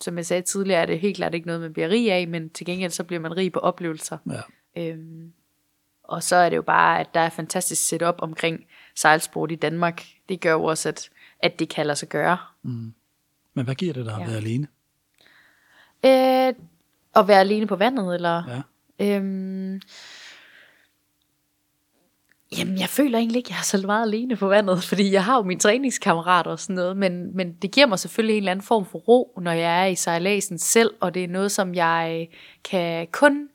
som 0.00 0.16
jeg 0.16 0.26
sagde 0.26 0.42
tidligere, 0.42 0.82
er 0.82 0.86
det 0.86 1.00
helt 1.00 1.16
klart 1.16 1.34
ikke 1.34 1.46
noget, 1.46 1.60
man 1.60 1.72
bliver 1.72 1.88
rig 1.88 2.12
af, 2.12 2.28
men 2.28 2.50
til 2.50 2.66
gengæld 2.66 2.90
så 2.90 3.04
bliver 3.04 3.20
man 3.20 3.36
rig 3.36 3.52
på 3.52 3.58
oplevelser. 3.58 4.18
Ja. 4.30 4.82
Øhm, 4.82 5.32
og 6.04 6.22
så 6.22 6.36
er 6.36 6.48
det 6.48 6.56
jo 6.56 6.62
bare, 6.62 7.00
at 7.00 7.14
der 7.14 7.20
er 7.20 7.28
fantastisk 7.28 7.88
setup 7.88 8.14
omkring 8.18 8.64
sejlsport 8.96 9.52
i 9.52 9.54
Danmark. 9.54 10.04
Det 10.28 10.40
gør 10.40 10.52
jo 10.52 10.64
også, 10.64 10.88
at, 10.88 11.10
at 11.40 11.58
det 11.58 11.68
kan 11.68 11.86
lade 11.86 11.96
sig 11.96 12.08
gøre. 12.08 12.38
Mm. 12.62 12.94
Men 13.54 13.64
hvad 13.64 13.74
giver 13.74 13.92
det 13.92 14.06
dig 14.06 14.14
at 14.14 14.20
ja. 14.20 14.26
være 14.26 14.36
alene? 14.36 14.66
Øh, 16.04 16.54
at 17.16 17.28
være 17.28 17.40
alene 17.40 17.66
på 17.66 17.76
vandet, 17.76 18.14
eller? 18.14 18.62
Ja. 18.98 19.16
Øhm, 19.16 19.80
Jamen, 22.56 22.78
jeg 22.78 22.88
føler 22.88 23.18
egentlig 23.18 23.36
ikke, 23.36 23.48
at 23.48 23.50
jeg 23.50 23.58
er 23.58 23.78
så 23.78 23.86
meget 23.86 24.06
alene 24.06 24.36
på 24.36 24.48
vandet, 24.48 24.84
fordi 24.84 25.12
jeg 25.12 25.24
har 25.24 25.36
jo 25.36 25.42
min 25.42 25.58
træningskammerat 25.58 26.46
og 26.46 26.58
sådan 26.60 26.76
noget, 26.76 26.96
men, 26.96 27.36
men 27.36 27.52
det 27.52 27.70
giver 27.70 27.86
mig 27.86 27.98
selvfølgelig 27.98 28.34
en 28.34 28.42
eller 28.42 28.50
anden 28.50 28.66
form 28.66 28.86
for 28.86 28.98
ro, 28.98 29.38
når 29.40 29.52
jeg 29.52 29.82
er 29.82 29.86
i 29.86 29.94
sejladsen 29.94 30.58
selv, 30.58 30.90
og 31.00 31.14
det 31.14 31.24
er 31.24 31.28
noget, 31.28 31.52
som 31.52 31.74
jeg 31.74 32.28
øh, 32.30 32.38
kan 32.64 33.06
kun 33.12 33.48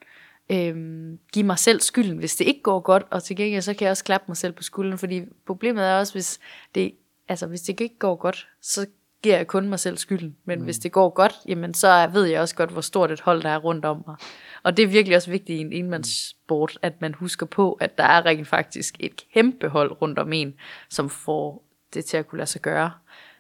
øhm, 0.52 1.20
give 1.34 1.46
mig 1.46 1.60
selv 1.60 1.82
skylden, 1.82 2.18
hvis 2.18 2.36
det 2.36 2.48
ikke 2.48 2.62
går 2.62 2.80
godt, 2.80 3.04
og 3.12 3.24
til 3.24 3.36
gengæld 3.36 3.62
så 3.62 3.74
kan 3.74 3.86
jeg 3.86 3.92
også 3.92 4.04
klappe 4.04 4.26
mig 4.28 4.38
selv 4.38 4.54
på 4.54 4.64
skulderen, 4.64 4.98
fordi 4.98 5.22
problemet 5.46 5.84
er 5.84 5.96
også, 6.00 6.14
hvis 6.14 6.40
det, 6.76 6.92
altså, 7.30 7.48
hvis 7.48 7.62
det 7.62 7.80
ikke 7.80 8.00
går 8.00 8.16
godt, 8.16 8.48
så 8.62 8.86
giver 9.24 9.38
jeg 9.38 9.48
kun 9.48 9.70
mig 9.70 9.80
selv 9.80 9.98
skylden, 9.98 10.36
men 10.46 10.60
mm. 10.60 10.66
hvis 10.66 10.80
det 10.80 10.92
går 10.92 11.10
godt, 11.10 11.34
jamen 11.48 11.74
så 11.74 12.10
ved 12.14 12.26
jeg 12.26 12.42
også 12.42 12.56
godt, 12.56 12.70
hvor 12.70 12.82
stort 12.82 13.12
et 13.12 13.22
hold 13.22 13.42
der 13.42 13.50
er 13.50 13.58
rundt 13.58 13.86
om 13.86 14.04
mig. 14.08 14.16
Og 14.64 14.78
det 14.78 14.84
er 14.84 14.88
virkelig 14.88 15.16
også 15.16 15.32
vigtigt 15.32 15.58
i 15.58 15.62
en 15.62 15.74
enmandssport, 15.74 16.78
at 16.82 17.02
man 17.02 17.14
husker 17.14 17.46
på, 17.46 17.74
at 17.74 17.98
der 17.98 18.04
er 18.04 18.26
rent 18.26 18.48
faktisk 18.48 18.96
et 19.00 19.24
kæmpe 19.34 19.68
hold 19.68 20.02
rundt 20.02 20.20
om 20.20 20.34
en, 20.34 20.54
som 20.90 21.10
får 21.10 21.64
det 21.94 22.06
til 22.06 22.18
at 22.18 22.28
kunne 22.28 22.38
lade 22.38 22.50
sig 22.50 22.62
gøre. 22.62 22.92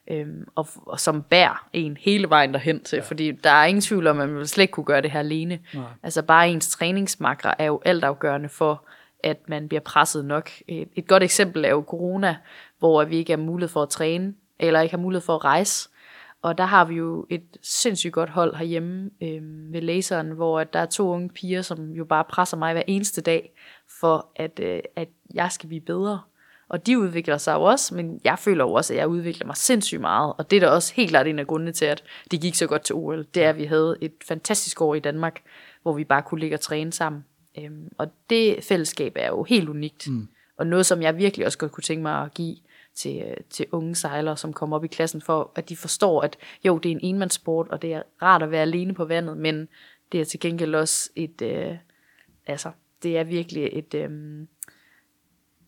Øhm, 0.07 0.45
og, 0.55 0.67
og 0.75 0.99
som 0.99 1.23
bærer 1.23 1.67
en 1.73 1.97
hele 1.99 2.29
vejen 2.29 2.53
derhen 2.53 2.83
til, 2.83 2.97
ja. 2.97 3.01
fordi 3.01 3.31
der 3.31 3.49
er 3.49 3.65
ingen 3.65 3.81
tvivl 3.81 4.07
om, 4.07 4.19
at 4.19 4.29
man 4.29 4.47
slet 4.47 4.61
ikke 4.63 4.71
kunne 4.71 4.83
gøre 4.83 5.01
det 5.01 5.11
her 5.11 5.19
alene. 5.19 5.59
Nej. 5.73 5.83
Altså 6.03 6.21
bare 6.21 6.49
ens 6.49 6.69
træningsmakre 6.69 7.61
er 7.61 7.65
jo 7.65 7.81
altafgørende 7.85 8.49
for, 8.49 8.85
at 9.23 9.37
man 9.47 9.67
bliver 9.67 9.81
presset 9.81 10.25
nok. 10.25 10.49
Et, 10.67 10.87
et 10.95 11.07
godt 11.07 11.23
eksempel 11.23 11.65
er 11.65 11.69
jo 11.69 11.83
corona, 11.87 12.37
hvor 12.79 13.03
vi 13.03 13.17
ikke 13.17 13.31
har 13.31 13.37
mulighed 13.37 13.69
for 13.69 13.83
at 13.83 13.89
træne, 13.89 14.33
eller 14.67 14.81
ikke 14.81 14.95
har 14.95 15.01
mulighed 15.01 15.25
for 15.25 15.35
at 15.35 15.43
rejse. 15.43 15.89
Og 16.41 16.57
der 16.57 16.65
har 16.65 16.85
vi 16.85 16.95
jo 16.95 17.25
et 17.29 17.43
sindssygt 17.61 18.13
godt 18.13 18.29
hold 18.29 18.55
herhjemme 18.55 19.09
øh, 19.21 19.73
ved 19.73 19.81
laseren, 19.81 20.31
hvor 20.31 20.63
der 20.63 20.79
er 20.79 20.85
to 20.85 21.09
unge 21.09 21.29
piger, 21.29 21.61
som 21.61 21.91
jo 21.91 22.05
bare 22.05 22.23
presser 22.23 22.57
mig 22.57 22.73
hver 22.73 22.83
eneste 22.87 23.21
dag, 23.21 23.53
for 23.99 24.27
at, 24.35 24.59
øh, 24.59 24.79
at 24.95 25.09
jeg 25.33 25.51
skal 25.51 25.67
blive 25.67 25.81
bedre. 25.81 26.21
Og 26.69 26.87
de 26.87 26.99
udvikler 26.99 27.37
sig 27.37 27.53
jo 27.53 27.61
også, 27.61 27.95
men 27.95 28.21
jeg 28.23 28.39
føler 28.39 28.63
jo 28.63 28.73
også, 28.73 28.93
at 28.93 28.99
jeg 28.99 29.07
udvikler 29.07 29.45
mig 29.45 29.57
sindssygt 29.57 30.01
meget. 30.01 30.33
Og 30.37 30.51
det 30.51 30.55
er 30.55 30.59
da 30.59 30.67
også 30.67 30.93
helt 30.93 31.09
klart 31.09 31.27
en 31.27 31.39
af 31.39 31.47
grundene 31.47 31.71
til, 31.71 31.85
at 31.85 32.03
det 32.31 32.41
gik 32.41 32.55
så 32.55 32.67
godt 32.67 32.81
til 32.81 32.95
OL. 32.95 33.25
Det 33.33 33.43
er, 33.43 33.49
at 33.49 33.57
vi 33.57 33.65
havde 33.65 33.97
et 34.01 34.13
fantastisk 34.27 34.81
år 34.81 34.95
i 34.95 34.99
Danmark, 34.99 35.41
hvor 35.81 35.93
vi 35.93 36.03
bare 36.03 36.21
kunne 36.21 36.39
ligge 36.39 36.55
og 36.55 36.61
træne 36.61 36.93
sammen. 36.93 37.25
Øhm, 37.57 37.89
og 37.97 38.07
det 38.29 38.63
fællesskab 38.63 39.13
er 39.15 39.27
jo 39.27 39.43
helt 39.43 39.69
unikt. 39.69 40.07
Mm. 40.07 40.27
Og 40.57 40.67
noget, 40.67 40.85
som 40.85 41.01
jeg 41.01 41.17
virkelig 41.17 41.45
også 41.45 41.57
godt 41.57 41.71
kunne 41.71 41.83
tænke 41.83 42.01
mig 42.01 42.21
at 42.21 42.33
give 42.33 42.55
til, 42.95 43.23
øh, 43.27 43.37
til 43.49 43.65
unge 43.71 43.95
sejlere, 43.95 44.37
som 44.37 44.53
kommer 44.53 44.75
op 44.77 44.83
i 44.83 44.87
klassen, 44.87 45.21
for 45.21 45.51
at 45.55 45.69
de 45.69 45.75
forstår, 45.75 46.21
at 46.21 46.37
jo, 46.65 46.77
det 46.77 46.91
er 46.91 46.95
en 46.95 46.99
enmandssport, 47.03 47.67
og 47.67 47.81
det 47.81 47.93
er 47.93 48.01
rart 48.21 48.43
at 48.43 48.51
være 48.51 48.61
alene 48.61 48.93
på 48.93 49.05
vandet, 49.05 49.37
men 49.37 49.67
det 50.11 50.21
er 50.21 50.25
til 50.25 50.39
gengæld 50.39 50.75
også 50.75 51.09
et, 51.15 51.41
øh, 51.41 51.75
altså, 52.47 52.71
det 53.03 53.17
er 53.17 53.23
virkelig 53.23 53.69
et, 53.73 53.93
øh, 53.93 54.09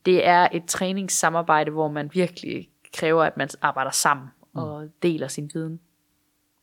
det 0.06 0.28
er 0.28 0.48
et 0.54 0.66
træningssamarbejde, 0.66 1.72
hvor 1.72 1.92
man 1.92 2.10
virkelig 2.14 2.70
kræver, 2.94 3.24
at 3.24 3.38
man 3.38 3.50
arbejder 3.62 3.92
sammen 3.92 4.28
mm. 4.54 4.60
og 4.60 4.90
deler 5.04 5.28
sin 5.28 5.52
viden. 5.54 5.80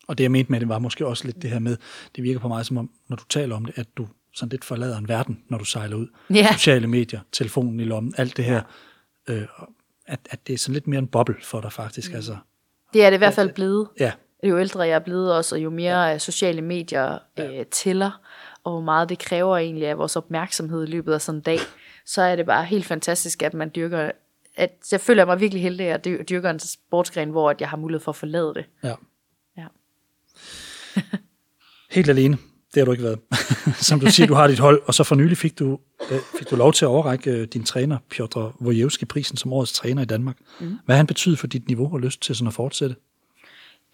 Og 0.09 0.19
det 0.19 0.25
jeg 0.25 0.31
mente 0.31 0.53
med 0.53 0.61
det 0.61 0.69
var 0.69 0.79
måske 0.79 1.07
også 1.07 1.25
lidt 1.25 1.43
det 1.43 1.51
her 1.51 1.59
med, 1.59 1.77
det 2.17 2.25
virker 2.25 2.41
på 2.41 2.49
mig 2.49 2.67
som 2.67 2.77
om, 2.77 2.91
når 3.09 3.17
du 3.17 3.25
taler 3.29 3.57
om 3.57 3.65
det, 3.65 3.79
at 3.79 3.87
du 3.97 4.09
sådan 4.35 4.51
lidt 4.51 4.65
forlader 4.65 4.99
en 4.99 5.09
verden, 5.09 5.43
når 5.49 5.59
du 5.59 5.65
sejler 5.65 5.97
ud. 5.97 6.07
Ja. 6.31 6.53
Sociale 6.53 6.87
medier, 6.87 7.21
telefonen 7.33 7.81
i 7.81 7.85
lommen, 7.85 8.15
alt 8.19 8.37
det 8.37 8.45
her. 8.45 8.63
Øh, 9.29 9.43
at, 10.13 10.21
at 10.31 10.47
det 10.47 10.53
er 10.53 10.59
sådan 10.59 10.73
lidt 10.75 10.87
mere 10.87 10.99
en 10.99 11.07
boble 11.07 11.37
for 11.43 11.61
dig 11.61 11.73
faktisk. 11.73 12.11
Mm. 12.11 12.17
Altså, 12.17 12.37
Det 12.93 13.05
er 13.05 13.11
det 13.11 13.17
i 13.17 13.19
hvert 13.19 13.35
fald 13.35 13.53
blevet. 13.53 13.89
ja, 14.01 14.13
Jo 14.45 14.59
ældre 14.59 14.81
jeg 14.81 14.95
er 14.95 14.99
blevet 14.99 15.35
også, 15.35 15.55
og 15.55 15.63
jo 15.63 15.71
mere 15.71 16.03
ja. 16.03 16.19
sociale 16.19 16.63
medier 16.63 17.19
øh, 17.39 17.67
tæller, 17.67 18.21
og 18.65 18.73
hvor 18.73 18.81
meget 18.81 19.09
det 19.09 19.19
kræver 19.19 19.57
egentlig 19.57 19.87
af 19.89 19.99
vores 19.99 20.17
opmærksomhed 20.17 20.83
i 20.89 20.91
løbet 20.91 21.13
af 21.15 21.21
sådan 21.21 21.39
en 21.39 21.43
dag, 21.43 21.59
så 22.07 22.23
er 22.23 22.37
det 22.37 22.47
bare 22.47 22.65
helt 22.65 22.85
fantastisk, 22.87 23.43
at 23.43 23.55
man 23.55 23.71
dyrker, 23.75 24.11
at 24.57 24.73
jeg 24.93 25.01
føler 25.01 25.25
mig 25.25 25.41
virkelig 25.41 25.63
heldig, 25.63 25.87
at 25.87 26.07
jeg 26.07 26.29
dyrker 26.29 26.51
en 26.51 26.59
sportsgren, 26.59 27.31
hvor 27.31 27.51
at 27.51 27.61
jeg 27.61 27.69
har 27.71 27.77
mulighed 27.77 28.01
for 28.05 28.13
at 28.13 28.17
forlade 28.17 28.55
det. 28.55 28.65
ja. 28.85 28.95
Ja. 29.57 29.67
Helt 31.91 32.09
alene. 32.09 32.39
Det 32.75 32.81
har 32.81 32.85
du 32.85 32.93
ikke 32.93 33.05
været. 33.05 33.18
Som 33.89 34.01
du 34.01 34.07
siger, 34.07 34.27
du 34.27 34.35
har 34.35 34.47
dit 34.47 34.59
hold, 34.59 34.83
og 34.87 34.95
så 34.95 35.05
for 35.05 35.14
nylig 35.14 35.37
fik 35.37 35.59
du, 35.59 35.79
øh, 36.11 36.18
fik 36.39 36.51
du 36.51 36.57
lov 36.57 36.73
til 36.73 36.85
at 36.85 36.89
overrække 36.89 37.31
øh, 37.31 37.47
din 37.47 37.64
træner, 37.64 37.99
Piotr 38.11 38.39
Wojewski, 38.61 39.05
prisen 39.05 39.37
som 39.37 39.53
årets 39.53 39.73
træner 39.73 40.03
i 40.03 40.05
Danmark. 40.05 40.37
Mm. 40.61 40.79
Hvad 40.85 40.95
har 40.95 40.99
han 40.99 41.07
betydet 41.07 41.39
for 41.39 41.47
dit 41.47 41.68
niveau 41.68 41.93
og 41.93 42.01
lyst 42.01 42.23
til 42.23 42.37
sådan 42.37 42.49
at 42.49 42.55
fortsætte? 42.55 42.97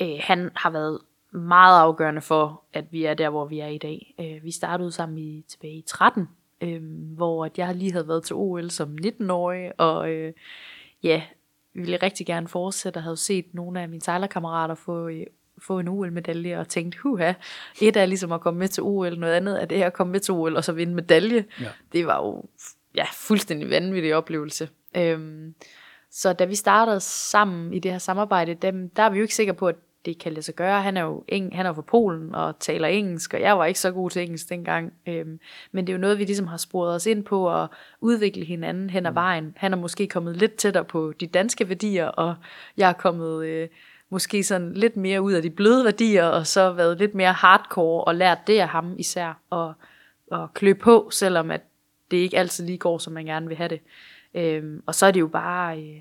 Øh, 0.02 0.18
han 0.20 0.50
har 0.56 0.70
været 0.70 0.98
meget 1.32 1.80
afgørende 1.80 2.20
for, 2.20 2.62
at 2.72 2.84
vi 2.90 3.04
er 3.04 3.14
der, 3.14 3.30
hvor 3.30 3.44
vi 3.44 3.58
er 3.58 3.66
i 3.66 3.78
dag. 3.78 4.14
Øh, 4.20 4.44
vi 4.44 4.50
startede 4.50 4.92
sammen 4.92 5.18
i, 5.18 5.44
tilbage 5.48 5.74
i 5.74 5.84
13, 5.86 6.28
øh, 6.60 6.82
hvor 7.16 7.44
at 7.44 7.58
jeg 7.58 7.74
lige 7.74 7.92
havde 7.92 8.08
været 8.08 8.22
til 8.22 8.36
OL 8.36 8.70
som 8.70 8.96
19-årig, 9.06 9.80
og 9.80 10.10
øh, 10.10 10.32
ja, 11.02 11.22
ville 11.74 11.96
rigtig 11.96 12.26
gerne 12.26 12.48
fortsætte, 12.48 12.98
og 12.98 13.02
havde 13.02 13.16
set 13.16 13.54
nogle 13.54 13.80
af 13.80 13.88
mine 13.88 14.02
sejlerkammerater 14.02 14.74
få, 14.74 15.08
øh, 15.08 15.26
få 15.66 15.78
en 15.78 15.88
OL-medalje, 15.88 16.58
og 16.58 16.68
tænkt, 16.68 16.96
huha, 16.96 17.32
et 17.80 17.96
er 17.96 18.06
ligesom 18.06 18.32
at 18.32 18.40
komme 18.40 18.58
med 18.58 18.68
til 18.68 18.82
OL, 18.82 19.18
noget 19.18 19.34
andet 19.34 19.62
er 19.62 19.66
det 19.66 19.78
her 19.78 19.86
at 19.86 19.92
komme 19.92 20.10
med 20.12 20.20
til 20.20 20.34
OL, 20.34 20.56
og 20.56 20.64
så 20.64 20.72
vinde 20.72 20.94
medalje. 20.94 21.44
Ja. 21.60 21.68
Det 21.92 22.06
var 22.06 22.16
jo 22.16 22.44
ja, 22.94 23.04
fuldstændig 23.12 23.70
vanvittig 23.70 24.14
oplevelse. 24.14 24.68
Øhm, 24.96 25.54
så 26.10 26.32
da 26.32 26.44
vi 26.44 26.54
startede 26.54 27.00
sammen 27.00 27.74
i 27.74 27.78
det 27.78 27.90
her 27.90 27.98
samarbejde, 27.98 28.54
dem, 28.54 28.90
der 28.90 29.02
er 29.02 29.10
vi 29.10 29.18
jo 29.18 29.22
ikke 29.22 29.34
sikre 29.34 29.54
på, 29.54 29.68
at 29.68 29.76
det 30.04 30.18
kan 30.18 30.32
lade 30.32 30.42
sig 30.42 30.54
gøre. 30.54 30.82
Han 30.82 30.96
er 30.96 31.02
jo 31.02 31.24
eng, 31.28 31.56
han 31.56 31.66
er 31.66 31.72
fra 31.72 31.82
Polen 31.82 32.34
og 32.34 32.58
taler 32.58 32.88
engelsk, 32.88 33.34
og 33.34 33.40
jeg 33.40 33.58
var 33.58 33.64
ikke 33.64 33.80
så 33.80 33.90
god 33.90 34.10
til 34.10 34.22
engelsk 34.22 34.48
dengang. 34.48 34.92
Øhm, 35.08 35.40
men 35.72 35.86
det 35.86 35.92
er 35.92 35.96
jo 35.96 36.00
noget, 36.00 36.18
vi 36.18 36.24
ligesom 36.24 36.46
har 36.46 36.56
sporet 36.56 36.94
os 36.94 37.06
ind 37.06 37.24
på 37.24 37.62
at 37.62 37.68
udvikle 38.00 38.44
hinanden 38.44 38.90
hen 38.90 39.06
ad 39.06 39.12
vejen. 39.12 39.52
Han 39.56 39.72
er 39.72 39.76
måske 39.76 40.06
kommet 40.06 40.36
lidt 40.36 40.54
tættere 40.54 40.84
på 40.84 41.12
de 41.20 41.26
danske 41.26 41.68
værdier, 41.68 42.06
og 42.06 42.34
jeg 42.76 42.88
er 42.88 42.92
kommet 42.92 43.46
øh, 43.46 43.68
måske 44.10 44.42
sådan 44.44 44.72
lidt 44.74 44.96
mere 44.96 45.22
ud 45.22 45.32
af 45.32 45.42
de 45.42 45.50
bløde 45.50 45.84
værdier, 45.84 46.24
og 46.24 46.46
så 46.46 46.72
været 46.72 46.98
lidt 46.98 47.14
mere 47.14 47.32
hardcore 47.32 48.04
og 48.04 48.14
lært 48.14 48.38
det 48.46 48.58
af 48.58 48.68
ham 48.68 48.94
især, 48.98 49.40
og, 49.50 49.72
og 50.30 50.54
klø 50.54 50.72
på, 50.74 51.08
selvom 51.12 51.50
at 51.50 51.60
det 52.10 52.16
ikke 52.16 52.38
altid 52.38 52.66
lige 52.66 52.78
går, 52.78 52.98
som 52.98 53.12
man 53.12 53.24
gerne 53.26 53.48
vil 53.48 53.56
have 53.56 53.68
det. 53.68 53.80
Øhm, 54.34 54.82
og 54.86 54.94
så 54.94 55.06
er 55.06 55.10
det 55.10 55.20
jo 55.20 55.26
bare 55.26 55.82
øh, 55.82 56.00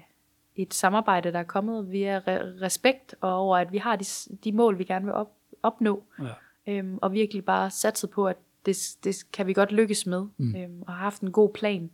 et 0.55 0.73
samarbejde, 0.73 1.31
der 1.31 1.39
er 1.39 1.43
kommet 1.43 1.91
via 1.91 2.19
re- 2.19 2.61
respekt, 2.61 3.15
og 3.21 3.33
over 3.33 3.57
at 3.57 3.71
vi 3.71 3.77
har 3.77 3.95
de, 3.95 4.05
de 4.43 4.51
mål, 4.51 4.77
vi 4.79 4.83
gerne 4.83 5.05
vil 5.05 5.13
op, 5.13 5.31
opnå, 5.63 6.03
Ja. 6.21 6.73
øhm, 6.73 6.99
og 7.01 7.13
virkelig 7.13 7.45
bare 7.45 7.69
satset 7.69 8.09
på, 8.09 8.27
at 8.27 8.37
det, 8.65 8.77
det 9.03 9.15
kan 9.33 9.47
vi 9.47 9.53
godt 9.53 9.71
lykkes 9.71 10.05
med, 10.05 10.25
mm. 10.37 10.55
øhm, 10.55 10.81
og 10.87 10.93
har 10.93 10.99
haft 10.99 11.21
en 11.21 11.31
god 11.31 11.49
plan. 11.53 11.89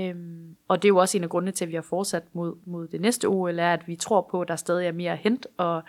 Øhm, 0.00 0.56
og 0.68 0.82
det 0.82 0.86
er 0.88 0.90
jo 0.90 0.96
også 0.96 1.16
en 1.18 1.24
af 1.24 1.30
grundene 1.30 1.52
til, 1.52 1.64
at 1.64 1.68
vi 1.68 1.74
har 1.74 1.82
fortsat 1.82 2.22
mod, 2.32 2.54
mod 2.66 2.88
det 2.88 3.00
næste 3.00 3.24
OL, 3.26 3.58
er, 3.58 3.72
at 3.72 3.82
vi 3.88 3.96
tror 3.96 4.28
på, 4.30 4.40
at 4.40 4.48
der 4.48 4.56
stadig 4.56 4.86
er 4.86 4.92
mere 4.92 5.12
at 5.12 5.18
hente, 5.18 5.48
og 5.56 5.82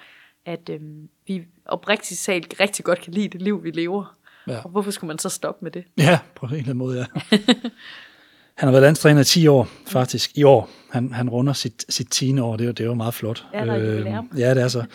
at 0.46 0.70
øhm, 0.70 1.10
vi 1.28 1.44
oprigtigt 1.66 2.20
talt 2.20 2.54
rigtig 2.60 2.86
godt 2.86 3.02
kan 3.02 3.14
lide 3.14 3.28
det 3.28 3.42
liv, 3.42 3.64
vi 3.64 3.72
lever. 3.72 4.16
Ja. 4.48 4.60
Og 4.64 4.70
hvorfor 4.70 4.92
skulle 4.92 5.08
man 5.08 5.20
så 5.20 5.30
stoppe 5.30 5.66
med 5.66 5.72
det? 5.72 5.84
Ja, 5.98 6.20
på 6.36 6.46
en 6.46 6.52
eller 6.52 6.64
anden 6.64 6.78
måde, 6.78 6.98
ja. 7.00 7.06
Han 8.58 8.68
har 8.68 8.72
været 8.72 8.82
landstræner 8.84 9.22
i 9.22 9.24
10 9.24 9.48
år, 9.48 9.68
faktisk, 9.88 10.38
i 10.38 10.44
år. 10.44 10.70
Han, 10.92 11.14
han 11.14 11.30
runder 11.30 11.54
sit, 11.54 11.86
sit 11.90 12.08
10. 12.12 12.40
år, 12.40 12.56
det 12.58 12.64
er, 12.64 12.68
jo- 12.68 12.72
det 12.72 12.80
er 12.80 12.88
jo 12.88 12.94
meget 12.94 13.14
flot. 13.14 13.46
Ja, 13.54 13.66
der 13.66 13.74
er 13.74 13.78
jubilæum. 13.92 14.32
ja, 14.38 14.54
det 14.54 14.64
er 14.64 14.68
så. 14.68 14.86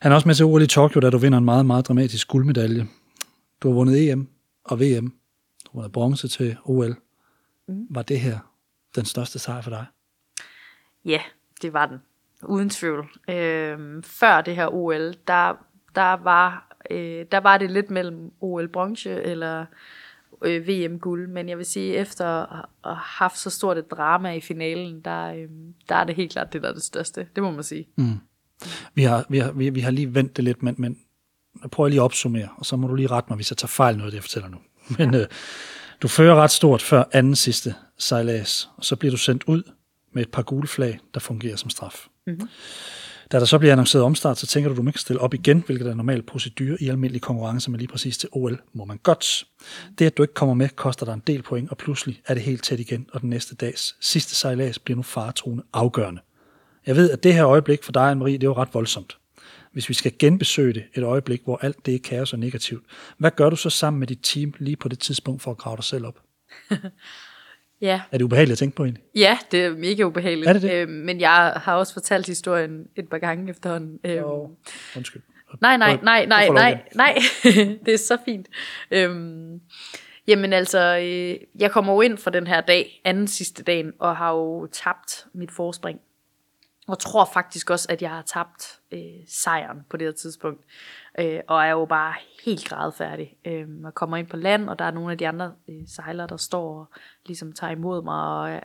Han 0.00 0.12
er 0.12 0.16
også 0.16 0.28
med 0.28 0.34
til 0.34 0.44
OL 0.44 0.62
i 0.62 0.66
Tokyo, 0.66 1.00
da 1.00 1.10
du 1.10 1.18
vinder 1.18 1.38
en 1.38 1.44
meget, 1.44 1.66
meget 1.66 1.88
dramatisk 1.88 2.28
guldmedalje. 2.28 2.86
Du 3.62 3.68
har 3.68 3.74
vundet 3.74 4.10
EM 4.10 4.28
og 4.64 4.80
VM. 4.80 5.06
Du 5.64 5.70
har 5.70 5.74
vundet 5.74 5.92
bronze 5.92 6.28
til 6.28 6.56
OL. 6.64 6.96
Mm. 7.68 7.86
Var 7.90 8.02
det 8.02 8.20
her 8.20 8.38
den 8.94 9.04
største 9.04 9.38
sejr 9.38 9.60
for 9.60 9.70
dig? 9.70 9.86
Ja, 11.04 11.20
det 11.62 11.72
var 11.72 11.86
den. 11.86 11.98
Uden 12.42 12.70
tvivl. 12.70 13.10
Øhm, 13.28 14.02
før 14.02 14.40
det 14.40 14.56
her 14.56 14.68
OL, 14.74 15.14
der, 15.26 15.66
der, 15.94 16.12
var, 16.12 16.76
øh, 16.90 17.26
der 17.32 17.38
var 17.38 17.58
det 17.58 17.70
lidt 17.70 17.90
mellem 17.90 18.32
OL 18.40 18.68
bronze 18.68 19.22
eller 19.22 19.66
øh, 20.44 20.68
VM 20.68 20.98
guld, 20.98 21.28
men 21.28 21.48
jeg 21.48 21.58
vil 21.58 21.66
sige, 21.66 21.96
efter 21.96 22.26
at 22.26 22.66
have 22.84 22.96
haft 22.96 23.38
så 23.38 23.50
stort 23.50 23.78
et 23.78 23.90
drama 23.90 24.32
i 24.32 24.40
finalen, 24.40 25.00
der, 25.00 25.32
øh, 25.34 25.48
der 25.88 25.94
er 25.94 26.04
det 26.04 26.14
helt 26.14 26.32
klart 26.32 26.52
det, 26.52 26.62
der 26.62 26.68
er 26.68 26.72
det 26.72 26.82
største. 26.82 27.26
Det 27.34 27.42
må 27.42 27.50
man 27.50 27.64
sige. 27.64 27.88
Vi 28.94 29.02
har, 29.02 29.24
vi 29.28 29.38
har, 29.38 29.52
vi, 29.52 29.70
vi 29.70 29.80
har 29.80 29.90
lige 29.90 30.14
vendt 30.14 30.36
det 30.36 30.44
lidt, 30.44 30.62
men, 30.62 30.74
men 30.78 30.98
jeg 31.62 31.70
prøver 31.70 31.88
lige 31.88 32.00
at 32.00 32.04
opsummere, 32.04 32.48
og 32.56 32.66
så 32.66 32.76
må 32.76 32.88
du 32.88 32.94
lige 32.94 33.06
rette 33.06 33.30
mig, 33.30 33.36
hvis 33.36 33.50
jeg 33.50 33.56
tager 33.56 33.68
fejl 33.68 33.96
noget 33.96 34.06
af 34.06 34.10
det, 34.10 34.16
jeg 34.16 34.22
fortæller 34.22 34.48
nu. 34.48 34.58
Men 34.98 35.14
øh, 35.14 35.26
du 36.02 36.08
fører 36.08 36.34
ret 36.34 36.50
stort 36.50 36.82
før 36.82 37.04
anden 37.12 37.36
sidste 37.36 37.74
sejlads, 37.98 38.70
og 38.76 38.84
så 38.84 38.96
bliver 38.96 39.10
du 39.10 39.16
sendt 39.16 39.44
ud 39.46 39.62
med 40.12 40.22
et 40.22 40.30
par 40.30 40.42
gule 40.42 40.68
flag, 40.68 40.98
der 41.14 41.20
fungerer 41.20 41.56
som 41.56 41.70
straf. 41.70 42.06
Mm-hmm. 42.26 42.48
Da 43.32 43.38
der 43.38 43.44
så 43.44 43.58
bliver 43.58 43.72
annonceret 43.72 44.04
omstart, 44.04 44.38
så 44.38 44.46
tænker 44.46 44.70
du, 44.70 44.76
du 44.76 44.82
må 44.82 44.88
ikke 44.88 45.00
stille 45.00 45.20
op 45.20 45.34
igen, 45.34 45.62
hvilket 45.66 45.86
er 45.86 45.94
normal 45.94 46.22
procedure 46.22 46.76
i 46.80 46.88
almindelig 46.88 47.22
konkurrence, 47.22 47.70
men 47.70 47.78
lige 47.78 47.88
præcis 47.88 48.18
til 48.18 48.28
OL 48.32 48.60
må 48.72 48.84
man 48.84 48.98
godt. 49.02 49.44
Det, 49.98 50.06
at 50.06 50.16
du 50.16 50.22
ikke 50.22 50.34
kommer 50.34 50.54
med, 50.54 50.68
koster 50.68 51.06
dig 51.06 51.12
en 51.12 51.22
del 51.26 51.42
point, 51.42 51.70
og 51.70 51.76
pludselig 51.76 52.20
er 52.26 52.34
det 52.34 52.42
helt 52.42 52.64
tæt 52.64 52.80
igen, 52.80 53.06
og 53.12 53.20
den 53.20 53.30
næste 53.30 53.54
dags 53.54 53.96
sidste 54.00 54.34
sejlads 54.34 54.78
bliver 54.78 54.96
nu 54.96 55.02
faretruende 55.02 55.64
afgørende. 55.72 56.20
Jeg 56.86 56.96
ved, 56.96 57.10
at 57.10 57.22
det 57.22 57.34
her 57.34 57.46
øjeblik 57.46 57.84
for 57.84 57.92
dig, 57.92 58.12
Anne-Marie, 58.12 58.32
det 58.32 58.42
er 58.42 58.48
jo 58.48 58.56
ret 58.56 58.74
voldsomt. 58.74 59.18
Hvis 59.72 59.88
vi 59.88 59.94
skal 59.94 60.12
genbesøge 60.18 60.72
det, 60.72 60.84
et 60.94 61.02
øjeblik, 61.02 61.42
hvor 61.44 61.56
alt 61.62 61.86
det 61.86 61.94
er 61.94 61.98
kaos 62.04 62.32
og 62.32 62.38
negativt, 62.38 62.84
hvad 63.18 63.30
gør 63.30 63.50
du 63.50 63.56
så 63.56 63.70
sammen 63.70 64.00
med 64.00 64.06
dit 64.06 64.18
team 64.22 64.54
lige 64.58 64.76
på 64.76 64.88
det 64.88 64.98
tidspunkt 64.98 65.42
for 65.42 65.50
at 65.50 65.58
grave 65.58 65.76
dig 65.76 65.84
selv 65.84 66.06
op? 66.06 66.22
Ja, 67.80 68.00
Er 68.12 68.18
det 68.18 68.24
ubehageligt 68.24 68.52
at 68.52 68.58
tænke 68.58 68.76
på 68.76 68.84
egentlig? 68.84 69.04
ja 69.14 69.38
det 69.50 69.64
er 69.64 69.70
mega 69.76 70.02
ubehageligt. 70.02 70.48
Er 70.48 70.52
det 70.52 70.62
det? 70.62 70.72
Øhm, 70.72 70.92
men 70.92 71.20
jeg 71.20 71.52
har 71.56 71.74
også 71.76 71.92
fortalt 71.92 72.26
historien 72.26 72.86
et 72.96 73.08
par 73.08 73.18
gange 73.18 73.50
efterhånden. 73.50 73.98
Øhm, 74.04 74.24
Undskyld. 74.96 75.22
Nej, 75.60 75.76
nej, 75.76 75.98
nej, 76.02 76.26
nej, 76.26 76.48
nej, 76.48 76.82
nej. 76.94 77.18
det 77.86 77.94
er 77.94 77.98
så 77.98 78.18
fint. 78.24 78.48
Øhm, 78.90 79.60
jamen 80.26 80.52
altså, 80.52 80.98
øh, 80.98 81.36
jeg 81.58 81.70
kommer 81.70 81.92
jo 81.92 82.00
ind 82.00 82.18
for 82.18 82.30
den 82.30 82.46
her 82.46 82.60
dag, 82.60 83.00
anden 83.04 83.28
sidste 83.28 83.62
dagen, 83.62 83.92
og 83.98 84.16
har 84.16 84.32
jo 84.32 84.66
tabt 84.66 85.26
mit 85.34 85.50
forspring. 85.50 86.00
Og 86.88 86.98
tror 86.98 87.30
faktisk 87.32 87.70
også, 87.70 87.86
at 87.90 88.02
jeg 88.02 88.10
har 88.10 88.22
tabt 88.22 88.78
øh, 88.92 89.26
sejren 89.26 89.78
på 89.90 89.96
det 89.96 90.06
her 90.06 90.12
tidspunkt. 90.12 90.64
Øh, 91.18 91.40
og 91.48 91.64
er 91.64 91.70
jo 91.70 91.84
bare 91.84 92.14
helt 92.44 92.68
gradfærdig. 92.68 93.36
Øh, 93.44 93.66
jeg 93.84 93.94
kommer 93.94 94.16
ind 94.16 94.26
på 94.26 94.36
land, 94.36 94.68
og 94.68 94.78
der 94.78 94.84
er 94.84 94.90
nogle 94.90 95.12
af 95.12 95.18
de 95.18 95.28
andre 95.28 95.52
øh, 95.68 95.82
sejlere, 95.86 96.26
der 96.26 96.36
står 96.36 96.78
og 96.78 96.86
ligesom 97.26 97.52
tager 97.52 97.70
imod 97.70 98.02
mig, 98.02 98.20
og 98.20 98.50
øh, 98.50 98.60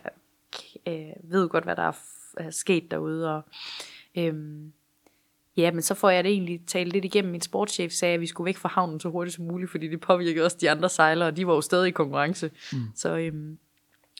øh, 0.88 1.32
ved 1.32 1.49
godt, 1.49 1.63
hvad 1.63 1.75
der 1.75 1.84
er, 1.84 1.97
er 2.38 2.49
sket 2.49 2.91
derude. 2.91 3.36
Og, 3.36 3.41
øh, 4.17 4.36
Ja, 5.57 5.71
men 5.71 5.82
så 5.82 5.93
får 5.93 6.09
jeg 6.09 6.23
det 6.23 6.32
egentlig 6.32 6.61
talt 6.67 6.93
lidt 6.93 7.05
igennem. 7.05 7.32
Min 7.32 7.41
sportschef 7.41 7.91
sagde, 7.91 8.13
at 8.13 8.21
vi 8.21 8.28
skulle 8.28 8.45
væk 8.45 8.57
fra 8.57 8.69
havnen 8.69 8.99
så 8.99 9.09
hurtigt 9.09 9.36
som 9.36 9.45
muligt, 9.45 9.71
fordi 9.71 9.88
det 9.88 10.01
påvirkede 10.01 10.45
også 10.45 10.57
de 10.61 10.71
andre 10.71 10.89
sejlere, 10.89 11.28
og 11.28 11.38
de 11.38 11.47
var 11.47 11.53
jo 11.53 11.61
stadig 11.61 11.88
i 11.88 11.91
konkurrence. 11.91 12.51
Mm. 12.73 12.80
Så 12.95 13.17
øhm, 13.17 13.57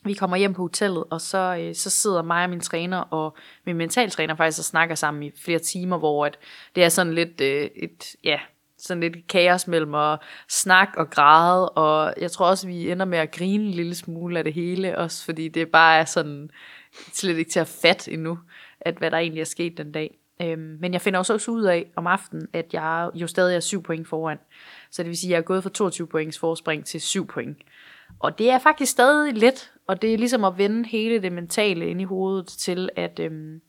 vi 0.08 0.14
kommer 0.14 0.38
hjem 0.38 0.54
på 0.54 0.62
hotellet, 0.62 1.04
og 1.10 1.22
så, 1.22 1.58
øh, 1.60 1.76
så 1.76 1.90
sidder 1.90 2.22
mig 2.22 2.44
og 2.44 2.50
min 2.50 2.60
træner 2.60 2.98
og 2.98 3.38
min 3.66 3.76
mentaltræner 3.76 4.36
faktisk 4.36 4.60
og 4.60 4.66
snakker 4.66 4.96
sammen 4.96 5.24
i 5.24 5.32
flere 5.44 5.60
timer, 5.60 5.98
hvor 5.98 6.26
at 6.26 6.40
det 6.76 6.84
er 6.84 6.90
sådan 6.90 7.14
lidt 7.14 7.42
øh, 7.42 7.70
et, 7.76 8.16
ja, 8.24 8.40
sådan 8.78 9.02
lidt 9.02 9.28
kaos 9.28 9.68
mellem 9.68 9.96
at 9.96 10.20
snakke 10.50 10.98
og 10.98 11.10
græde, 11.10 11.70
og 11.70 12.14
jeg 12.22 12.32
tror 12.32 12.46
også, 12.46 12.68
vi 12.68 12.92
ender 12.92 13.06
med 13.06 13.18
at 13.18 13.32
grine 13.32 13.64
en 13.64 13.72
lille 13.72 13.96
smule 13.96 14.38
af 14.38 14.44
det 14.44 14.54
hele, 14.54 14.98
også 14.98 15.26
fordi 15.26 15.48
det 15.48 15.70
bare 15.70 15.98
er 15.98 16.06
sådan 16.06 16.50
slet 17.14 17.38
ikke 17.38 17.52
til 17.52 17.60
at 17.60 17.68
fatte 17.68 18.12
endnu, 18.12 18.40
at 18.82 18.96
hvad 18.96 19.12
der 19.12 19.18
egentlig 19.18 19.42
er 19.42 19.46
sket 19.46 19.78
den 19.78 19.92
dag. 19.92 20.18
Øhm, 20.42 20.78
men 20.80 20.94
jeg 20.94 21.02
finder 21.02 21.20
også 21.20 21.52
ud 21.52 21.64
af 21.64 21.92
om 21.96 22.08
aftenen, 22.08 22.48
at 22.54 22.74
jeg 22.74 23.10
jo 23.14 23.28
stadig 23.28 23.56
er 23.56 23.60
7 23.60 23.84
point 23.84 24.08
foran. 24.08 24.38
Så 24.92 25.04
det 25.04 25.10
vil 25.10 25.18
sige, 25.18 25.30
at 25.30 25.32
jeg 25.32 25.38
er 25.38 25.42
gået 25.42 25.64
fra 25.64 25.70
22 25.70 26.08
points 26.08 26.40
forspring 26.40 26.86
til 26.86 27.02
7 27.02 27.28
point. 27.28 27.58
Og 28.20 28.40
det 28.40 28.50
er 28.50 28.60
faktisk 28.60 28.92
stadig 28.92 29.34
lidt, 29.34 29.74
og 29.88 30.02
det 30.02 30.14
er 30.14 30.18
ligesom 30.18 30.44
at 30.44 30.58
vende 30.58 30.90
hele 30.90 31.22
det 31.22 31.32
mentale 31.32 31.88
ind 31.88 32.02
i 32.02 32.04
hovedet 32.04 32.48
til, 32.48 32.90
at 32.96 33.20
øhm, 33.20 33.62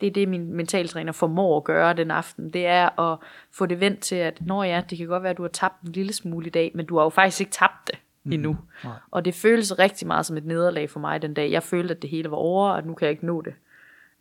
det 0.00 0.06
er 0.06 0.10
det, 0.10 0.28
min 0.28 0.52
mentaltræner 0.52 1.12
formår 1.12 1.56
at 1.56 1.64
gøre 1.64 1.94
den 1.94 2.10
aften. 2.10 2.50
Det 2.50 2.66
er 2.66 3.00
at 3.00 3.18
få 3.52 3.66
det 3.66 3.80
vendt 3.80 4.00
til, 4.00 4.16
at 4.16 4.38
når 4.46 4.64
ja, 4.64 4.82
det 4.90 4.98
kan 4.98 5.06
godt 5.06 5.22
være, 5.22 5.30
at 5.30 5.36
du 5.36 5.42
har 5.42 5.48
tabt 5.48 5.82
en 5.82 5.92
lille 5.92 6.12
smule 6.12 6.46
i 6.46 6.50
dag, 6.50 6.72
men 6.74 6.86
du 6.86 6.96
har 6.96 7.04
jo 7.04 7.08
faktisk 7.08 7.40
ikke 7.40 7.52
tabt 7.52 7.86
det 7.86 7.98
endnu. 8.32 8.56
nej. 8.84 8.92
Og 9.10 9.24
det 9.24 9.34
føles 9.34 9.78
rigtig 9.78 10.06
meget 10.06 10.26
som 10.26 10.36
et 10.36 10.44
nederlag 10.44 10.90
for 10.90 11.00
mig 11.00 11.22
den 11.22 11.34
dag. 11.34 11.50
Jeg 11.50 11.62
følte, 11.62 11.94
at 11.94 12.02
det 12.02 12.10
hele 12.10 12.30
var 12.30 12.36
over, 12.36 12.70
og 12.70 12.86
nu 12.86 12.94
kan 12.94 13.04
jeg 13.06 13.10
ikke 13.10 13.26
nå 13.26 13.42
det. 13.42 13.54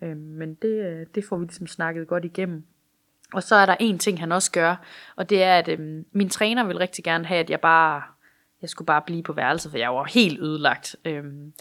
Øhm, 0.01 0.17
men 0.17 0.53
det, 0.53 0.85
øh, 0.85 1.05
det 1.15 1.25
får 1.25 1.37
vi 1.37 1.45
ligesom 1.45 1.67
snakket 1.67 2.07
godt 2.07 2.25
igennem. 2.25 2.63
Og 3.33 3.43
så 3.43 3.55
er 3.55 3.65
der 3.65 3.75
en 3.79 3.99
ting, 3.99 4.19
han 4.19 4.31
også 4.31 4.51
gør, 4.51 4.75
og 5.15 5.29
det 5.29 5.43
er, 5.43 5.57
at 5.57 5.67
øhm, 5.67 6.05
min 6.11 6.29
træner 6.29 6.63
vil 6.63 6.77
rigtig 6.77 7.03
gerne 7.03 7.25
have, 7.25 7.39
at 7.39 7.49
jeg 7.49 7.59
bare, 7.59 8.01
jeg 8.61 8.69
skulle 8.69 8.85
bare 8.85 9.01
blive 9.05 9.23
på 9.23 9.33
værelset, 9.33 9.71
for 9.71 9.77
jeg 9.77 9.89
var 9.95 10.03
helt 10.03 10.39
ødelagt. 10.39 10.95
Øhm, 11.05 11.53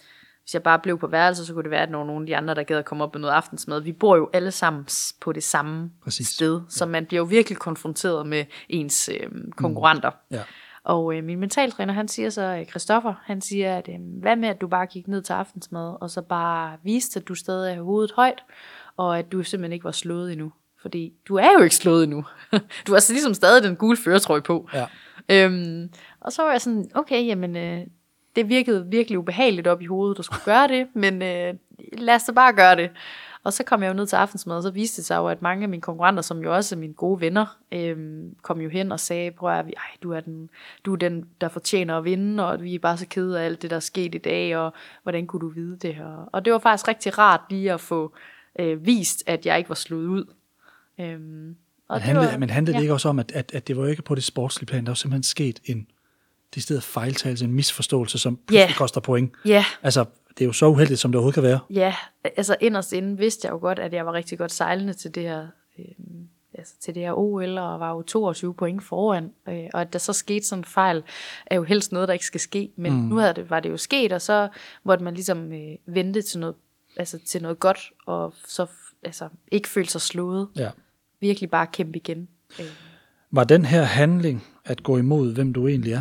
hvis 0.42 0.54
jeg 0.54 0.62
bare 0.62 0.78
blev 0.78 0.98
på 0.98 1.06
værelset, 1.06 1.46
så 1.46 1.52
kunne 1.52 1.62
det 1.62 1.70
være, 1.70 1.82
at 1.82 1.90
nogle, 1.90 2.20
af 2.20 2.26
de 2.26 2.36
andre, 2.36 2.54
der 2.54 2.62
gad 2.62 2.78
at 2.78 2.84
komme 2.84 3.04
op 3.04 3.14
med 3.14 3.20
noget 3.20 3.34
aftensmad. 3.34 3.80
Vi 3.80 3.92
bor 3.92 4.16
jo 4.16 4.30
alle 4.32 4.50
sammen 4.50 4.86
på 5.20 5.32
det 5.32 5.42
samme 5.42 5.90
Præcis. 6.04 6.28
sted, 6.28 6.60
så 6.68 6.86
man 6.86 7.06
bliver 7.06 7.20
jo 7.20 7.24
virkelig 7.24 7.58
konfronteret 7.58 8.26
med 8.26 8.44
ens 8.68 9.10
øhm, 9.20 9.52
konkurrenter. 9.52 10.10
Ja. 10.30 10.42
Og 10.84 11.16
øh, 11.16 11.24
min 11.24 11.40
mentaltræner, 11.40 11.92
han 11.92 12.08
siger 12.08 12.30
så, 12.30 12.42
øh, 12.42 12.66
Christoffer, 12.66 13.14
han 13.24 13.40
siger, 13.40 13.76
at 13.76 13.88
øh, 13.88 13.94
hvad 14.20 14.36
med, 14.36 14.48
at 14.48 14.60
du 14.60 14.68
bare 14.68 14.86
gik 14.86 15.08
ned 15.08 15.22
til 15.22 15.32
aftensmad, 15.32 15.96
og 16.00 16.10
så 16.10 16.22
bare 16.22 16.76
viste, 16.82 17.20
at 17.20 17.28
du 17.28 17.34
stadig 17.34 17.76
er 17.76 17.82
hovedet 17.82 18.12
højt, 18.16 18.44
og 18.96 19.18
at 19.18 19.32
du 19.32 19.42
simpelthen 19.42 19.72
ikke 19.72 19.84
var 19.84 19.90
slået 19.90 20.32
endnu. 20.32 20.52
Fordi 20.82 21.12
du 21.28 21.36
er 21.36 21.52
jo 21.58 21.62
ikke 21.62 21.76
slået 21.76 22.04
endnu. 22.04 22.24
du 22.86 22.92
har 22.92 22.98
så 22.98 23.12
ligesom 23.12 23.34
stadig 23.34 23.62
den 23.62 23.76
gule 23.76 23.96
føretrøje 23.96 24.42
på. 24.42 24.68
Ja. 24.74 24.86
Øhm, 25.28 25.90
og 26.20 26.32
så 26.32 26.42
var 26.42 26.50
jeg 26.50 26.60
sådan, 26.60 26.90
okay, 26.94 27.26
jamen, 27.26 27.56
øh, 27.56 27.86
det 28.36 28.48
virkede 28.48 28.86
virkelig 28.90 29.18
ubehageligt 29.18 29.66
op 29.66 29.82
i 29.82 29.86
hovedet, 29.86 30.18
at 30.18 30.24
skulle 30.24 30.44
gøre 30.44 30.68
det, 30.68 30.86
men 30.94 31.22
øh, 31.22 31.54
lad 31.92 32.14
os 32.14 32.24
da 32.24 32.32
bare 32.32 32.52
gøre 32.52 32.76
det. 32.76 32.90
Og 33.46 33.52
så 33.52 33.64
kom 33.64 33.82
jeg 33.82 33.88
jo 33.88 33.94
ned 33.94 34.06
til 34.06 34.16
aftensmad, 34.16 34.56
og 34.56 34.62
så 34.62 34.70
viste 34.70 34.96
det 34.96 35.06
sig 35.06 35.16
jo, 35.16 35.28
at 35.28 35.42
mange 35.42 35.62
af 35.62 35.68
mine 35.68 35.80
konkurrenter, 35.80 36.22
som 36.22 36.42
jo 36.42 36.54
også 36.54 36.74
er 36.74 36.78
mine 36.78 36.94
gode 36.94 37.20
venner, 37.20 37.58
øhm, 37.72 38.34
kom 38.42 38.60
jo 38.60 38.68
hen 38.68 38.92
og 38.92 39.00
sagde, 39.00 39.30
prøv 39.30 39.50
at 39.50 39.66
ej, 39.66 39.72
du 40.02 40.12
er, 40.12 40.20
den, 40.20 40.50
du 40.84 40.92
er 40.92 40.96
den, 40.96 41.28
der 41.40 41.48
fortjener 41.48 41.98
at 41.98 42.04
vinde, 42.04 42.48
og 42.48 42.62
vi 42.62 42.74
er 42.74 42.78
bare 42.78 42.96
så 42.96 43.06
kede 43.08 43.40
af 43.40 43.44
alt 43.44 43.62
det, 43.62 43.70
der 43.70 43.76
er 43.76 43.80
sket 43.80 44.14
i 44.14 44.18
dag, 44.18 44.56
og 44.56 44.72
hvordan 45.02 45.26
kunne 45.26 45.40
du 45.40 45.48
vide 45.48 45.76
det 45.76 45.94
her? 45.94 46.28
Og 46.32 46.44
det 46.44 46.52
var 46.52 46.58
faktisk 46.58 46.88
rigtig 46.88 47.18
rart 47.18 47.40
lige 47.50 47.72
at 47.72 47.80
få 47.80 48.14
øh, 48.58 48.86
vist, 48.86 49.22
at 49.26 49.46
jeg 49.46 49.58
ikke 49.58 49.68
var 49.68 49.74
slået 49.74 50.06
ud. 50.06 50.24
Øhm, 51.00 51.56
og 51.88 51.94
Men 51.96 52.02
handlede, 52.02 52.30
var- 52.32 52.38
men 52.38 52.50
handlede 52.50 52.76
ja. 52.76 52.78
det 52.78 52.84
ikke 52.84 52.92
også 52.94 53.08
om, 53.08 53.18
at, 53.18 53.32
at, 53.32 53.50
at 53.54 53.68
det 53.68 53.76
var 53.76 53.82
jo 53.82 53.88
ikke 53.88 54.02
på 54.02 54.14
det 54.14 54.24
sportslige 54.24 54.66
plan, 54.66 54.84
der 54.84 54.90
var 54.90 54.94
simpelthen 54.94 55.22
sket 55.22 55.60
en 55.64 55.86
det 56.54 56.62
stedet 56.62 56.82
fejltagelse, 56.82 57.44
en 57.44 57.52
misforståelse, 57.52 58.18
som 58.18 58.36
pludselig 58.46 58.68
Ja. 58.68 58.74
koster 58.76 59.00
point. 59.00 59.32
Ja, 59.44 59.64
Altså, 59.82 60.04
det 60.28 60.40
er 60.44 60.46
jo 60.46 60.52
så 60.52 60.66
uheldigt, 60.66 61.00
som 61.00 61.12
det 61.12 61.16
overhovedet 61.16 61.34
kan 61.34 61.42
være. 61.42 61.58
Ja, 61.70 61.94
altså 62.36 62.56
inderst 62.60 62.92
inden 62.92 63.18
vidste 63.18 63.46
jeg 63.46 63.52
jo 63.52 63.58
godt, 63.58 63.78
at 63.78 63.92
jeg 63.92 64.06
var 64.06 64.12
rigtig 64.12 64.38
godt 64.38 64.52
sejlende 64.52 64.92
til 64.92 65.14
det 65.14 65.22
her, 65.22 65.46
øh, 65.78 65.84
altså 66.54 66.74
til 66.80 66.94
det 66.94 67.02
her 67.02 67.12
OL, 67.12 67.58
og 67.58 67.80
var 67.80 67.90
jo 67.90 68.02
22 68.02 68.54
point 68.54 68.82
foran. 68.84 69.30
Øh, 69.48 69.64
og 69.74 69.80
at 69.80 69.92
der 69.92 69.98
så 69.98 70.12
skete 70.12 70.46
sådan 70.46 70.60
en 70.60 70.64
fejl, 70.64 71.02
er 71.46 71.56
jo 71.56 71.62
helst 71.62 71.92
noget, 71.92 72.08
der 72.08 72.12
ikke 72.12 72.26
skal 72.26 72.40
ske. 72.40 72.70
Men 72.76 72.92
mm. 72.92 72.98
nu 72.98 73.16
havde 73.16 73.34
det, 73.34 73.50
var 73.50 73.60
det 73.60 73.70
jo 73.70 73.76
sket, 73.76 74.12
og 74.12 74.22
så 74.22 74.48
måtte 74.84 75.04
man 75.04 75.14
ligesom 75.14 75.52
øh, 75.52 75.76
vente 75.86 76.22
til 76.22 76.40
noget, 76.40 76.54
altså 76.96 77.18
til 77.26 77.42
noget 77.42 77.58
godt, 77.60 77.90
og 78.06 78.34
så 78.46 78.66
altså, 79.02 79.28
ikke 79.52 79.68
føle 79.68 79.88
sig 79.88 80.00
slået. 80.00 80.48
Ja. 80.56 80.70
Virkelig 81.20 81.50
bare 81.50 81.66
kæmpe 81.72 81.96
igen. 81.96 82.28
Øh. 82.60 82.66
Var 83.32 83.44
den 83.44 83.64
her 83.64 83.82
handling 83.82 84.44
at 84.64 84.82
gå 84.82 84.98
imod, 84.98 85.34
hvem 85.34 85.52
du 85.52 85.68
egentlig 85.68 85.92
er, 85.92 86.00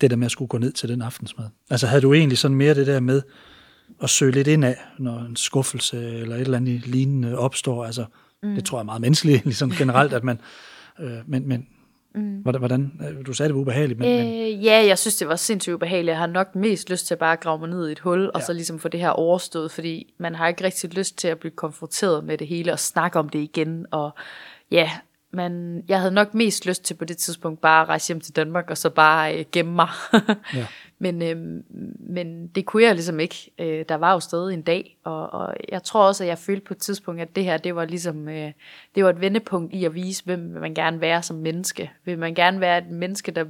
det 0.00 0.10
der 0.10 0.16
med 0.16 0.26
at 0.26 0.32
skulle 0.32 0.48
gå 0.48 0.58
ned 0.58 0.72
til 0.72 0.88
den 0.88 1.02
aftensmad? 1.02 1.46
Altså 1.70 1.86
havde 1.86 2.02
du 2.02 2.12
egentlig 2.14 2.38
sådan 2.38 2.56
mere 2.56 2.74
det 2.74 2.86
der 2.86 3.00
med 3.00 3.22
at 4.02 4.10
søge 4.10 4.32
lidt 4.32 4.48
ind 4.48 4.64
af, 4.64 4.76
når 4.98 5.20
en 5.20 5.36
skuffelse 5.36 6.18
eller 6.18 6.34
et 6.34 6.40
eller 6.40 6.56
andet 6.56 6.86
lignende 6.86 7.38
opstår? 7.38 7.84
Altså, 7.84 8.04
mm. 8.42 8.54
det 8.54 8.64
tror 8.64 8.78
jeg 8.78 8.82
er 8.82 8.84
meget 8.84 9.00
menneskeligt, 9.00 9.44
ligesom 9.50 9.70
generelt, 9.70 10.12
at 10.12 10.24
man... 10.24 10.40
Øh, 11.00 11.18
men, 11.26 11.48
men 11.48 11.66
mm. 12.18 12.58
hvordan, 12.58 12.92
øh, 13.08 13.26
du 13.26 13.32
sagde, 13.32 13.48
det 13.48 13.54
var 13.54 13.60
ubehageligt, 13.60 13.98
men, 13.98 14.08
øh, 14.08 14.26
men 14.26 14.60
ja, 14.60 14.86
jeg 14.86 14.98
synes, 14.98 15.16
det 15.16 15.28
var 15.28 15.36
sindssygt 15.36 15.74
ubehageligt. 15.74 16.10
Jeg 16.10 16.18
har 16.18 16.26
nok 16.26 16.54
mest 16.54 16.90
lyst 16.90 17.06
til 17.06 17.14
at 17.14 17.18
bare 17.18 17.36
grave 17.36 17.58
mig 17.58 17.68
ned 17.68 17.88
i 17.88 17.92
et 17.92 17.98
hul, 17.98 18.22
ja. 18.22 18.28
og 18.28 18.42
så 18.42 18.52
ligesom 18.52 18.78
få 18.78 18.88
det 18.88 19.00
her 19.00 19.10
overstået, 19.10 19.70
fordi 19.70 20.14
man 20.18 20.34
har 20.34 20.48
ikke 20.48 20.64
rigtig 20.64 20.94
lyst 20.94 21.18
til 21.18 21.28
at 21.28 21.38
blive 21.38 21.52
konfronteret 21.52 22.24
med 22.24 22.38
det 22.38 22.46
hele, 22.46 22.72
og 22.72 22.78
snakke 22.78 23.18
om 23.18 23.28
det 23.28 23.38
igen, 23.38 23.86
og 23.90 24.10
ja, 24.70 24.90
man, 25.30 25.82
jeg 25.88 25.98
havde 25.98 26.14
nok 26.14 26.34
mest 26.34 26.66
lyst 26.66 26.84
til 26.84 26.94
på 26.94 27.04
det 27.04 27.16
tidspunkt 27.16 27.60
bare 27.60 27.82
at 27.82 27.88
rejse 27.88 28.08
hjem 28.08 28.20
til 28.20 28.36
Danmark, 28.36 28.70
og 28.70 28.78
så 28.78 28.90
bare 28.90 29.38
øh, 29.38 29.44
gemme 29.52 29.72
mig. 29.72 29.88
Ja. 30.54 30.66
Men, 30.98 31.22
øh, 31.22 31.62
men 32.00 32.46
det 32.46 32.66
kunne 32.66 32.82
jeg 32.82 32.94
ligesom 32.94 33.20
ikke. 33.20 33.50
Øh, 33.58 33.84
der 33.88 33.94
var 33.94 34.12
jo 34.12 34.20
stadig 34.20 34.54
en 34.54 34.62
dag, 34.62 34.98
og, 35.04 35.32
og 35.32 35.54
jeg 35.68 35.82
tror 35.82 36.06
også, 36.06 36.24
at 36.24 36.28
jeg 36.28 36.38
følte 36.38 36.64
på 36.64 36.74
et 36.74 36.78
tidspunkt, 36.78 37.20
at 37.20 37.36
det 37.36 37.44
her, 37.44 37.56
det 37.56 37.74
var 37.74 37.84
ligesom, 37.84 38.28
øh, 38.28 38.52
det 38.94 39.04
var 39.04 39.10
et 39.10 39.20
vendepunkt 39.20 39.74
i 39.74 39.84
at 39.84 39.94
vise, 39.94 40.24
hvem 40.24 40.52
vil 40.52 40.60
man 40.60 40.74
gerne 40.74 41.00
være 41.00 41.22
som 41.22 41.36
menneske. 41.36 41.90
Vil 42.04 42.18
man 42.18 42.34
gerne 42.34 42.60
være 42.60 42.78
et 42.78 42.90
menneske, 42.90 43.30
der 43.30 43.44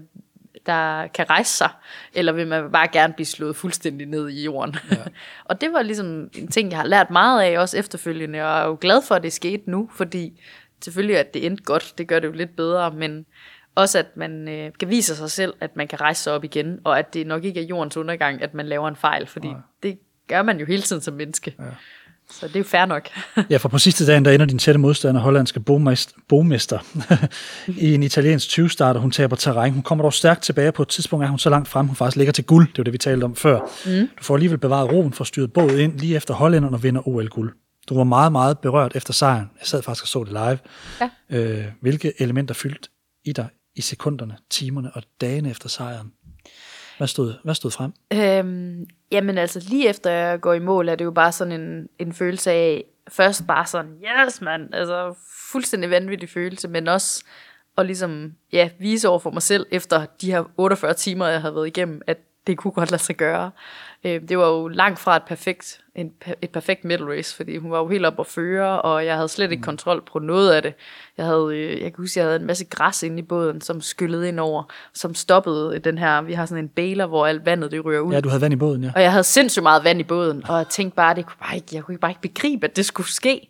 der 0.67 1.07
kan 1.07 1.31
rejse 1.31 1.57
sig, 1.57 1.71
eller 2.15 2.33
vil 2.33 2.47
man 2.47 2.73
bare 2.73 2.89
gerne 2.89 3.13
blive 3.13 3.27
slået 3.27 3.57
fuldstændig 3.57 4.07
ned 4.07 4.29
i 4.29 4.45
jorden. 4.45 4.77
Ja. 4.91 4.97
og 5.45 5.61
det 5.61 5.73
var 5.73 5.83
ligesom 5.83 6.31
en 6.35 6.49
ting, 6.49 6.71
jeg 6.71 6.79
har 6.79 6.87
lært 6.87 7.11
meget 7.11 7.43
af, 7.43 7.59
også 7.59 7.79
efterfølgende, 7.79 8.39
og 8.39 8.45
jeg 8.45 8.63
er 8.63 8.67
jo 8.67 8.79
glad 8.81 9.03
for, 9.03 9.15
at 9.15 9.23
det 9.23 9.33
skete 9.33 9.71
nu, 9.71 9.91
fordi 9.95 10.41
selvfølgelig, 10.85 11.19
at 11.19 11.35
det 11.35 11.47
endte 11.47 11.63
godt, 11.63 11.95
det 11.99 12.09
gør 12.09 12.19
det 12.19 12.29
jo 12.29 12.33
lidt 12.33 12.57
bedre, 12.57 12.91
men 12.91 13.27
også, 13.79 13.99
at 13.99 14.17
man 14.17 14.49
øh, 14.49 14.71
kan 14.81 14.89
vise 14.89 15.17
sig 15.17 15.31
selv, 15.31 15.55
at 15.61 15.77
man 15.77 15.89
kan 15.89 16.01
rejse 16.01 16.23
sig 16.23 16.33
op 16.33 16.45
igen, 16.45 16.79
og 16.85 16.99
at 16.99 17.15
det 17.15 17.27
nok 17.27 17.45
ikke 17.45 17.61
er 17.61 17.65
jordens 17.65 17.97
undergang, 17.97 18.43
at 18.43 18.55
man 18.55 18.67
laver 18.67 18.89
en 18.89 18.97
fejl, 18.97 19.27
fordi 19.27 19.49
Nej. 19.49 19.61
det 19.83 19.99
gør 20.29 20.43
man 20.43 20.59
jo 20.61 20.67
hele 20.67 20.83
tiden 20.83 21.03
som 21.03 21.15
menneske. 21.15 21.55
Ja. 21.59 21.65
Så 22.31 22.49
det 22.49 22.57
er 22.57 22.61
jo 22.61 22.65
fair 22.65 22.85
nok. 22.85 23.09
Ja, 23.51 23.57
for 23.57 23.69
på 23.69 23.79
sidste 23.79 24.07
dagen, 24.07 24.25
der 24.25 24.31
ender 24.31 24.47
din 24.47 24.59
tætte 24.59 24.81
modstander, 24.81 25.21
hollandske 25.21 25.61
bogmester, 25.61 26.19
bogmester 26.29 26.79
i 27.87 27.95
en 27.95 28.03
italiensk 28.03 28.59
20-starter. 28.59 29.01
Hun 29.01 29.11
taber 29.11 29.37
terræn. 29.37 29.73
Hun 29.73 29.83
kommer 29.83 30.03
dog 30.03 30.13
stærkt 30.13 30.43
tilbage. 30.43 30.73
På 30.73 30.83
et 30.83 30.89
tidspunkt 30.89 31.25
er 31.25 31.29
hun 31.29 31.39
så 31.39 31.51
langt 31.51 31.69
frem, 31.69 31.87
hun 31.87 31.97
faktisk 31.97 32.17
ligger 32.17 32.33
til 32.33 32.45
guld. 32.45 32.69
Det 32.69 32.79
var 32.79 32.85
det, 32.85 32.93
vi 32.93 32.99
talte 32.99 33.25
om 33.25 33.37
før. 33.37 33.61
Mm. 33.87 34.09
Du 34.19 34.25
får 34.25 34.35
alligevel 34.35 34.59
bevaret 34.59 34.93
roen 34.93 35.13
for 35.13 35.25
styret 35.25 35.53
båd 35.53 35.71
ind 35.71 35.99
lige 35.99 36.17
efter 36.17 36.35
hollænderne 36.35 36.77
og 36.77 36.83
vinder 36.83 37.09
OL-guld. 37.09 37.53
Du 37.89 37.95
var 37.95 38.05
meget, 38.05 38.33
meget 38.33 38.59
berørt 38.59 38.97
efter 38.97 39.13
sejren. 39.13 39.51
Jeg 39.61 39.67
sad 39.67 39.83
faktisk 39.83 40.05
og 40.05 40.09
så 40.09 40.25
det 40.25 40.33
live. 40.33 40.59
Ja. 41.01 41.39
Øh, 41.39 41.65
hvilke 41.81 42.13
elementer 42.19 42.55
fyldt 42.55 42.91
i 43.25 43.33
dig 43.33 43.49
i 43.79 43.81
sekunderne, 43.81 44.37
timerne 44.51 44.91
og 44.95 45.03
dagene 45.21 45.51
efter 45.51 45.69
sejren? 45.69 46.13
Hvad 46.97 47.09
stod, 47.09 47.35
hvad 47.45 47.55
stod 47.55 47.71
frem? 47.71 47.93
Øhm, 48.13 48.87
jamen 49.13 49.39
altså, 49.39 49.67
lige 49.69 49.89
efter 49.89 50.11
jeg 50.11 50.41
går 50.41 50.55
i 50.55 50.59
mål, 50.59 50.89
er 50.89 50.95
det 50.95 51.05
jo 51.05 51.11
bare 51.11 51.33
sådan 51.33 51.61
en, 51.61 51.89
en 51.99 52.13
følelse 52.13 52.51
af, 52.51 52.85
først 53.09 53.47
bare 53.47 53.67
sådan, 53.67 53.91
yes 53.91 54.41
mand, 54.41 54.75
altså 54.75 55.15
fuldstændig 55.53 55.91
vanvittig 55.91 56.29
følelse, 56.29 56.69
men 56.69 56.89
også 56.89 57.25
at 57.79 57.87
ligesom, 57.87 58.35
ja, 58.53 58.71
vise 58.79 59.09
over 59.09 59.19
for 59.19 59.31
mig 59.31 59.43
selv, 59.43 59.67
efter 59.71 60.07
de 60.21 60.31
her 60.31 60.45
48 60.57 60.95
timer, 60.95 61.27
jeg 61.27 61.41
har 61.41 61.51
været 61.51 61.67
igennem, 61.67 62.03
at 62.07 62.19
det 62.49 62.59
kunne 62.59 62.73
godt 62.73 62.91
lade 62.91 63.03
sig 63.03 63.17
gøre. 63.17 63.51
Øh, 64.05 64.21
det 64.29 64.39
var 64.39 64.49
jo 64.49 64.69
langt 64.69 64.99
fra 64.99 65.17
et 65.17 65.23
perfekt, 65.23 65.81
en, 65.95 66.13
et 66.43 66.51
perfekt 66.51 66.85
middle 66.85 67.07
race, 67.11 67.37
fordi 67.37 67.57
hun 67.57 67.71
var 67.71 67.79
jo 67.79 67.89
helt 67.89 68.07
op 68.07 68.21
at 68.21 68.27
føre, 68.27 68.83
og 68.83 69.07
jeg 69.07 69.15
havde 69.15 69.29
slet 69.29 69.51
ikke 69.53 69.63
kontrol 69.63 70.03
på 70.13 70.19
noget 70.19 70.53
af 70.53 70.63
det. 70.63 70.75
Jeg 71.19 71.27
havde, 71.27 71.49
øh, 71.53 71.71
jeg 71.71 71.93
kan 71.93 71.95
huske, 71.99 72.21
jeg 72.21 72.27
havde 72.27 72.41
en 72.41 72.47
masse 72.47 72.65
græs 72.65 73.03
inde 73.03 73.19
i 73.19 73.23
båden, 73.23 73.61
som 73.61 73.81
skyllede 73.81 74.29
ind 74.29 74.41
over, 74.41 74.63
som 74.95 75.15
stoppede 75.15 75.79
den 75.79 75.99
her, 75.99 76.23
vi 76.23 76.33
har 76.33 76.47
sådan 76.47 76.65
en 76.65 76.69
baler, 76.69 77.07
hvor 77.07 77.27
alt 77.27 77.47
vandet 77.47 77.71
det 77.71 77.85
ryger 77.85 78.01
ud. 78.01 78.13
Ja, 78.13 78.21
du 78.21 78.29
havde 78.29 78.41
vand 78.43 78.53
i 78.53 78.57
båden, 78.57 78.85
ja. 78.85 78.93
Og 78.95 79.03
jeg 79.03 79.11
havde 79.11 79.25
sindssygt 79.25 79.63
meget 79.63 79.85
vand 79.85 80.01
i 80.01 80.05
båden, 80.05 80.45
og 80.49 80.59
jeg 80.59 80.69
tænkte 80.69 80.97
bare, 80.97 81.15
det 81.15 81.27
kunne 81.27 81.41
bare 81.41 81.57
ikke, 81.57 81.69
jeg 81.73 81.83
kunne 81.83 81.99
bare 81.99 82.11
ikke 82.11 82.23
begribe, 82.23 82.67
at 82.67 82.77
det 82.77 82.85
skulle 82.85 83.09
ske. 83.09 83.49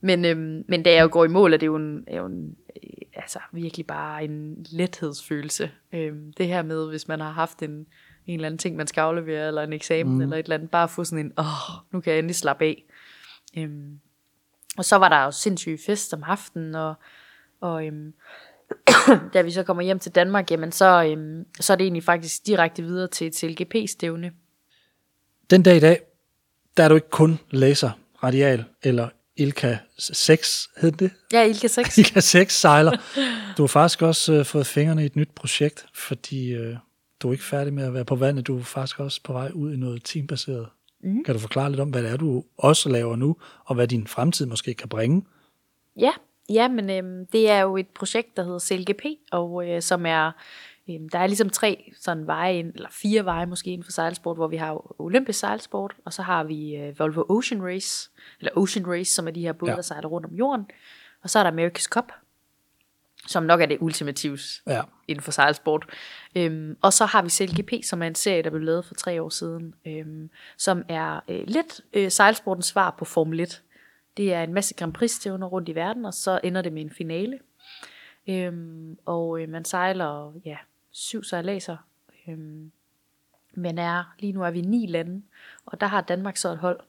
Men, 0.00 0.24
øhm, 0.24 0.64
men 0.68 0.82
da 0.82 0.92
jeg 0.92 1.02
jo 1.02 1.08
går 1.12 1.24
i 1.24 1.28
mål, 1.28 1.52
er 1.52 1.56
det 1.56 1.66
jo, 1.66 1.76
en, 1.76 2.04
er 2.06 2.16
jo 2.16 2.26
en, 2.26 2.54
øh, 2.82 2.90
altså, 3.14 3.38
virkelig 3.52 3.86
bare 3.86 4.24
en 4.24 4.66
lethedsfølelse. 4.70 5.70
Øhm, 5.94 6.32
det 6.38 6.46
her 6.46 6.62
med, 6.62 6.88
hvis 6.88 7.08
man 7.08 7.20
har 7.20 7.30
haft 7.30 7.62
en, 7.62 7.86
en 8.26 8.34
eller 8.34 8.46
anden 8.46 8.58
ting, 8.58 8.76
man 8.76 8.86
skal 8.86 9.00
aflevere, 9.00 9.48
eller 9.48 9.62
en 9.62 9.72
eksamen, 9.72 10.14
mm. 10.14 10.20
eller 10.20 10.36
et 10.36 10.42
eller 10.42 10.56
andet, 10.56 10.70
bare 10.70 10.88
få 10.88 11.04
sådan 11.04 11.26
en, 11.26 11.32
åh, 11.38 11.44
nu 11.92 12.00
kan 12.00 12.12
jeg 12.12 12.18
endelig 12.18 12.36
slappe 12.36 12.64
af. 12.64 12.84
Øhm, 13.56 14.00
og 14.78 14.84
så 14.84 14.96
var 14.96 15.08
der 15.08 15.24
jo 15.24 15.30
sindssyg 15.30 15.78
fest 15.86 16.14
om 16.14 16.22
aftenen, 16.22 16.74
og, 16.74 16.94
og 17.60 17.86
øhm, 17.86 18.12
da 19.34 19.42
vi 19.42 19.50
så 19.50 19.62
kommer 19.62 19.82
hjem 19.82 19.98
til 19.98 20.12
Danmark, 20.12 20.50
jamen 20.50 20.72
så, 20.72 21.04
øhm, 21.04 21.46
så 21.60 21.72
er 21.72 21.76
det 21.76 21.84
egentlig 21.84 22.04
faktisk 22.04 22.46
direkte 22.46 22.82
videre 22.82 23.08
til 23.08 23.26
et 23.26 23.36
CLGP-stævne. 23.36 24.32
Den 25.50 25.62
dag 25.62 25.76
i 25.76 25.80
dag, 25.80 26.00
der 26.76 26.84
er 26.84 26.88
du 26.88 26.94
ikke 26.94 27.10
kun 27.10 27.38
laser, 27.50 27.90
radial 28.22 28.64
eller 28.82 29.08
Ilka 29.36 29.76
6, 29.98 30.68
hed 30.76 30.92
det? 30.92 31.10
Ja, 31.32 31.42
Ilka 31.42 31.66
6. 31.66 31.98
Ilka 31.98 32.20
6 32.20 32.54
sejler. 32.54 32.92
Du 33.56 33.62
har 33.62 33.66
faktisk 33.66 34.02
også 34.02 34.32
øh, 34.32 34.44
fået 34.44 34.66
fingrene 34.66 35.02
i 35.02 35.06
et 35.06 35.16
nyt 35.16 35.30
projekt, 35.34 35.86
fordi 35.94 36.52
øh, 36.52 36.76
du 37.22 37.28
er 37.28 37.32
ikke 37.32 37.44
færdig 37.44 37.72
med 37.72 37.84
at 37.84 37.94
være 37.94 38.04
på 38.04 38.16
vandet. 38.16 38.46
Du 38.46 38.58
er 38.58 38.62
faktisk 38.62 39.00
også 39.00 39.20
på 39.22 39.32
vej 39.32 39.50
ud 39.54 39.74
i 39.74 39.76
noget 39.76 40.04
teambaseret. 40.04 40.68
Mm. 41.02 41.24
Kan 41.24 41.34
du 41.34 41.40
forklare 41.40 41.70
lidt 41.70 41.80
om, 41.80 41.90
hvad 41.90 42.02
det 42.02 42.10
er, 42.10 42.16
du 42.16 42.44
også 42.58 42.88
laver 42.88 43.16
nu, 43.16 43.36
og 43.64 43.74
hvad 43.74 43.88
din 43.88 44.06
fremtid 44.06 44.46
måske 44.46 44.74
kan 44.74 44.88
bringe? 44.88 45.22
Ja, 45.96 46.12
ja 46.48 46.68
men 46.68 46.90
øhm, 46.90 47.26
det 47.26 47.50
er 47.50 47.60
jo 47.60 47.76
et 47.76 47.88
projekt, 47.88 48.36
der 48.36 48.42
hedder 48.42 48.58
CLGP, 48.58 49.04
og 49.32 49.68
øh, 49.68 49.82
som 49.82 50.06
er, 50.06 50.32
øhm, 50.90 51.08
der 51.08 51.18
er 51.18 51.26
ligesom 51.26 51.50
tre 51.50 51.92
sådan 52.00 52.26
veje, 52.26 52.58
ind, 52.58 52.72
eller 52.74 52.88
fire 52.92 53.24
veje 53.24 53.46
måske 53.46 53.70
inden 53.70 53.84
for 53.84 53.92
sejlsport, 53.92 54.36
hvor 54.36 54.48
vi 54.48 54.56
har 54.56 55.00
olympisk 55.00 55.38
sejlsport, 55.38 55.94
og 56.04 56.12
så 56.12 56.22
har 56.22 56.44
vi 56.44 56.76
øh, 56.76 56.98
Volvo 56.98 57.22
Ocean 57.28 57.62
Race, 57.62 58.10
eller 58.40 58.52
Ocean 58.56 58.86
Race, 58.86 59.12
som 59.12 59.26
er 59.26 59.30
de 59.30 59.40
her 59.40 59.52
både, 59.52 59.70
ja. 59.70 59.76
der 59.76 59.82
sejler 59.82 60.08
rundt 60.08 60.26
om 60.26 60.34
jorden, 60.34 60.66
og 61.22 61.30
så 61.30 61.38
er 61.38 61.50
der 61.50 61.50
America's 61.50 61.88
Cup, 61.88 62.12
som 63.26 63.42
nok 63.42 63.60
er 63.60 63.66
det 63.66 63.78
ultimative 63.80 64.38
Ja. 64.66 64.82
inden 65.08 65.22
for 65.22 65.30
sejlsport. 65.32 65.86
Øhm, 66.36 66.76
og 66.82 66.92
så 66.92 67.04
har 67.06 67.22
vi 67.22 67.28
CLGP, 67.30 67.72
som 67.84 68.02
er 68.02 68.06
en 68.06 68.14
serie, 68.14 68.42
der 68.42 68.50
blev 68.50 68.62
lavet 68.62 68.84
for 68.84 68.94
tre 68.94 69.22
år 69.22 69.28
siden, 69.28 69.74
øhm, 69.86 70.30
som 70.56 70.84
er 70.88 71.20
øh, 71.28 71.44
lidt 71.46 71.80
øh, 71.92 72.10
sejlsportens 72.10 72.66
svar 72.66 72.94
på 72.98 73.04
Formel 73.04 73.40
1. 73.40 73.62
Det 74.16 74.34
er 74.34 74.42
en 74.42 74.54
masse 74.54 74.74
Grand 74.74 74.92
Prix-stævner 74.92 75.46
rundt 75.46 75.68
i 75.68 75.74
verden, 75.74 76.04
og 76.04 76.14
så 76.14 76.40
ender 76.44 76.62
det 76.62 76.72
med 76.72 76.82
en 76.82 76.90
finale. 76.90 77.38
Øhm, 78.28 78.98
og 79.06 79.42
øh, 79.42 79.48
man 79.48 79.64
sejler 79.64 80.32
ja, 80.44 80.56
syv 80.90 81.22
sejladser. 81.24 81.76
Øhm, 82.28 82.70
men 83.54 83.78
er, 83.78 84.14
lige 84.18 84.32
nu 84.32 84.42
er 84.42 84.50
vi 84.50 84.60
ni 84.60 84.86
lande, 84.86 85.22
og 85.66 85.80
der 85.80 85.86
har 85.86 86.00
Danmark 86.00 86.36
så 86.36 86.48
et 86.48 86.58
hold, 86.58 86.80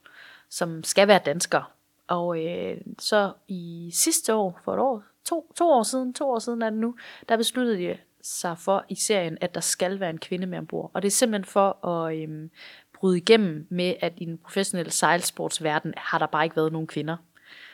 som 0.48 0.84
skal 0.84 1.08
være 1.08 1.20
danskere. 1.26 1.64
Og 2.06 2.44
øh, 2.46 2.76
så 2.98 3.32
i 3.48 3.90
sidste 3.92 4.34
år, 4.34 4.60
for 4.64 4.74
et 4.74 4.80
år, 4.80 5.02
to, 5.24 5.52
to 5.56 5.70
år 5.70 5.82
siden, 5.82 6.14
to 6.14 6.30
år 6.30 6.38
siden 6.38 6.62
er 6.62 6.70
det 6.70 6.78
nu, 6.78 6.94
der 7.28 7.36
besluttede 7.36 7.78
de 7.78 7.98
sig 8.22 8.58
for 8.58 8.84
i 8.88 8.94
serien, 8.94 9.38
at 9.40 9.54
der 9.54 9.60
skal 9.60 10.00
være 10.00 10.10
en 10.10 10.18
kvinde 10.18 10.46
med 10.46 10.58
ombord. 10.58 10.90
Og 10.94 11.02
det 11.02 11.08
er 11.08 11.12
simpelthen 11.12 11.44
for 11.44 11.86
at 11.86 12.18
øhm, 12.18 12.50
bryde 12.94 13.16
igennem 13.16 13.66
med, 13.70 13.94
at 14.00 14.12
i 14.16 14.24
den 14.24 14.38
professionelle 14.38 14.92
sejlsportsverden 14.92 15.94
har 15.96 16.18
der 16.18 16.26
bare 16.26 16.44
ikke 16.44 16.56
været 16.56 16.72
nogen 16.72 16.86
kvinder. 16.86 17.16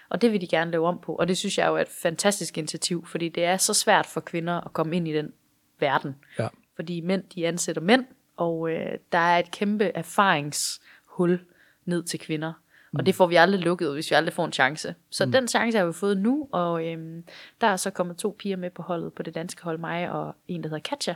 Og 0.08 0.22
det 0.22 0.32
vil 0.32 0.40
de 0.40 0.46
gerne 0.46 0.70
lave 0.70 0.86
om 0.86 0.98
på, 0.98 1.14
og 1.14 1.28
det 1.28 1.38
synes 1.38 1.58
jeg 1.58 1.64
er 1.64 1.68
jo 1.68 1.76
er 1.76 1.80
et 1.80 1.88
fantastisk 1.88 2.58
initiativ, 2.58 3.06
fordi 3.06 3.28
det 3.28 3.44
er 3.44 3.56
så 3.56 3.74
svært 3.74 4.06
for 4.06 4.20
kvinder 4.20 4.60
at 4.60 4.72
komme 4.72 4.96
ind 4.96 5.08
i 5.08 5.12
den 5.12 5.32
verden. 5.80 6.16
Ja. 6.38 6.48
Fordi 6.76 7.00
mænd, 7.00 7.22
de 7.34 7.46
ansætter 7.46 7.82
mænd, 7.82 8.06
og 8.36 8.70
øh, 8.70 8.98
der 9.12 9.18
er 9.18 9.38
et 9.38 9.50
kæmpe 9.50 9.84
erfaringshul 9.84 11.40
ned 11.84 12.02
til 12.02 12.20
kvinder. 12.20 12.52
Og 12.94 13.06
det 13.06 13.14
får 13.14 13.26
vi 13.26 13.36
aldrig 13.36 13.60
lukket, 13.60 13.92
hvis 13.92 14.10
vi 14.10 14.14
aldrig 14.14 14.34
får 14.34 14.44
en 14.44 14.52
chance. 14.52 14.94
Så 15.10 15.26
mm. 15.26 15.32
den 15.32 15.48
chance 15.48 15.78
har 15.78 15.86
vi 15.86 15.92
fået 15.92 16.18
nu, 16.18 16.48
og 16.52 16.86
øhm, 16.86 17.24
der 17.60 17.66
er 17.66 17.76
så 17.76 17.90
kommet 17.90 18.16
to 18.16 18.36
piger 18.38 18.56
med 18.56 18.70
på 18.70 18.82
holdet, 18.82 19.12
på 19.12 19.22
det 19.22 19.34
danske 19.34 19.62
hold, 19.62 19.78
mig 19.78 20.10
og 20.10 20.34
en, 20.48 20.62
der 20.62 20.68
hedder 20.68 20.82
Katja, 20.82 21.14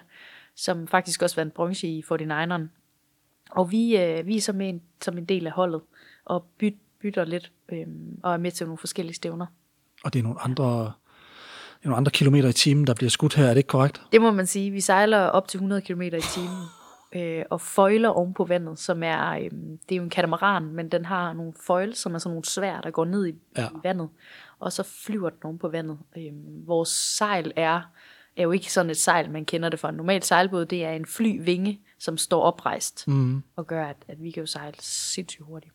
som 0.56 0.86
faktisk 0.86 1.22
også 1.22 1.36
vandt 1.36 1.54
bronze 1.54 1.88
i 1.88 2.04
49'eren. 2.12 2.62
Og 3.50 3.70
vi, 3.70 3.96
øh, 3.96 4.26
vi 4.26 4.36
er 4.36 4.40
så 4.40 4.52
med 4.52 4.68
en, 4.68 4.82
som 5.00 5.18
en 5.18 5.24
del 5.24 5.46
af 5.46 5.52
holdet, 5.52 5.80
og 6.24 6.44
byt, 6.58 6.74
bytter 7.00 7.24
lidt, 7.24 7.52
øhm, 7.72 8.20
og 8.22 8.32
er 8.32 8.36
med 8.36 8.50
til 8.50 8.66
nogle 8.66 8.78
forskellige 8.78 9.14
stævner. 9.14 9.46
Og 10.04 10.12
det 10.12 10.18
er 10.18 10.22
nogle 10.22 10.40
andre, 10.40 10.92
nogle 11.84 11.96
andre 11.96 12.10
kilometer 12.10 12.48
i 12.48 12.52
timen, 12.52 12.86
der 12.86 12.94
bliver 12.94 13.10
skudt 13.10 13.34
her, 13.34 13.44
er 13.44 13.48
det 13.48 13.56
ikke 13.56 13.68
korrekt? 13.68 14.02
Det 14.12 14.20
må 14.20 14.30
man 14.30 14.46
sige. 14.46 14.70
Vi 14.70 14.80
sejler 14.80 15.18
op 15.18 15.48
til 15.48 15.58
100 15.58 15.82
km 15.82 16.02
i 16.02 16.10
timen 16.10 16.81
øh, 17.14 17.44
og 17.50 17.60
føjler 17.60 18.08
oven 18.08 18.34
på 18.34 18.44
vandet, 18.44 18.78
som 18.78 19.02
er, 19.02 19.30
øh, 19.30 19.50
det 19.88 19.92
er 19.92 19.96
jo 19.96 20.02
en 20.02 20.10
katamaran, 20.10 20.62
men 20.64 20.88
den 20.88 21.04
har 21.04 21.32
nogle 21.32 21.52
føjler, 21.66 21.94
som 21.94 22.14
er 22.14 22.18
sådan 22.18 22.30
nogle 22.30 22.44
svær, 22.44 22.80
der 22.80 22.90
går 22.90 23.04
ned 23.04 23.26
i, 23.26 23.34
ja. 23.56 23.66
i 23.68 23.78
vandet, 23.84 24.08
og 24.58 24.72
så 24.72 24.82
flyver 24.82 25.30
den 25.30 25.38
oven 25.44 25.58
på 25.58 25.68
vandet. 25.68 25.98
Øh, 26.16 26.32
vores 26.66 26.88
sejl 26.88 27.52
er, 27.56 27.80
er 28.36 28.42
jo 28.42 28.50
ikke 28.50 28.72
sådan 28.72 28.90
et 28.90 28.96
sejl, 28.96 29.30
man 29.30 29.44
kender 29.44 29.68
det 29.68 29.80
fra 29.80 29.88
en 29.88 29.94
normal 29.94 30.22
sejlbåd, 30.22 30.64
det 30.66 30.84
er 30.84 30.90
en 30.92 31.06
flyvinge, 31.06 31.80
som 31.98 32.16
står 32.18 32.42
oprejst, 32.42 33.08
Mm. 33.08 33.42
og 33.56 33.66
gør, 33.66 33.86
at, 33.86 33.96
at 34.08 34.22
vi 34.22 34.30
kan 34.30 34.40
jo 34.40 34.46
sejle 34.46 34.74
sindssygt 34.80 35.44
hurtigt. 35.46 35.72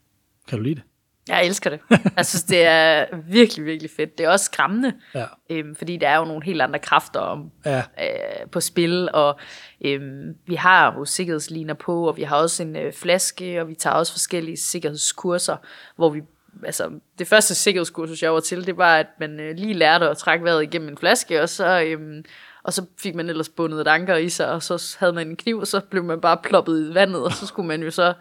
Kan 0.48 0.58
du 0.58 0.64
lide 0.64 0.76
det? 0.76 0.84
Jeg 1.30 1.46
elsker 1.46 1.70
det. 1.70 1.80
Jeg 2.18 2.26
synes, 2.26 2.44
det 2.44 2.66
er 2.66 3.06
virkelig, 3.28 3.66
virkelig 3.66 3.92
fedt. 3.98 4.18
Det 4.18 4.26
er 4.26 4.30
også 4.30 4.46
skræmmende, 4.46 4.94
Ja. 5.16 5.26
øhm, 5.50 5.76
fordi 5.76 5.98
der 5.98 6.10
er 6.10 6.18
jo 6.18 6.26
nogle 6.26 6.44
helt 6.46 6.62
andre 6.62 6.80
kræfter 6.80 7.20
om, 7.20 7.52
Ja. 7.66 7.78
øh, 7.78 8.50
på 8.52 8.60
spil, 8.62 9.10
og 9.14 9.40
øhm, 9.86 10.36
vi 10.48 10.56
har 10.56 10.94
jo 10.94 11.06
sikkerhedsliner 11.06 11.74
på, 11.74 12.08
og 12.08 12.18
vi 12.18 12.24
har 12.24 12.36
også 12.36 12.64
en 12.64 12.76
øh, 12.76 12.94
flaske, 12.94 13.62
og 13.62 13.68
vi 13.70 13.76
tager 13.76 13.94
også 13.94 14.12
forskellige 14.12 14.58
sikkerhedskurser, 14.58 15.56
hvor 15.96 16.10
vi, 16.10 16.22
altså 16.66 16.90
det 17.20 17.28
første 17.28 17.56
sikkerhedskursus, 17.56 18.24
jeg 18.24 18.34
var 18.34 18.40
til, 18.40 18.66
det 18.68 18.78
var, 18.78 18.96
at 18.98 19.08
man 19.20 19.40
øh, 19.40 19.56
lige 19.56 19.74
lærte 19.74 20.10
at 20.10 20.18
trække 20.18 20.46
vejret 20.46 20.64
igennem 20.64 20.90
en 20.90 20.98
flaske, 20.98 21.42
og 21.42 21.50
så, 21.50 21.82
øhm, 21.82 22.26
og 22.64 22.74
så 22.74 22.86
fik 23.00 23.16
man 23.16 23.30
ellers 23.30 23.50
bundet 23.50 23.82
et 23.82 23.88
anker 23.88 24.16
i 24.16 24.30
sig, 24.30 24.52
og 24.52 24.64
så 24.64 24.96
havde 25.00 25.14
man 25.14 25.28
en 25.28 25.36
kniv, 25.36 25.58
og 25.60 25.68
så 25.68 25.80
blev 25.80 26.04
man 26.04 26.22
bare 26.22 26.38
ploppet 26.44 26.92
i 26.92 26.94
vandet, 26.94 27.24
og 27.24 27.32
så 27.34 27.48
skulle 27.48 27.68
man 27.68 27.84
jo 27.84 27.92
så 27.92 28.14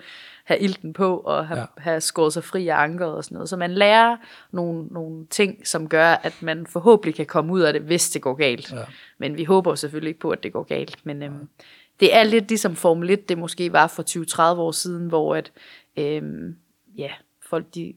have 0.46 0.60
ilten 0.60 0.92
på 0.92 1.18
og 1.18 1.46
have, 1.48 1.60
Ja. 1.60 1.66
have 1.76 2.00
skåret 2.00 2.32
sig 2.32 2.44
fri 2.44 2.68
af 2.68 2.76
ankeret 2.76 3.14
og 3.14 3.24
sådan 3.24 3.34
noget. 3.34 3.48
Så 3.48 3.56
man 3.56 3.70
lærer 3.70 4.16
nogle, 4.50 4.86
nogle 4.90 5.26
ting, 5.26 5.66
som 5.66 5.88
gør, 5.88 6.06
at 6.10 6.42
man 6.42 6.66
forhåbentlig 6.66 7.14
kan 7.14 7.26
komme 7.26 7.52
ud 7.52 7.60
af 7.60 7.72
det, 7.72 7.82
hvis 7.82 8.10
det 8.10 8.22
går 8.22 8.34
galt. 8.34 8.72
Ja. 8.72 8.82
Men 9.18 9.36
vi 9.36 9.44
håber 9.44 9.74
selvfølgelig 9.74 10.08
ikke 10.08 10.20
på, 10.20 10.30
at 10.30 10.42
det 10.42 10.52
går 10.52 10.62
galt. 10.62 10.98
Men 11.06 11.22
øhm, 11.22 11.48
det 12.00 12.14
er 12.16 12.22
lidt 12.24 12.48
ligesom 12.48 12.76
Formel 12.76 13.10
1, 13.10 13.28
det 13.28 13.38
måske 13.38 13.72
var 13.72 13.86
for 13.86 14.02
20-30 14.54 14.58
år 14.60 14.70
siden, 14.72 15.08
hvor 15.08 15.34
at, 15.34 15.52
øhm, 15.96 16.56
ja, 16.98 17.10
folk 17.48 17.74
de, 17.74 17.94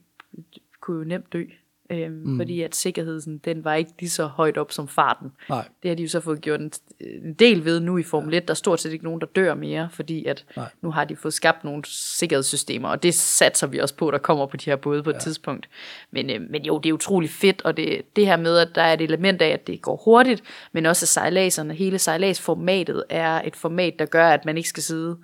kunne 0.80 0.98
jo 0.98 1.04
nemt 1.04 1.32
dø. 1.32 1.44
Øhm, 1.92 2.12
mm. 2.24 2.36
Fordi 2.38 2.62
at 2.62 2.74
sikkerheden, 2.74 3.38
den 3.38 3.64
var 3.64 3.74
ikke 3.74 3.90
lige 4.00 4.10
så 4.10 4.26
højt 4.26 4.58
op 4.58 4.72
som 4.72 4.88
farten. 4.88 5.32
Nej. 5.48 5.68
Det 5.82 5.88
har 5.88 5.96
de 5.96 6.02
jo 6.02 6.08
så 6.08 6.20
fået 6.20 6.40
gjort 6.40 6.60
en, 6.60 6.72
en 7.00 7.34
del 7.34 7.64
ved 7.64 7.80
nu 7.80 7.98
i 7.98 8.02
Formel 8.02 8.34
1. 8.34 8.48
Der 8.48 8.52
er 8.52 8.56
stort 8.56 8.80
set 8.80 8.92
ikke 8.92 9.04
nogen, 9.04 9.20
der 9.20 9.26
dør 9.26 9.54
mere, 9.54 9.88
fordi 9.92 10.24
at 10.24 10.44
Nej. 10.56 10.66
nu 10.82 10.90
har 10.90 11.04
de 11.04 11.16
fået 11.16 11.34
skabt 11.34 11.64
nogle 11.64 11.82
sikkerhedssystemer, 11.86 12.88
og 12.88 13.02
det 13.02 13.14
satser 13.14 13.66
vi 13.66 13.78
også 13.78 13.94
på, 13.94 14.10
der 14.10 14.18
kommer 14.18 14.46
på 14.46 14.56
de 14.56 14.70
her 14.70 14.76
både 14.76 15.02
på 15.02 15.10
et 15.10 15.16
tidspunkt. 15.20 15.68
Men, 16.10 16.30
øh, 16.30 16.40
men 16.50 16.62
jo, 16.64 16.78
det 16.78 16.88
er 16.88 16.92
utrolig 16.92 17.30
fedt, 17.30 17.62
og 17.62 17.76
det, 17.76 18.02
det 18.16 18.26
her 18.26 18.36
med, 18.36 18.58
at 18.58 18.68
der 18.74 18.82
er 18.82 18.92
et 18.92 19.00
element 19.00 19.42
af, 19.42 19.48
at 19.48 19.66
det 19.66 19.82
går 19.82 20.02
hurtigt, 20.04 20.42
men 20.72 20.86
også 20.86 21.04
at 21.04 21.08
sejladserne, 21.08 21.74
hele 21.74 21.98
sejladsformatet 21.98 23.04
er 23.08 23.42
et 23.42 23.56
format, 23.56 23.94
der 23.98 24.06
gør, 24.06 24.28
at 24.28 24.44
man 24.44 24.56
ikke 24.56 24.68
skal 24.68 24.82
sidde 24.82 25.16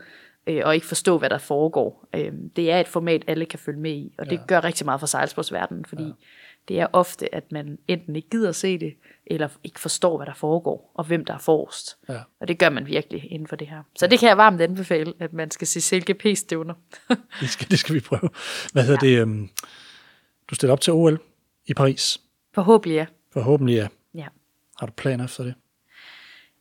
øh, 0.46 0.62
og 0.64 0.74
ikke 0.74 0.86
forstå, 0.86 1.18
hvad 1.18 1.30
der 1.30 1.38
foregår. 1.38 2.08
Øh, 2.14 2.32
det 2.56 2.72
er 2.72 2.80
et 2.80 2.88
format, 2.88 3.22
alle 3.26 3.46
kan 3.46 3.58
følge 3.58 3.80
med 3.80 3.90
i, 3.92 4.12
og 4.18 4.26
det 4.26 4.32
Ja. 4.36 4.40
gør 4.48 4.64
rigtig 4.64 4.84
meget 4.84 5.00
for 5.00 5.06
sejlsportsverdenen, 5.06 5.84
fordi 5.84 6.02
ja. 6.04 6.10
Det 6.68 6.80
er 6.80 6.86
ofte, 6.92 7.34
at 7.34 7.52
man 7.52 7.78
enten 7.88 8.16
ikke 8.16 8.28
gider 8.30 8.52
se 8.52 8.78
det, 8.78 8.94
eller 9.26 9.48
ikke 9.64 9.80
forstår, 9.80 10.16
hvad 10.16 10.26
der 10.26 10.34
foregår, 10.34 10.92
og 10.94 11.04
hvem 11.04 11.24
der 11.24 11.34
er 11.34 11.38
forrest. 11.38 11.96
Ja. 12.08 12.20
Og 12.40 12.48
det 12.48 12.58
gør 12.58 12.70
man 12.70 12.86
virkelig 12.86 13.32
inden 13.32 13.48
for 13.48 13.56
det 13.56 13.66
her. 13.66 13.82
Så 13.98 14.06
det 14.06 14.18
kan 14.18 14.28
jeg 14.28 14.36
varmt 14.36 14.60
anbefale, 14.60 15.12
at 15.18 15.32
man 15.32 15.50
skal 15.50 15.66
se 15.66 15.80
CLGP-stævner. 15.80 16.74
Det 17.40 17.48
skal, 17.48 17.70
det 17.70 17.78
skal 17.78 17.94
vi 17.94 18.00
prøve. 18.00 18.30
Hvad 18.72 18.82
hedder 18.82 19.06
ja. 19.06 19.16
det? 19.16 19.22
Um, 19.22 19.50
du 20.50 20.54
stiller 20.54 20.72
op 20.72 20.80
til 20.80 20.92
OL 20.92 21.20
i 21.66 21.74
Paris. 21.74 22.20
Forhåbentlig 22.54 22.96
ja. 22.96 23.06
Forhåbentlig 23.32 23.74
ja. 23.74 23.88
ja. 24.14 24.26
Har 24.78 24.86
du 24.86 24.92
planer 24.92 25.24
efter 25.24 25.44
det? 25.44 25.54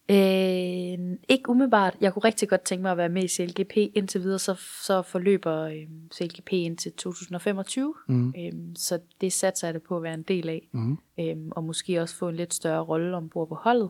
Øh, 0.09 1.17
ikke 1.29 1.49
umiddelbart. 1.49 1.97
Jeg 2.01 2.13
kunne 2.13 2.23
rigtig 2.25 2.49
godt 2.49 2.61
tænke 2.61 2.81
mig 2.81 2.91
at 2.91 2.97
være 2.97 3.09
med 3.09 3.23
i 3.23 3.27
CLGP. 3.27 3.77
Indtil 3.77 4.21
videre 4.21 4.39
så, 4.39 4.53
så 4.83 5.01
forløber 5.01 5.61
øh, 5.61 5.87
CLGP 6.13 6.53
indtil 6.53 6.91
2025. 6.93 7.93
Mm. 8.07 8.33
Øh, 8.37 8.51
så 8.75 8.99
det 9.21 9.33
satser 9.33 9.67
jeg 9.67 9.73
det 9.73 9.83
på 9.83 9.97
at 9.97 10.03
være 10.03 10.13
en 10.13 10.23
del 10.23 10.49
af. 10.49 10.67
Mm. 10.71 10.97
Øh, 11.19 11.35
og 11.51 11.63
måske 11.63 12.01
også 12.01 12.15
få 12.15 12.29
en 12.29 12.35
lidt 12.35 12.53
større 12.53 12.81
rolle 12.83 13.15
ombord 13.17 13.47
på 13.47 13.55
holdet. 13.55 13.89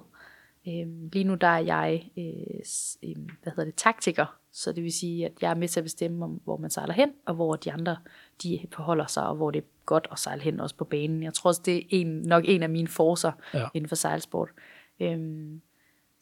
Øh, 0.67 0.87
lige 1.13 1.23
nu 1.23 1.35
der 1.35 1.47
er 1.47 1.59
jeg 1.59 2.09
øh, 2.17 2.65
s- 2.65 2.97
øh, 3.03 3.15
hvad 3.43 3.51
hedder 3.51 3.65
det, 3.65 3.75
taktiker. 3.75 4.37
Så 4.51 4.71
det 4.71 4.83
vil 4.83 4.93
sige, 4.93 5.25
at 5.25 5.31
jeg 5.41 5.49
er 5.51 5.55
med 5.55 5.67
til 5.67 5.79
at 5.79 5.83
bestemme, 5.83 6.25
om, 6.25 6.41
hvor 6.43 6.57
man 6.57 6.69
sejler 6.69 6.93
hen, 6.93 7.09
og 7.25 7.35
hvor 7.35 7.55
de 7.55 7.71
andre 7.71 7.97
de 8.43 8.59
forholder 8.73 9.05
sig, 9.07 9.27
og 9.27 9.35
hvor 9.35 9.51
det 9.51 9.59
er 9.59 9.65
godt 9.85 10.07
at 10.11 10.19
sejle 10.19 10.41
hen 10.41 10.59
også 10.59 10.75
på 10.75 10.83
banen. 10.85 11.23
Jeg 11.23 11.33
tror 11.33 11.47
også, 11.47 11.61
det 11.65 11.77
er 11.77 11.81
en, 11.89 12.07
nok 12.07 12.43
en 12.47 12.63
af 12.63 12.69
mine 12.69 12.87
forcer 12.87 13.31
Ja. 13.53 13.67
inden 13.73 13.89
for 13.89 13.95
sejlsport. 13.95 14.49
Øhm, 14.99 15.61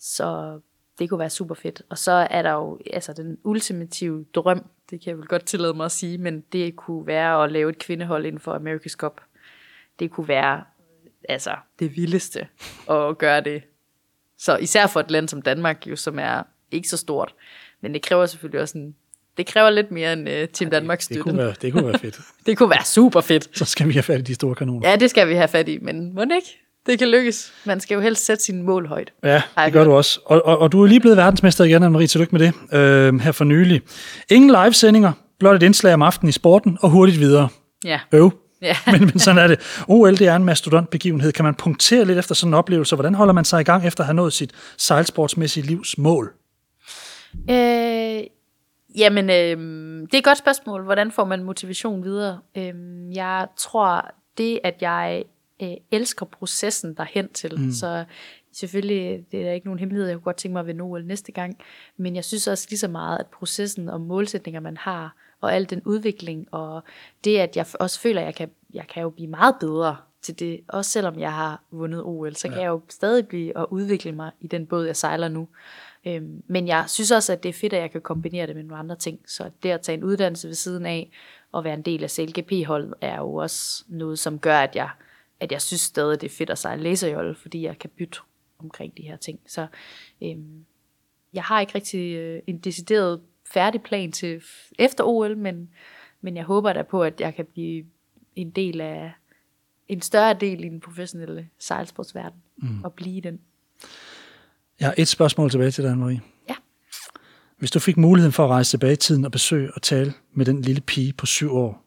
så 0.04 0.60
det 1.00 1.10
kunne 1.10 1.20
være 1.20 1.30
super 1.30 1.56
fedt. 1.56 1.82
Og 1.90 1.98
så 1.98 2.12
er 2.12 2.42
der 2.42 2.52
jo 2.52 2.80
altså 2.94 3.14
den 3.14 3.38
ultimative 3.44 4.26
drøm, 4.36 4.66
det 4.90 5.02
kan 5.02 5.10
jeg 5.10 5.18
vel 5.18 5.28
godt 5.28 5.46
tillade 5.46 5.74
mig 5.74 5.86
at 5.86 5.92
sige, 5.92 6.18
men 6.18 6.44
det 6.52 6.76
kunne 6.76 7.08
være 7.08 7.44
at 7.44 7.52
lave 7.52 7.70
et 7.70 7.78
kvindehold 7.78 8.26
inden 8.26 8.40
for 8.40 8.56
America's 8.58 8.96
Cup. 8.96 9.22
Det 10.00 10.12
kunne 10.12 10.28
være 10.28 10.64
altså 11.30 11.56
det 11.80 11.96
vildeste 11.96 12.48
at 12.90 13.18
gøre 13.18 13.42
det. 13.42 13.64
Så 14.38 14.58
især 14.58 14.88
for 14.88 15.00
et 15.00 15.12
land 15.12 15.28
som 15.28 15.42
Danmark, 15.42 15.88
jo, 15.88 15.96
som 15.96 16.20
er 16.20 16.44
ikke 16.72 16.90
så 16.90 16.98
stort. 16.98 17.34
Men 17.82 17.94
det 17.94 18.02
kræver 18.02 18.26
selvfølgelig 18.26 18.62
også 18.62 18.78
en, 18.78 18.96
det 19.38 19.46
kræver 19.48 19.70
lidt 19.70 19.92
mere 19.92 20.14
end 20.14 20.30
uh, 20.30 20.50
Team 20.54 20.72
Danmark 20.72 20.98
Det 20.98 21.04
støtte. 21.04 21.24
kunne 21.24 21.38
være, 21.38 21.56
det 21.62 21.74
kunne 21.74 21.86
være 21.86 22.00
fedt. 22.00 22.20
det 22.46 22.58
kunne 22.58 22.70
være 22.70 22.86
super 22.86 23.22
fedt. 23.22 23.58
Så 23.58 23.66
skal 23.66 23.88
vi 23.88 23.94
have 23.94 24.04
fat 24.04 24.20
i 24.20 24.24
de 24.24 24.36
store 24.36 24.56
kanoner. 24.56 24.90
Ja, 24.90 24.96
det 24.96 25.10
skal 25.10 25.28
vi 25.28 25.34
have 25.34 25.48
fat 25.48 25.70
i, 25.70 25.78
men 25.78 26.14
må 26.14 26.22
ikke? 26.22 26.63
Det 26.86 27.00
kan 27.00 27.08
lykkes. 27.08 27.54
Man 27.66 27.80
skal 27.80 27.96
jo 27.96 28.02
helst 28.02 28.26
sætte 28.26 28.44
sine 28.44 28.64
mål 28.64 28.88
højt. 28.88 29.14
Ja, 29.24 29.42
det 29.66 29.74
gør 29.74 29.84
du 29.84 29.92
også. 29.92 30.20
Og, 30.26 30.46
og, 30.46 30.58
og 30.60 30.72
du 30.72 30.84
er 30.84 30.88
lige 30.88 31.00
blevet 31.00 31.18
verdensmester 31.18 31.64
igen, 31.64 31.84
Anne-Marie. 31.84 32.06
Tillykke 32.06 32.36
med 32.36 32.40
det 32.40 32.54
øh, 32.78 33.20
her 33.20 33.32
for 33.32 33.44
nylig. 33.44 33.82
Ingen 34.30 34.52
livesendinger, 34.64 35.12
blot 35.40 35.56
et 35.56 35.64
indslag 35.64 35.94
om 35.94 36.02
aftenen 36.02 36.30
i 36.30 36.32
sporten 36.32 36.78
og 36.82 36.90
hurtigt 36.90 37.20
videre. 37.20 37.50
Ja. 37.86 38.00
Øv. 38.12 38.32
Ja. 38.62 38.76
men, 38.92 39.02
men 39.02 39.20
sådan 39.20 39.44
er 39.44 39.48
det. 39.48 39.84
OL, 39.88 40.18
det 40.18 40.28
er 40.28 40.36
en 40.36 40.44
mastodontbegivenhed. 40.44 41.32
Kan 41.32 41.46
man 41.46 41.56
punktere 41.56 42.06
lidt 42.06 42.18
efter 42.18 42.36
sådan 42.36 42.50
en 42.50 42.54
oplevelse? 42.54 42.96
Hvordan 42.96 43.16
holder 43.16 43.34
man 43.34 43.46
sig 43.46 43.62
i 43.62 43.64
gang 43.64 43.88
efter 43.88 44.04
at 44.04 44.06
have 44.06 44.16
nået 44.16 44.34
sit 44.34 44.52
sejlsportsmæssige 44.78 45.66
livs 45.66 45.98
mål? 45.98 46.34
Øh, 47.50 48.24
jamen, 48.98 49.30
øh, 49.30 49.58
det 50.02 50.14
er 50.14 50.18
et 50.18 50.24
godt 50.24 50.38
spørgsmål. 50.38 50.84
Hvordan 50.84 51.12
får 51.12 51.26
man 51.26 51.44
motivation 51.44 52.04
videre? 52.04 52.40
Øh, 52.58 52.74
jeg 53.14 53.48
tror, 53.58 54.12
det 54.38 54.60
at 54.64 54.76
jeg 54.82 55.24
øh, 55.72 55.78
elsker 55.92 56.26
processen 56.26 56.94
derhen 56.94 57.30
til, 57.30 57.60
mm. 57.60 57.72
så 57.72 58.06
selvfølgelig, 58.52 59.26
det 59.32 59.40
er 59.40 59.44
der 59.44 59.52
ikke 59.52 59.68
nogen 59.68 59.80
hemmelighed, 59.80 60.08
jeg 60.08 60.16
kunne 60.16 60.24
godt 60.24 60.38
tænke 60.38 60.54
mig 60.54 60.60
at 60.60 60.68
vinde 60.68 60.82
OL 60.82 61.06
næste 61.06 61.32
gang, 61.32 61.58
men 61.98 62.16
jeg 62.16 62.26
synes 62.26 62.48
også 62.48 62.68
lige 62.70 62.80
så 62.80 62.88
meget, 62.88 63.20
at 63.20 63.28
processen 63.28 63.90
og 63.90 64.02
målsætninger, 64.02 64.60
man 64.60 64.78
har, 64.78 65.16
og 65.42 65.56
al 65.56 65.70
den 65.70 65.82
udvikling, 65.86 66.48
og 66.52 66.84
det, 67.24 67.38
at 67.38 67.58
jeg 67.58 67.66
også 67.80 68.00
føler, 68.00 68.22
at 68.22 68.26
jeg 68.26 68.36
kan, 68.36 68.50
jeg 68.74 68.88
kan 68.88 69.04
jo 69.04 69.10
blive 69.10 69.30
meget 69.30 69.56
bedre 69.60 69.98
til 70.22 70.40
det, 70.40 70.60
også 70.68 70.92
selvom 70.92 71.20
jeg 71.20 71.34
har 71.34 71.64
vundet 71.72 72.04
OL, 72.04 72.36
så 72.36 72.50
kan 72.50 72.62
jeg 72.62 72.68
jo 72.68 72.82
stadig 72.90 73.28
blive 73.28 73.58
og 73.58 73.74
udvikle 73.74 74.12
mig 74.12 74.32
i 74.42 74.48
den 74.48 74.66
båd, 74.66 74.86
jeg 74.86 74.96
sejler 74.96 75.28
nu. 75.28 75.48
Øhm, 76.08 76.44
men 76.48 76.68
jeg 76.68 76.86
synes 76.88 77.12
også, 77.12 77.34
at 77.34 77.44
det 77.44 77.50
er 77.50 77.54
fedt, 77.54 77.74
at 77.74 77.82
jeg 77.82 77.92
kan 77.92 78.02
kombinere 78.02 78.48
det 78.48 78.56
med 78.56 78.64
nogle 78.64 78.80
andre 78.80 78.96
ting. 78.96 79.20
Så 79.28 79.50
det 79.64 79.70
at 79.70 79.82
tage 79.82 79.98
en 79.98 80.04
uddannelse 80.04 80.48
ved 80.48 80.56
siden 80.56 80.86
af, 80.86 81.12
at 81.58 81.64
være 81.64 81.74
en 81.74 81.82
del 81.82 82.04
af 82.04 82.12
CLGP-holdet 82.12 82.94
er 83.02 83.18
jo 83.18 83.36
også 83.36 83.84
noget, 83.88 84.20
som 84.20 84.40
gør, 84.40 84.58
at 84.58 84.76
jeg, 84.76 84.90
at 85.44 85.52
jeg 85.52 85.62
synes 85.62 85.82
stadig, 85.82 86.22
det 86.22 86.32
er 86.32 86.36
fedt 86.36 86.50
at 86.50 86.58
sejle 86.58 86.84
laserjolle, 86.84 87.36
fordi 87.36 87.62
jeg 87.62 87.80
kan 87.80 87.90
bytte 87.98 88.20
omkring 88.60 88.98
de 88.98 89.04
her 89.04 89.18
ting. 89.18 89.40
Så 89.48 89.68
øhm, 90.24 90.66
jeg 91.34 91.44
har 91.44 91.60
ikke 91.60 91.76
rigtig 91.76 92.16
øh, 92.16 92.42
en 92.48 92.58
decideret 92.58 93.22
færdig 93.54 93.82
plan 93.82 94.12
til 94.12 94.44
efter 94.80 95.04
OL, 95.04 95.38
men, 95.38 95.70
men 96.22 96.38
jeg 96.38 96.44
håber 96.44 96.74
da 96.74 96.82
på, 96.82 97.04
at 97.04 97.22
jeg 97.22 97.36
kan 97.36 97.46
blive 97.46 97.86
en 98.36 98.50
del 98.50 98.82
af 98.82 99.12
en 99.88 100.02
større 100.02 100.34
del 100.34 100.64
i 100.64 100.70
den 100.70 100.80
professionelle 100.80 101.50
sejlsportsverden 101.60 102.40
mm. 102.58 102.84
og 102.84 102.94
blive 102.94 103.22
den. 103.22 103.40
Jeg 104.80 104.88
har 104.88 104.96
et 104.98 105.08
spørgsmål 105.08 105.50
tilbage 105.50 105.72
til 105.72 105.84
dig, 105.84 105.98
Marie. 105.98 106.22
Ja. 106.50 106.56
Hvis 107.58 107.72
du 107.72 107.80
fik 107.80 107.98
muligheden 107.98 108.34
for 108.34 108.44
at 108.44 108.50
rejse 108.50 108.72
tilbage 108.72 108.94
i 108.94 108.96
tiden 108.96 109.26
og 109.26 109.32
besøge 109.32 109.74
og 109.76 109.82
tale 109.82 110.14
med 110.34 110.46
den 110.46 110.62
lille 110.62 110.82
pige 110.82 111.14
på 111.14 111.26
syv 111.26 111.56
år, 111.56 111.86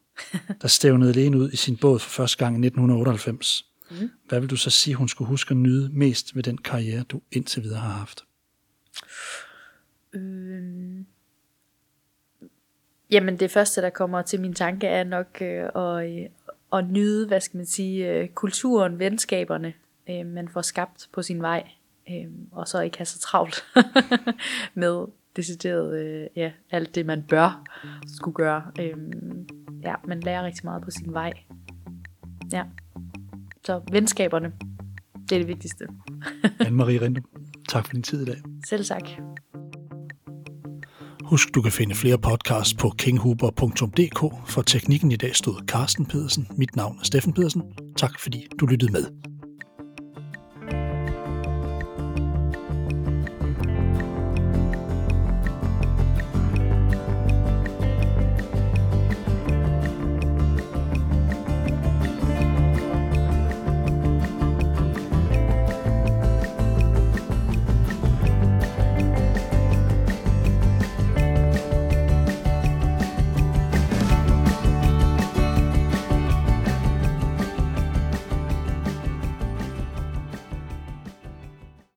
der 0.61 0.67
stævnede 0.67 1.09
alene 1.09 1.37
ud 1.37 1.51
i 1.51 1.55
sin 1.55 1.77
båd 1.77 1.99
for 1.99 2.09
første 2.09 2.37
gang 2.37 2.55
i 2.55 2.67
1998, 2.67 3.65
mm. 3.91 4.11
hvad 4.29 4.39
vil 4.39 4.49
du 4.49 4.55
så 4.55 4.69
sige, 4.69 4.95
hun 4.95 5.07
skulle 5.07 5.27
huske 5.27 5.51
at 5.51 5.57
nyde 5.57 5.89
mest 5.93 6.35
ved 6.35 6.43
den 6.43 6.57
karriere, 6.57 7.03
du 7.03 7.21
indtil 7.31 7.63
videre 7.63 7.79
har 7.79 7.93
haft? 7.93 8.25
Øh, 10.13 11.03
jamen 13.11 13.39
det 13.39 13.51
første, 13.51 13.81
der 13.81 13.89
kommer 13.89 14.21
til 14.21 14.41
min 14.41 14.53
tanke, 14.53 14.87
er 14.87 15.03
nok 15.03 15.41
øh, 15.41 15.69
at, 15.75 16.19
øh, 16.19 16.29
at 16.73 16.89
nyde, 16.89 17.27
hvad 17.27 17.41
skal 17.41 17.57
man 17.57 17.65
sige, 17.65 18.11
øh, 18.11 18.27
kulturen, 18.27 18.99
venskaberne, 18.99 19.73
øh, 20.09 20.25
man 20.25 20.49
får 20.49 20.61
skabt 20.61 21.09
på 21.11 21.21
sin 21.21 21.41
vej, 21.41 21.67
øh, 22.09 22.25
og 22.51 22.67
så 22.67 22.81
ikke 22.81 22.97
have 22.97 23.05
så 23.05 23.19
travlt 23.19 23.65
med 24.73 25.05
decideret 25.37 25.99
øh, 25.99 26.27
ja, 26.35 26.51
alt 26.71 26.95
det, 26.95 27.05
man 27.05 27.23
bør 27.29 27.63
skulle 28.07 28.35
gøre. 28.35 28.63
Øh, 28.79 28.93
ja, 29.83 29.95
man 30.07 30.19
lærer 30.19 30.43
rigtig 30.43 30.65
meget 30.65 30.83
på 30.83 30.91
sin 30.91 31.13
vej. 31.13 31.33
Ja. 32.51 32.63
Så 33.65 33.81
venskaberne, 33.91 34.51
det 35.29 35.35
er 35.35 35.39
det 35.39 35.47
vigtigste. 35.47 35.87
Anne-Marie 36.67 37.01
Rindum, 37.01 37.25
tak 37.69 37.85
for 37.85 37.93
din 37.93 38.03
tid 38.03 38.21
i 38.21 38.25
dag. 38.25 38.37
Selv 38.67 38.85
tak. 38.85 39.09
Husk, 41.23 41.55
du 41.55 41.61
kan 41.61 41.71
finde 41.71 41.95
flere 41.95 42.17
podcasts 42.17 42.73
på 42.73 42.89
kinghuber.dk. 42.89 44.49
For 44.49 44.61
teknikken 44.61 45.11
i 45.11 45.15
dag 45.15 45.35
stod 45.35 45.65
Carsten 45.67 46.05
Pedersen. 46.05 46.47
Mit 46.57 46.75
navn 46.75 46.97
er 46.99 47.03
Steffen 47.03 47.33
Pedersen. 47.33 47.61
Tak 47.97 48.19
fordi 48.19 48.47
du 48.59 48.65
lyttede 48.65 48.91
med. 48.91 49.36